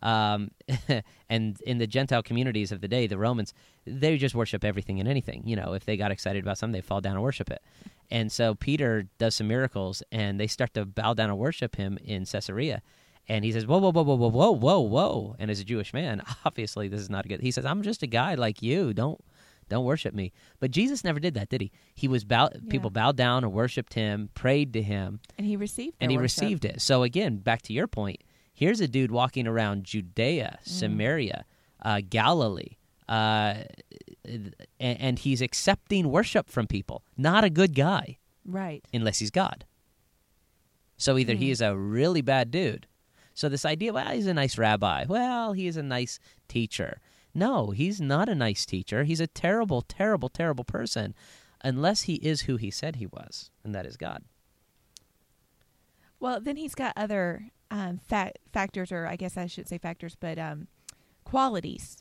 um, 0.04 0.52
and 1.30 1.60
in 1.62 1.78
the 1.80 1.88
Gentile 1.88 2.22
communities 2.24 2.72
of 2.72 2.82
the 2.82 2.88
day, 2.88 3.08
the 3.08 3.18
Romans 3.18 3.54
they 3.86 4.18
just 4.18 4.36
worship 4.36 4.64
everything 4.64 5.00
and 5.00 5.10
anything. 5.10 5.44
You 5.46 5.56
know, 5.56 5.74
if 5.74 5.86
they 5.86 5.98
got 5.98 6.12
excited 6.12 6.44
about 6.44 6.58
something, 6.58 6.74
they 6.74 6.82
fall 6.82 7.02
down 7.02 7.14
and 7.14 7.24
worship 7.24 7.50
it. 7.50 7.62
And 8.12 8.32
so 8.32 8.56
Peter 8.56 9.08
does 9.18 9.36
some 9.36 9.48
miracles, 9.48 10.04
and 10.12 10.40
they 10.40 10.48
start 10.48 10.74
to 10.76 10.86
bow 10.86 11.14
down 11.14 11.30
and 11.30 11.40
worship 11.40 11.76
him 11.76 11.98
in 12.04 12.26
Caesarea. 12.26 12.82
And 13.28 13.44
he 13.44 13.52
says, 13.52 13.66
"Whoa, 13.66 13.80
whoa, 13.80 13.92
whoa, 13.92 14.04
whoa, 14.04 14.16
whoa, 14.16 14.30
whoa, 14.30 14.52
whoa, 14.52 14.80
whoa!" 14.82 15.36
And 15.40 15.50
as 15.50 15.60
a 15.60 15.64
Jewish 15.64 15.94
man, 15.94 16.22
obviously 16.46 16.88
this 16.88 17.02
is 17.02 17.10
not 17.10 17.26
a 17.26 17.28
good. 17.28 17.42
He 17.42 17.52
says, 17.52 17.66
"I'm 17.66 17.82
just 17.82 18.04
a 18.04 18.08
guy 18.08 18.36
like 18.36 18.62
you. 18.62 18.94
Don't 18.94 19.20
don't 19.68 19.84
worship 19.86 20.14
me." 20.14 20.32
But 20.60 20.70
Jesus 20.70 21.04
never 21.04 21.20
did 21.20 21.34
that, 21.34 21.50
did 21.50 21.62
he? 21.62 21.72
He 21.96 22.08
was 22.08 22.24
bow. 22.24 22.50
People 22.70 22.92
bowed 22.92 23.16
down 23.18 23.44
and 23.44 23.52
worshipped 23.52 23.96
him, 23.96 24.30
prayed 24.36 24.74
to 24.74 24.82
him, 24.84 25.20
and 25.40 25.48
he 25.48 25.56
received. 25.58 25.96
and 26.00 26.12
he 26.12 26.18
worship. 26.18 26.42
received 26.44 26.66
it. 26.66 26.82
So 26.82 27.02
again, 27.02 27.38
back 27.38 27.64
to 27.64 27.74
your 27.74 27.88
point, 27.88 28.22
here's 28.54 28.80
a 28.80 28.88
dude 28.88 29.10
walking 29.12 29.48
around 29.48 29.86
Judea, 29.86 30.60
Mm. 30.62 30.68
Samaria, 30.70 31.46
uh, 31.82 32.02
Galilee, 32.08 32.78
uh, 33.08 33.56
and, 34.24 34.56
and 34.80 35.20
he's 35.20 35.42
accepting 35.42 36.10
worship 36.12 36.50
from 36.50 36.68
people. 36.68 37.04
Not 37.18 37.44
a 37.44 37.50
good 37.50 37.76
guy 37.76 38.18
Right. 38.46 38.84
unless 38.94 39.20
he's 39.20 39.32
God. 39.32 39.66
So 40.98 41.18
either 41.18 41.34
he 41.36 41.48
Hmm. 41.48 41.52
is 41.52 41.62
a 41.62 41.76
really 41.78 42.22
bad 42.22 42.52
dude. 42.52 42.88
So 43.34 43.50
this 43.50 43.66
idea, 43.66 43.92
well, 43.94 44.12
he's 44.14 44.28
a 44.28 44.34
nice 44.34 44.58
rabbi. 44.58 45.06
Well, 45.08 45.54
he's 45.54 45.76
a 45.78 45.84
nice 45.84 46.20
teacher. 46.48 47.02
No, 47.34 47.72
he's 47.72 48.00
not 48.00 48.30
a 48.30 48.36
nice 48.36 48.66
teacher. 48.66 49.04
He's 49.04 49.20
a 49.20 49.28
terrible, 49.28 49.82
terrible, 49.82 50.30
terrible 50.30 50.64
person, 50.64 51.14
unless 51.62 52.04
he 52.04 52.16
is 52.16 52.44
who 52.44 52.56
he 52.56 52.72
said 52.72 52.96
he 52.96 53.08
was, 53.08 53.52
and 53.64 53.76
that 53.76 53.86
is 53.86 53.98
God. 53.98 54.24
Well, 56.20 56.40
then 56.40 56.56
he's 56.56 56.76
got 56.76 56.94
other 56.96 57.52
um, 57.70 57.98
fa- 58.08 58.32
factors, 58.54 58.92
or 58.92 59.06
I 59.06 59.16
guess 59.18 59.36
I 59.38 59.48
should 59.48 59.68
say 59.68 59.78
factors, 59.78 60.16
but 60.18 60.38
um, 60.40 60.68
qualities 61.26 61.98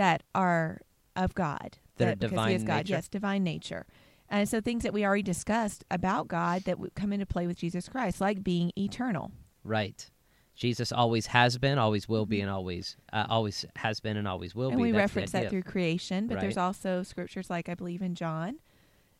that 0.00 0.22
are 0.34 0.80
of 1.14 1.34
God. 1.34 1.76
That 1.98 2.08
are 2.08 2.16
because 2.16 2.30
divine 2.30 2.48
he 2.48 2.54
is 2.54 2.64
God. 2.64 2.76
nature? 2.78 2.92
Yes, 2.94 3.08
divine 3.08 3.44
nature. 3.44 3.84
And 4.30 4.48
so 4.48 4.62
things 4.62 4.82
that 4.84 4.94
we 4.94 5.04
already 5.04 5.22
discussed 5.22 5.84
about 5.90 6.26
God 6.26 6.62
that 6.62 6.78
would 6.78 6.94
come 6.94 7.12
into 7.12 7.26
play 7.26 7.46
with 7.46 7.58
Jesus 7.58 7.86
Christ, 7.86 8.18
like 8.18 8.42
being 8.42 8.72
eternal. 8.78 9.30
Right. 9.62 10.08
Jesus 10.54 10.90
always 10.90 11.26
has 11.26 11.58
been, 11.58 11.76
always 11.76 12.08
will 12.08 12.24
be, 12.24 12.40
and 12.40 12.50
always 12.50 12.96
uh, 13.12 13.26
always 13.28 13.66
has 13.76 14.00
been 14.00 14.16
and 14.16 14.26
always 14.26 14.54
will 14.54 14.68
and 14.68 14.78
be. 14.78 14.84
we 14.84 14.90
That's 14.92 15.02
reference 15.02 15.32
that 15.32 15.50
through 15.50 15.64
creation, 15.64 16.26
but 16.28 16.40
there's 16.40 16.56
also 16.56 17.02
scriptures 17.02 17.50
like 17.50 17.68
I 17.68 17.74
believe 17.74 18.00
in 18.00 18.14
John. 18.14 18.58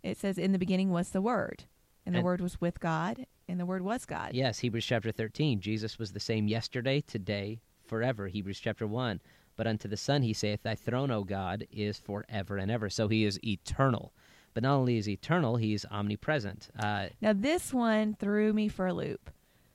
It 0.03 0.17
says, 0.17 0.39
"In 0.39 0.53
the 0.53 0.59
beginning 0.59 0.91
was 0.91 1.11
the 1.11 1.21
Word, 1.21 1.65
and 2.07 2.15
the 2.15 2.21
And- 2.21 2.25
Word 2.25 2.41
was 2.41 2.59
with 2.59 2.81
God, 2.81 3.27
and 3.49 3.61
the 3.61 3.67
Word 3.67 3.83
was 3.83 4.07
God." 4.07 4.33
Yes, 4.33 4.61
Hebrews 4.61 4.87
chapter 4.87 5.13
13. 5.13 5.61
Jesus 5.61 5.99
was 5.99 6.13
the 6.13 6.21
same 6.21 6.49
yesterday, 6.49 7.01
today, 7.03 7.61
forever. 7.85 8.29
Hebrews 8.29 8.61
chapter 8.61 8.87
1. 8.87 9.21
But 9.61 9.67
unto 9.67 9.89
the 9.89 9.97
Son 9.99 10.23
he 10.23 10.33
saith, 10.33 10.63
Thy 10.63 10.75
throne, 10.75 11.11
O 11.11 11.23
God, 11.23 11.67
is 11.71 11.99
forever 11.99 12.57
and 12.57 12.71
ever. 12.71 12.89
So 12.89 13.09
he 13.09 13.27
is 13.27 13.39
eternal. 13.45 14.15
But 14.55 14.63
not 14.63 14.75
only 14.77 14.97
is 14.97 15.05
he 15.05 15.13
eternal, 15.13 15.57
he 15.57 15.75
is 15.75 15.85
omnipresent. 15.91 16.71
Uh, 16.79 17.09
Now 17.21 17.35
this 17.35 17.71
one 17.75 18.15
threw 18.15 18.55
me 18.55 18.69
for 18.69 18.87
a 18.87 18.95
loop 18.95 19.29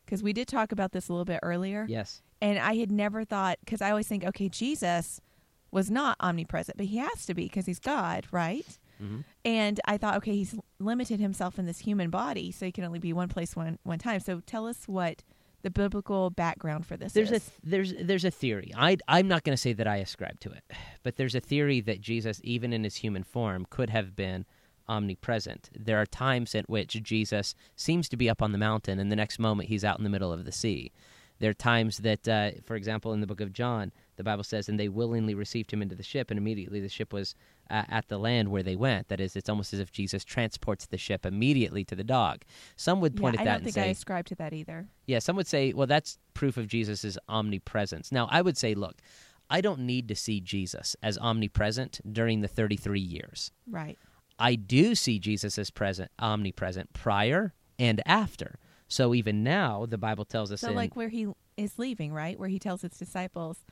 because 0.03 0.23
we 0.23 0.33
did 0.33 0.47
talk 0.47 0.71
about 0.71 0.91
this 0.91 1.07
a 1.07 1.13
little 1.13 1.23
bit 1.23 1.39
earlier. 1.43 1.85
yes. 1.87 2.23
And 2.41 2.57
I 2.57 2.77
had 2.77 2.91
never 2.91 3.23
thought, 3.25 3.59
because 3.63 3.79
I 3.79 3.91
always 3.91 4.07
think, 4.07 4.23
okay, 4.25 4.49
Jesus 4.49 5.21
was 5.69 5.91
not 5.91 6.17
omnipresent, 6.19 6.77
but 6.77 6.87
he 6.87 6.97
has 6.97 7.27
to 7.27 7.35
be 7.35 7.43
because 7.43 7.67
he's 7.67 7.79
God, 7.79 8.25
right? 8.31 8.65
hmm 8.97 9.19
And 9.45 9.79
I 9.85 9.97
thought, 9.99 10.17
okay, 10.17 10.33
he's 10.35 10.55
limited 10.79 11.19
himself 11.19 11.59
in 11.59 11.67
this 11.67 11.79
human 11.79 12.09
body, 12.09 12.51
so 12.51 12.65
he 12.65 12.71
can 12.71 12.85
only 12.85 12.97
be 12.99 13.13
one 13.13 13.29
place 13.29 13.55
one 13.55 13.77
one 13.83 13.99
time. 13.99 14.19
So 14.19 14.41
tell 14.47 14.65
us 14.65 14.87
what 14.87 15.23
the 15.65 15.71
biblical 15.71 16.29
background 16.29 16.85
for 16.85 16.95
this 16.95 17.13
There's 17.13 17.31
a 17.31 17.41
there's 17.63 17.91
there's 17.99 18.23
a 18.23 18.29
theory. 18.29 18.71
I 18.77 18.97
I'm 19.07 19.27
not 19.27 19.43
going 19.43 19.55
to 19.55 19.61
say 19.61 19.73
that 19.73 19.87
I 19.87 19.97
ascribe 19.97 20.39
to 20.41 20.51
it, 20.51 20.63
but 21.01 21.15
there's 21.15 21.33
a 21.33 21.39
theory 21.39 21.81
that 21.81 22.01
Jesus, 22.01 22.39
even 22.43 22.71
in 22.71 22.83
his 22.83 22.97
human 22.97 23.23
form, 23.23 23.65
could 23.71 23.89
have 23.89 24.15
been 24.15 24.45
omnipresent. 24.87 25.71
There 25.75 25.99
are 25.99 26.05
times 26.05 26.53
at 26.53 26.69
which 26.69 27.01
Jesus 27.01 27.55
seems 27.75 28.07
to 28.09 28.15
be 28.15 28.29
up 28.29 28.43
on 28.43 28.51
the 28.51 28.59
mountain, 28.59 28.99
and 28.99 29.11
the 29.11 29.15
next 29.15 29.39
moment 29.39 29.69
he's 29.69 29.83
out 29.83 29.97
in 29.97 30.03
the 30.03 30.09
middle 30.11 30.31
of 30.31 30.45
the 30.45 30.51
sea. 30.51 30.91
There 31.39 31.49
are 31.49 31.53
times 31.53 31.97
that, 31.99 32.27
uh, 32.27 32.51
for 32.65 32.75
example, 32.75 33.13
in 33.13 33.21
the 33.21 33.27
book 33.27 33.41
of 33.41 33.53
John, 33.53 33.91
the 34.15 34.23
Bible 34.23 34.43
says, 34.43 34.69
and 34.69 34.79
they 34.79 34.87
willingly 34.87 35.33
received 35.33 35.71
him 35.71 35.81
into 35.81 35.95
the 35.95 36.03
ship, 36.03 36.31
and 36.31 36.37
immediately 36.37 36.79
the 36.79 36.89
ship 36.89 37.11
was 37.11 37.35
uh, 37.69 37.83
at 37.89 38.07
the 38.07 38.17
land 38.17 38.49
where 38.49 38.63
they 38.63 38.75
went. 38.75 39.09
That 39.09 39.19
is, 39.19 39.35
it's 39.35 39.49
almost 39.49 39.73
as 39.73 39.79
if 39.79 39.91
Jesus 39.91 40.23
transports 40.23 40.85
the 40.85 40.97
ship 40.97 41.25
immediately 41.25 41.83
to 41.85 41.95
the 41.95 42.03
dog. 42.03 42.43
Some 42.75 43.01
would 43.01 43.17
point 43.17 43.35
yeah, 43.35 43.41
at 43.41 43.45
that 43.45 43.49
I 43.49 43.53
don't 43.53 43.55
and 43.55 43.63
think 43.65 43.73
say, 43.75 43.89
I 43.89 43.91
ascribe 43.91 44.25
to 44.27 44.35
that 44.35 44.53
either. 44.53 44.87
yeah, 45.07 45.19
some 45.19 45.35
would 45.35 45.47
say, 45.47 45.73
well, 45.73 45.87
that's 45.87 46.17
proof 46.33 46.57
of 46.57 46.67
Jesus' 46.67 47.17
omnipresence. 47.27 48.11
Now, 48.11 48.27
I 48.31 48.41
would 48.41 48.57
say, 48.57 48.73
look, 48.73 49.01
I 49.49 49.61
don't 49.61 49.81
need 49.81 50.07
to 50.07 50.15
see 50.15 50.39
Jesus 50.39 50.95
as 51.03 51.17
omnipresent 51.17 51.99
during 52.09 52.41
the 52.41 52.47
33 52.47 52.99
years. 52.99 53.51
Right. 53.69 53.97
I 54.39 54.55
do 54.55 54.95
see 54.95 55.19
Jesus 55.19 55.57
as 55.57 55.69
present, 55.69 56.11
omnipresent 56.19 56.93
prior 56.93 57.53
and 57.77 58.01
after. 58.05 58.59
So 58.87 59.13
even 59.13 59.43
now, 59.43 59.85
the 59.85 59.97
Bible 59.97 60.25
tells 60.25 60.51
us 60.51 60.61
So, 60.61 60.69
in, 60.69 60.75
like 60.75 60.95
where 60.95 61.09
he 61.09 61.27
is 61.57 61.79
leaving, 61.79 62.13
right? 62.13 62.39
Where 62.39 62.49
he 62.49 62.59
tells 62.59 62.81
his 62.81 62.91
disciples, 62.91 63.65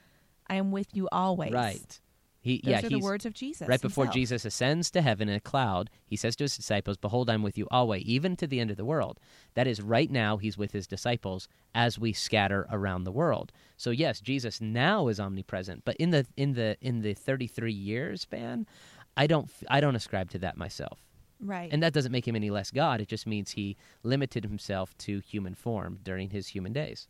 I 0.47 0.55
am 0.55 0.71
with 0.71 0.87
you 0.95 1.07
always. 1.11 1.51
right. 1.51 1.99
He 2.41 2.59
Those 2.61 2.69
yeah, 2.71 2.85
are 2.85 2.89
the 2.89 2.99
words 2.99 3.25
of 3.25 3.33
Jesus. 3.33 3.69
right 3.69 3.79
before 3.79 4.03
himself. 4.03 4.15
Jesus 4.15 4.43
ascends 4.43 4.91
to 4.91 5.01
heaven 5.01 5.29
in 5.29 5.35
a 5.35 5.39
cloud. 5.39 5.89
He 6.05 6.17
says 6.17 6.35
to 6.35 6.43
his 6.43 6.57
disciples, 6.57 6.97
"Behold, 6.97 7.29
I'm 7.29 7.41
with 7.41 7.57
you 7.57 7.69
always, 7.71 8.03
even 8.03 8.35
to 8.35 8.47
the 8.47 8.59
end 8.59 8.69
of 8.69 8.75
the 8.75 8.83
world." 8.83 9.17
That 9.53 9.65
is 9.65 9.81
right 9.81 10.11
now. 10.11 10.35
He's 10.35 10.57
with 10.57 10.73
his 10.73 10.85
disciples 10.85 11.47
as 11.73 11.97
we 11.97 12.11
scatter 12.11 12.67
around 12.69 13.05
the 13.05 13.13
world. 13.13 13.53
So 13.77 13.91
yes, 13.91 14.19
Jesus 14.19 14.59
now 14.59 15.07
is 15.07 15.21
omnipresent, 15.21 15.85
but 15.85 15.95
in 15.95 16.09
the 16.09 16.25
in 16.35 16.51
the 16.51 16.75
in 16.81 16.99
the 17.01 17.13
33 17.13 17.71
years 17.71 18.23
span, 18.23 18.67
I 19.15 19.25
don't 19.25 19.49
I 19.69 19.79
don't 19.79 19.95
ascribe 19.95 20.29
to 20.31 20.39
that 20.39 20.57
myself. 20.57 20.99
Right. 21.43 21.69
And 21.71 21.83
that 21.83 21.93
doesn't 21.93 22.11
make 22.11 22.27
him 22.27 22.35
any 22.35 22.49
less 22.49 22.71
God. 22.71 23.01
It 23.01 23.07
just 23.07 23.27
means 23.27 23.51
he 23.51 23.77
limited 24.01 24.45
himself 24.45 24.97
to 24.99 25.19
human 25.19 25.55
form 25.55 25.99
during 26.03 26.29
his 26.29 26.47
human 26.47 26.73
days. 26.73 27.07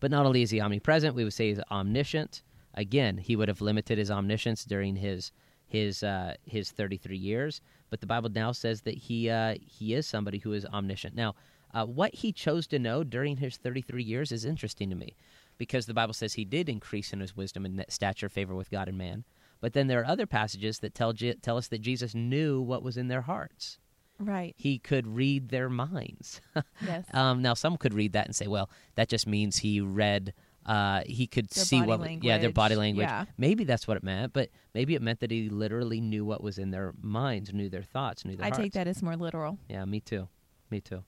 But 0.00 0.10
not 0.10 0.26
only 0.26 0.42
is 0.42 0.50
he 0.50 0.60
omnipresent, 0.60 1.14
we 1.14 1.24
would 1.24 1.32
say 1.32 1.48
he's 1.48 1.60
omniscient. 1.70 2.42
Again, 2.74 3.18
he 3.18 3.36
would 3.36 3.48
have 3.48 3.60
limited 3.60 3.98
his 3.98 4.10
omniscience 4.10 4.64
during 4.64 4.96
his 4.96 5.32
his 5.66 6.02
uh, 6.02 6.34
his 6.44 6.70
33 6.70 7.16
years. 7.16 7.60
But 7.88 8.00
the 8.00 8.06
Bible 8.06 8.28
now 8.28 8.52
says 8.52 8.82
that 8.82 8.96
he 8.96 9.30
uh, 9.30 9.54
he 9.64 9.94
is 9.94 10.06
somebody 10.06 10.38
who 10.38 10.52
is 10.52 10.66
omniscient. 10.66 11.14
Now, 11.14 11.34
uh, 11.72 11.86
what 11.86 12.14
he 12.14 12.32
chose 12.32 12.66
to 12.68 12.78
know 12.78 13.04
during 13.04 13.38
his 13.38 13.56
33 13.56 14.02
years 14.02 14.32
is 14.32 14.44
interesting 14.44 14.90
to 14.90 14.96
me, 14.96 15.16
because 15.56 15.86
the 15.86 15.94
Bible 15.94 16.14
says 16.14 16.34
he 16.34 16.44
did 16.44 16.68
increase 16.68 17.12
in 17.12 17.20
his 17.20 17.36
wisdom 17.36 17.64
and 17.64 17.84
stature, 17.88 18.28
favor 18.28 18.54
with 18.54 18.70
God 18.70 18.88
and 18.88 18.98
man. 18.98 19.24
But 19.62 19.72
then 19.72 19.86
there 19.86 20.00
are 20.02 20.06
other 20.06 20.26
passages 20.26 20.80
that 20.80 20.94
tell 20.94 21.14
tell 21.14 21.56
us 21.56 21.68
that 21.68 21.80
Jesus 21.80 22.14
knew 22.14 22.60
what 22.60 22.82
was 22.82 22.98
in 22.98 23.08
their 23.08 23.22
hearts. 23.22 23.78
right. 24.18 24.54
He 24.58 24.78
could 24.78 25.06
read 25.06 25.48
their 25.48 25.70
minds. 25.70 26.42
Yes. 26.86 27.06
um, 27.14 27.40
now, 27.40 27.54
some 27.54 27.76
could 27.78 27.94
read 27.94 28.12
that 28.12 28.26
and 28.26 28.36
say, 28.36 28.46
"Well, 28.48 28.68
that 28.96 29.08
just 29.08 29.26
means 29.26 29.58
he 29.58 29.80
read." 29.80 30.34
Uh, 30.66 31.02
he 31.06 31.26
could 31.26 31.48
Their 31.48 31.64
see 31.64 31.82
what, 31.82 31.98
yeah, 32.22 32.38
their 32.38 32.52
body 32.52 32.76
language, 32.76 33.06
language. 33.08 33.26
yeah. 33.28 33.34
Maybe 33.36 33.64
that's 33.64 33.88
what 33.88 33.96
it 33.96 34.04
meant, 34.04 34.32
but 34.32 34.48
maybe 34.74 34.94
it 34.94 35.02
meant 35.02 35.18
that 35.18 35.32
he 35.32 35.48
literally 35.48 36.00
knew 36.00 36.24
what 36.24 36.40
was 36.40 36.56
in 36.56 36.70
their 36.70 36.92
minds, 37.02 37.52
knew 37.52 37.68
their 37.68 37.82
thoughts, 37.82 38.24
knew 38.24 38.36
their 38.36 38.44
I 38.46 38.50
hearts. 38.50 38.58
take 38.62 38.72
that 38.74 38.86
as 38.86 39.02
more 39.02 39.16
literal. 39.16 39.58
Yeah, 39.68 39.84
me 39.86 39.98
too. 39.98 40.28
Me 40.70 40.80
too. 40.80 41.02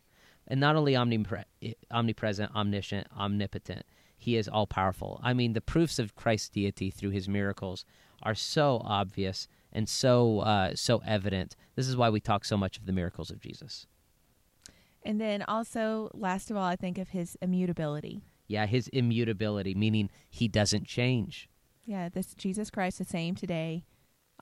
And 0.48 0.58
not 0.58 0.74
only 0.74 0.94
omnipre- 0.94 1.44
omnipresent, 1.92 2.50
omniscient, 2.52 3.06
omnipotent, 3.16 3.82
he 4.16 4.36
is 4.36 4.48
all 4.48 4.66
powerful. 4.66 5.20
I 5.22 5.34
mean, 5.34 5.52
the 5.52 5.60
proofs 5.60 6.00
of 6.00 6.16
Christ's 6.16 6.48
deity 6.48 6.90
through 6.90 7.10
his 7.10 7.28
miracles 7.28 7.84
are 8.24 8.34
so 8.34 8.80
obvious 8.84 9.48
and 9.72 9.88
so 9.88 10.40
uh, 10.40 10.74
so 10.74 11.02
evident. 11.06 11.56
This 11.76 11.88
is 11.88 11.96
why 11.96 12.10
we 12.10 12.20
talk 12.20 12.44
so 12.44 12.56
much 12.56 12.78
of 12.78 12.86
the 12.86 12.92
miracles 12.92 13.30
of 13.30 13.40
Jesus. 13.40 13.86
And 15.04 15.20
then 15.20 15.42
also, 15.46 16.10
last 16.14 16.50
of 16.50 16.56
all, 16.56 16.64
I 16.64 16.76
think 16.76 16.96
of 16.96 17.10
his 17.10 17.36
immutability. 17.42 18.22
Yeah, 18.46 18.66
his 18.66 18.88
immutability, 18.88 19.74
meaning 19.74 20.10
he 20.30 20.48
doesn't 20.48 20.86
change. 20.86 21.48
Yeah, 21.84 22.08
this 22.08 22.34
Jesus 22.34 22.70
Christ 22.70 22.98
the 22.98 23.04
same 23.04 23.34
today, 23.34 23.84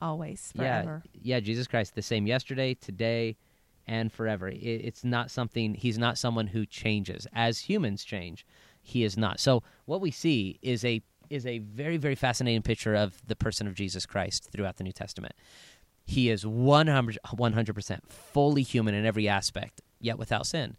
always, 0.00 0.52
forever. 0.54 1.02
Yeah, 1.12 1.36
yeah, 1.36 1.40
Jesus 1.40 1.66
Christ 1.66 1.94
the 1.94 2.02
same 2.02 2.26
yesterday, 2.26 2.74
today, 2.74 3.36
and 3.86 4.12
forever. 4.12 4.48
It, 4.48 4.58
it's 4.58 5.04
not 5.04 5.30
something. 5.30 5.74
He's 5.74 5.98
not 5.98 6.18
someone 6.18 6.48
who 6.48 6.66
changes 6.66 7.26
as 7.32 7.58
humans 7.58 8.04
change. 8.04 8.46
He 8.80 9.02
is 9.02 9.16
not. 9.16 9.40
So 9.40 9.62
what 9.86 10.00
we 10.00 10.10
see 10.10 10.58
is 10.62 10.84
a 10.84 11.02
is 11.32 11.46
a 11.46 11.58
very 11.58 11.96
very 11.96 12.14
fascinating 12.14 12.62
picture 12.62 12.94
of 12.94 13.20
the 13.26 13.36
person 13.36 13.66
of 13.66 13.74
Jesus 13.74 14.06
Christ 14.06 14.50
throughout 14.52 14.76
the 14.76 14.84
New 14.84 14.92
Testament. 14.92 15.34
He 16.04 16.30
is 16.30 16.46
100 16.46 17.74
percent 17.74 18.10
fully 18.10 18.62
human 18.62 18.94
in 18.94 19.06
every 19.06 19.28
aspect, 19.28 19.80
yet 20.00 20.18
without 20.18 20.46
sin, 20.46 20.76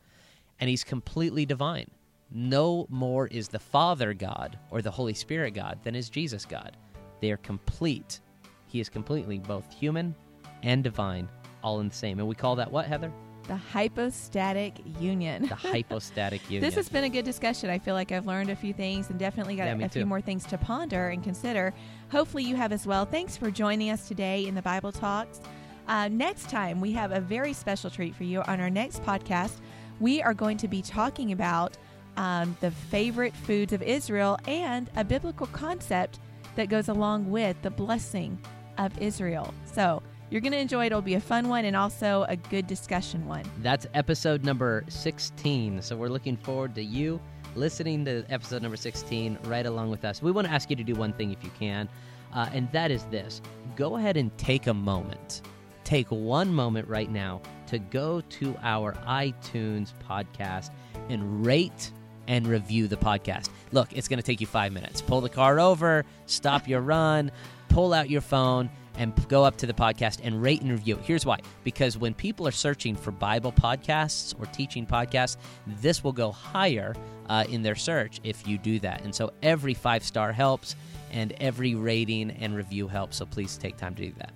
and 0.60 0.70
he's 0.70 0.84
completely 0.84 1.46
divine. 1.46 1.90
No 2.32 2.88
more 2.90 3.28
is 3.28 3.48
the 3.48 3.60
Father 3.60 4.14
God 4.14 4.58
or 4.72 4.82
the 4.82 4.92
Holy 4.92 5.14
Spirit 5.14 5.52
God 5.52 5.80
than 5.84 5.96
is 5.96 6.10
Jesus 6.10 6.46
God. 6.46 6.78
They 7.22 7.32
are 7.32 7.38
complete. 7.38 8.20
He 8.68 8.80
is 8.80 8.90
completely 8.90 9.40
both 9.40 9.72
human 9.72 10.16
and 10.64 10.84
divine, 10.84 11.30
all 11.64 11.80
in 11.80 11.90
the 11.90 11.96
same. 11.96 12.20
And 12.20 12.28
we 12.28 12.36
call 12.36 12.56
that 12.56 12.72
what, 12.72 12.88
Heather? 12.88 13.12
The 13.48 13.56
hypostatic 13.56 14.76
union. 15.00 15.48
The 15.48 15.56
hypostatic 15.56 16.42
union. 16.50 16.62
This 16.70 16.76
has 16.76 16.90
been 16.90 17.04
a 17.04 17.10
good 17.10 17.26
discussion. 17.26 17.70
I 17.70 17.78
feel 17.80 17.94
like 17.94 18.12
I've 18.12 18.26
learned 18.26 18.50
a 18.50 18.56
few 18.56 18.74
things 18.74 19.10
and 19.10 19.20
definitely 19.20 19.56
got 19.56 19.66
Yeah, 19.66 19.78
a, 19.78 19.86
a 19.86 19.90
few 19.90 20.06
more 20.06 20.22
things 20.22 20.46
to 20.46 20.58
ponder 20.58 21.10
and 21.10 21.24
consider. 21.24 21.74
Hopefully, 22.10 22.44
you 22.44 22.56
have 22.56 22.72
as 22.72 22.88
well. 22.88 23.06
Thanks 23.06 23.36
for 23.36 23.52
joining 23.52 23.90
us 23.90 24.08
today 24.08 24.48
in 24.48 24.56
the 24.56 24.62
Bible 24.62 24.92
Talks. 24.92 25.42
Uh, 25.88 26.08
next 26.08 26.50
time, 26.50 26.80
we 26.80 26.94
have 26.94 27.12
a 27.12 27.20
very 27.20 27.52
special 27.52 27.90
treat 27.90 28.16
for 28.16 28.24
you 28.24 28.42
on 28.44 28.62
our 28.62 28.70
next 28.70 29.04
podcast. 29.04 29.58
We 30.00 30.22
are 30.22 30.34
going 30.34 30.58
to 30.58 30.68
be 30.70 30.82
talking 30.82 31.34
about 31.34 31.78
um, 32.16 32.56
the 32.62 32.72
favorite 32.72 33.36
foods 33.36 33.74
of 33.74 33.82
Israel 33.82 34.38
and 34.48 34.90
a 34.96 35.04
biblical 35.04 35.48
concept 35.48 36.20
that 36.56 36.70
goes 36.70 36.88
along 36.88 37.30
with 37.30 37.62
the 37.62 37.72
blessing 37.72 38.40
of 38.78 38.98
Israel. 39.02 39.54
So, 39.66 40.02
you're 40.34 40.42
going 40.42 40.52
to 40.52 40.58
enjoy 40.58 40.86
it. 40.86 40.88
It'll 40.88 41.04
be 41.04 41.14
a 41.14 41.20
fun 41.20 41.48
one 41.48 41.64
and 41.64 41.76
also 41.76 42.26
a 42.28 42.36
good 42.36 42.66
discussion 42.66 43.28
one. 43.28 43.44
That's 43.60 43.86
episode 43.94 44.44
number 44.44 44.84
16. 44.88 45.84
So 45.84 45.96
we're 45.96 46.08
looking 46.08 46.38
forward 46.38 46.74
to 46.74 46.84
you 46.84 47.22
listening 47.54 48.04
to 48.06 48.26
episode 48.32 48.64
number 48.64 48.76
16 48.76 49.38
right 49.44 49.68
along 49.68 49.92
with 49.92 50.04
us. 50.04 50.24
We 50.24 50.32
want 50.32 50.48
to 50.48 50.54
ask 50.54 50.72
you 50.72 50.76
to 50.76 50.84
do 50.84 50.96
one 50.96 51.14
thing 51.14 51.32
if 51.32 51.44
you 51.44 51.52
can, 51.60 51.88
uh, 52.34 52.50
and 52.52 52.72
that 52.72 52.90
is 52.90 53.04
this 53.06 53.44
go 53.76 53.98
ahead 53.98 54.18
and 54.18 54.36
take 54.40 54.66
a 54.66 54.74
moment. 54.74 55.44
Take 55.84 56.08
one 56.08 56.52
moment 56.52 56.88
right 56.88 57.12
now 57.12 57.40
to 57.68 57.78
go 57.78 58.22
to 58.22 58.58
our 58.64 58.94
iTunes 59.08 59.94
podcast 60.10 60.72
and 61.10 61.46
rate 61.46 61.92
and 62.28 62.48
review 62.48 62.88
the 62.88 62.98
podcast. 62.98 63.50
Look, 63.72 63.94
it's 63.94 64.08
going 64.08 64.18
to 64.18 64.24
take 64.24 64.42
you 64.42 64.48
five 64.48 64.72
minutes. 64.72 65.00
Pull 65.00 65.22
the 65.22 65.30
car 65.30 65.60
over, 65.60 66.06
stop 66.26 66.68
your 66.68 66.82
run, 66.82 67.30
pull 67.70 67.94
out 67.94 68.10
your 68.10 68.22
phone, 68.22 68.72
and 68.96 69.14
go 69.28 69.44
up 69.44 69.58
to 69.58 69.66
the 69.66 69.74
podcast 69.74 70.20
and 70.24 70.42
rate 70.42 70.62
and 70.62 70.72
review 70.72 70.96
it. 70.96 71.02
Here's 71.04 71.26
why 71.26 71.40
because 71.64 71.98
when 71.98 72.14
people 72.14 72.48
are 72.48 72.52
searching 72.52 72.96
for 72.96 73.12
Bible 73.12 73.52
podcasts 73.52 74.40
or 74.40 74.46
teaching 74.48 74.86
podcasts, 74.86 75.38
this 75.68 76.04
will 76.04 76.12
go 76.12 76.32
higher 76.32 76.96
uh, 77.30 77.46
in 77.50 77.62
their 77.64 77.76
search 77.76 78.20
if 78.24 78.48
you 78.48 78.58
do 78.58 78.80
that. 78.80 79.02
And 79.04 79.14
so 79.14 79.32
every 79.42 79.74
five 79.74 80.04
star 80.04 80.32
helps, 80.32 80.76
and 81.12 81.34
every 81.40 81.76
rating 81.76 82.32
and 82.32 82.56
review 82.56 82.88
helps. 82.88 83.18
So 83.18 83.26
please 83.26 83.58
take 83.58 83.78
time 83.78 83.96
to 83.96 84.08
do 84.08 84.14
that. 84.18 84.32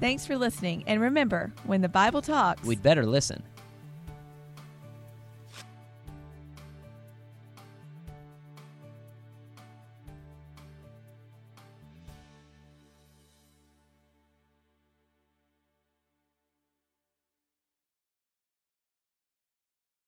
Thanks 0.00 0.26
for 0.26 0.36
listening. 0.36 0.84
And 0.86 1.00
remember, 1.00 1.52
when 1.64 1.80
the 1.80 1.88
Bible 1.88 2.20
talks, 2.20 2.62
We'd 2.64 2.82
better 2.82 3.06
listen. 3.06 3.42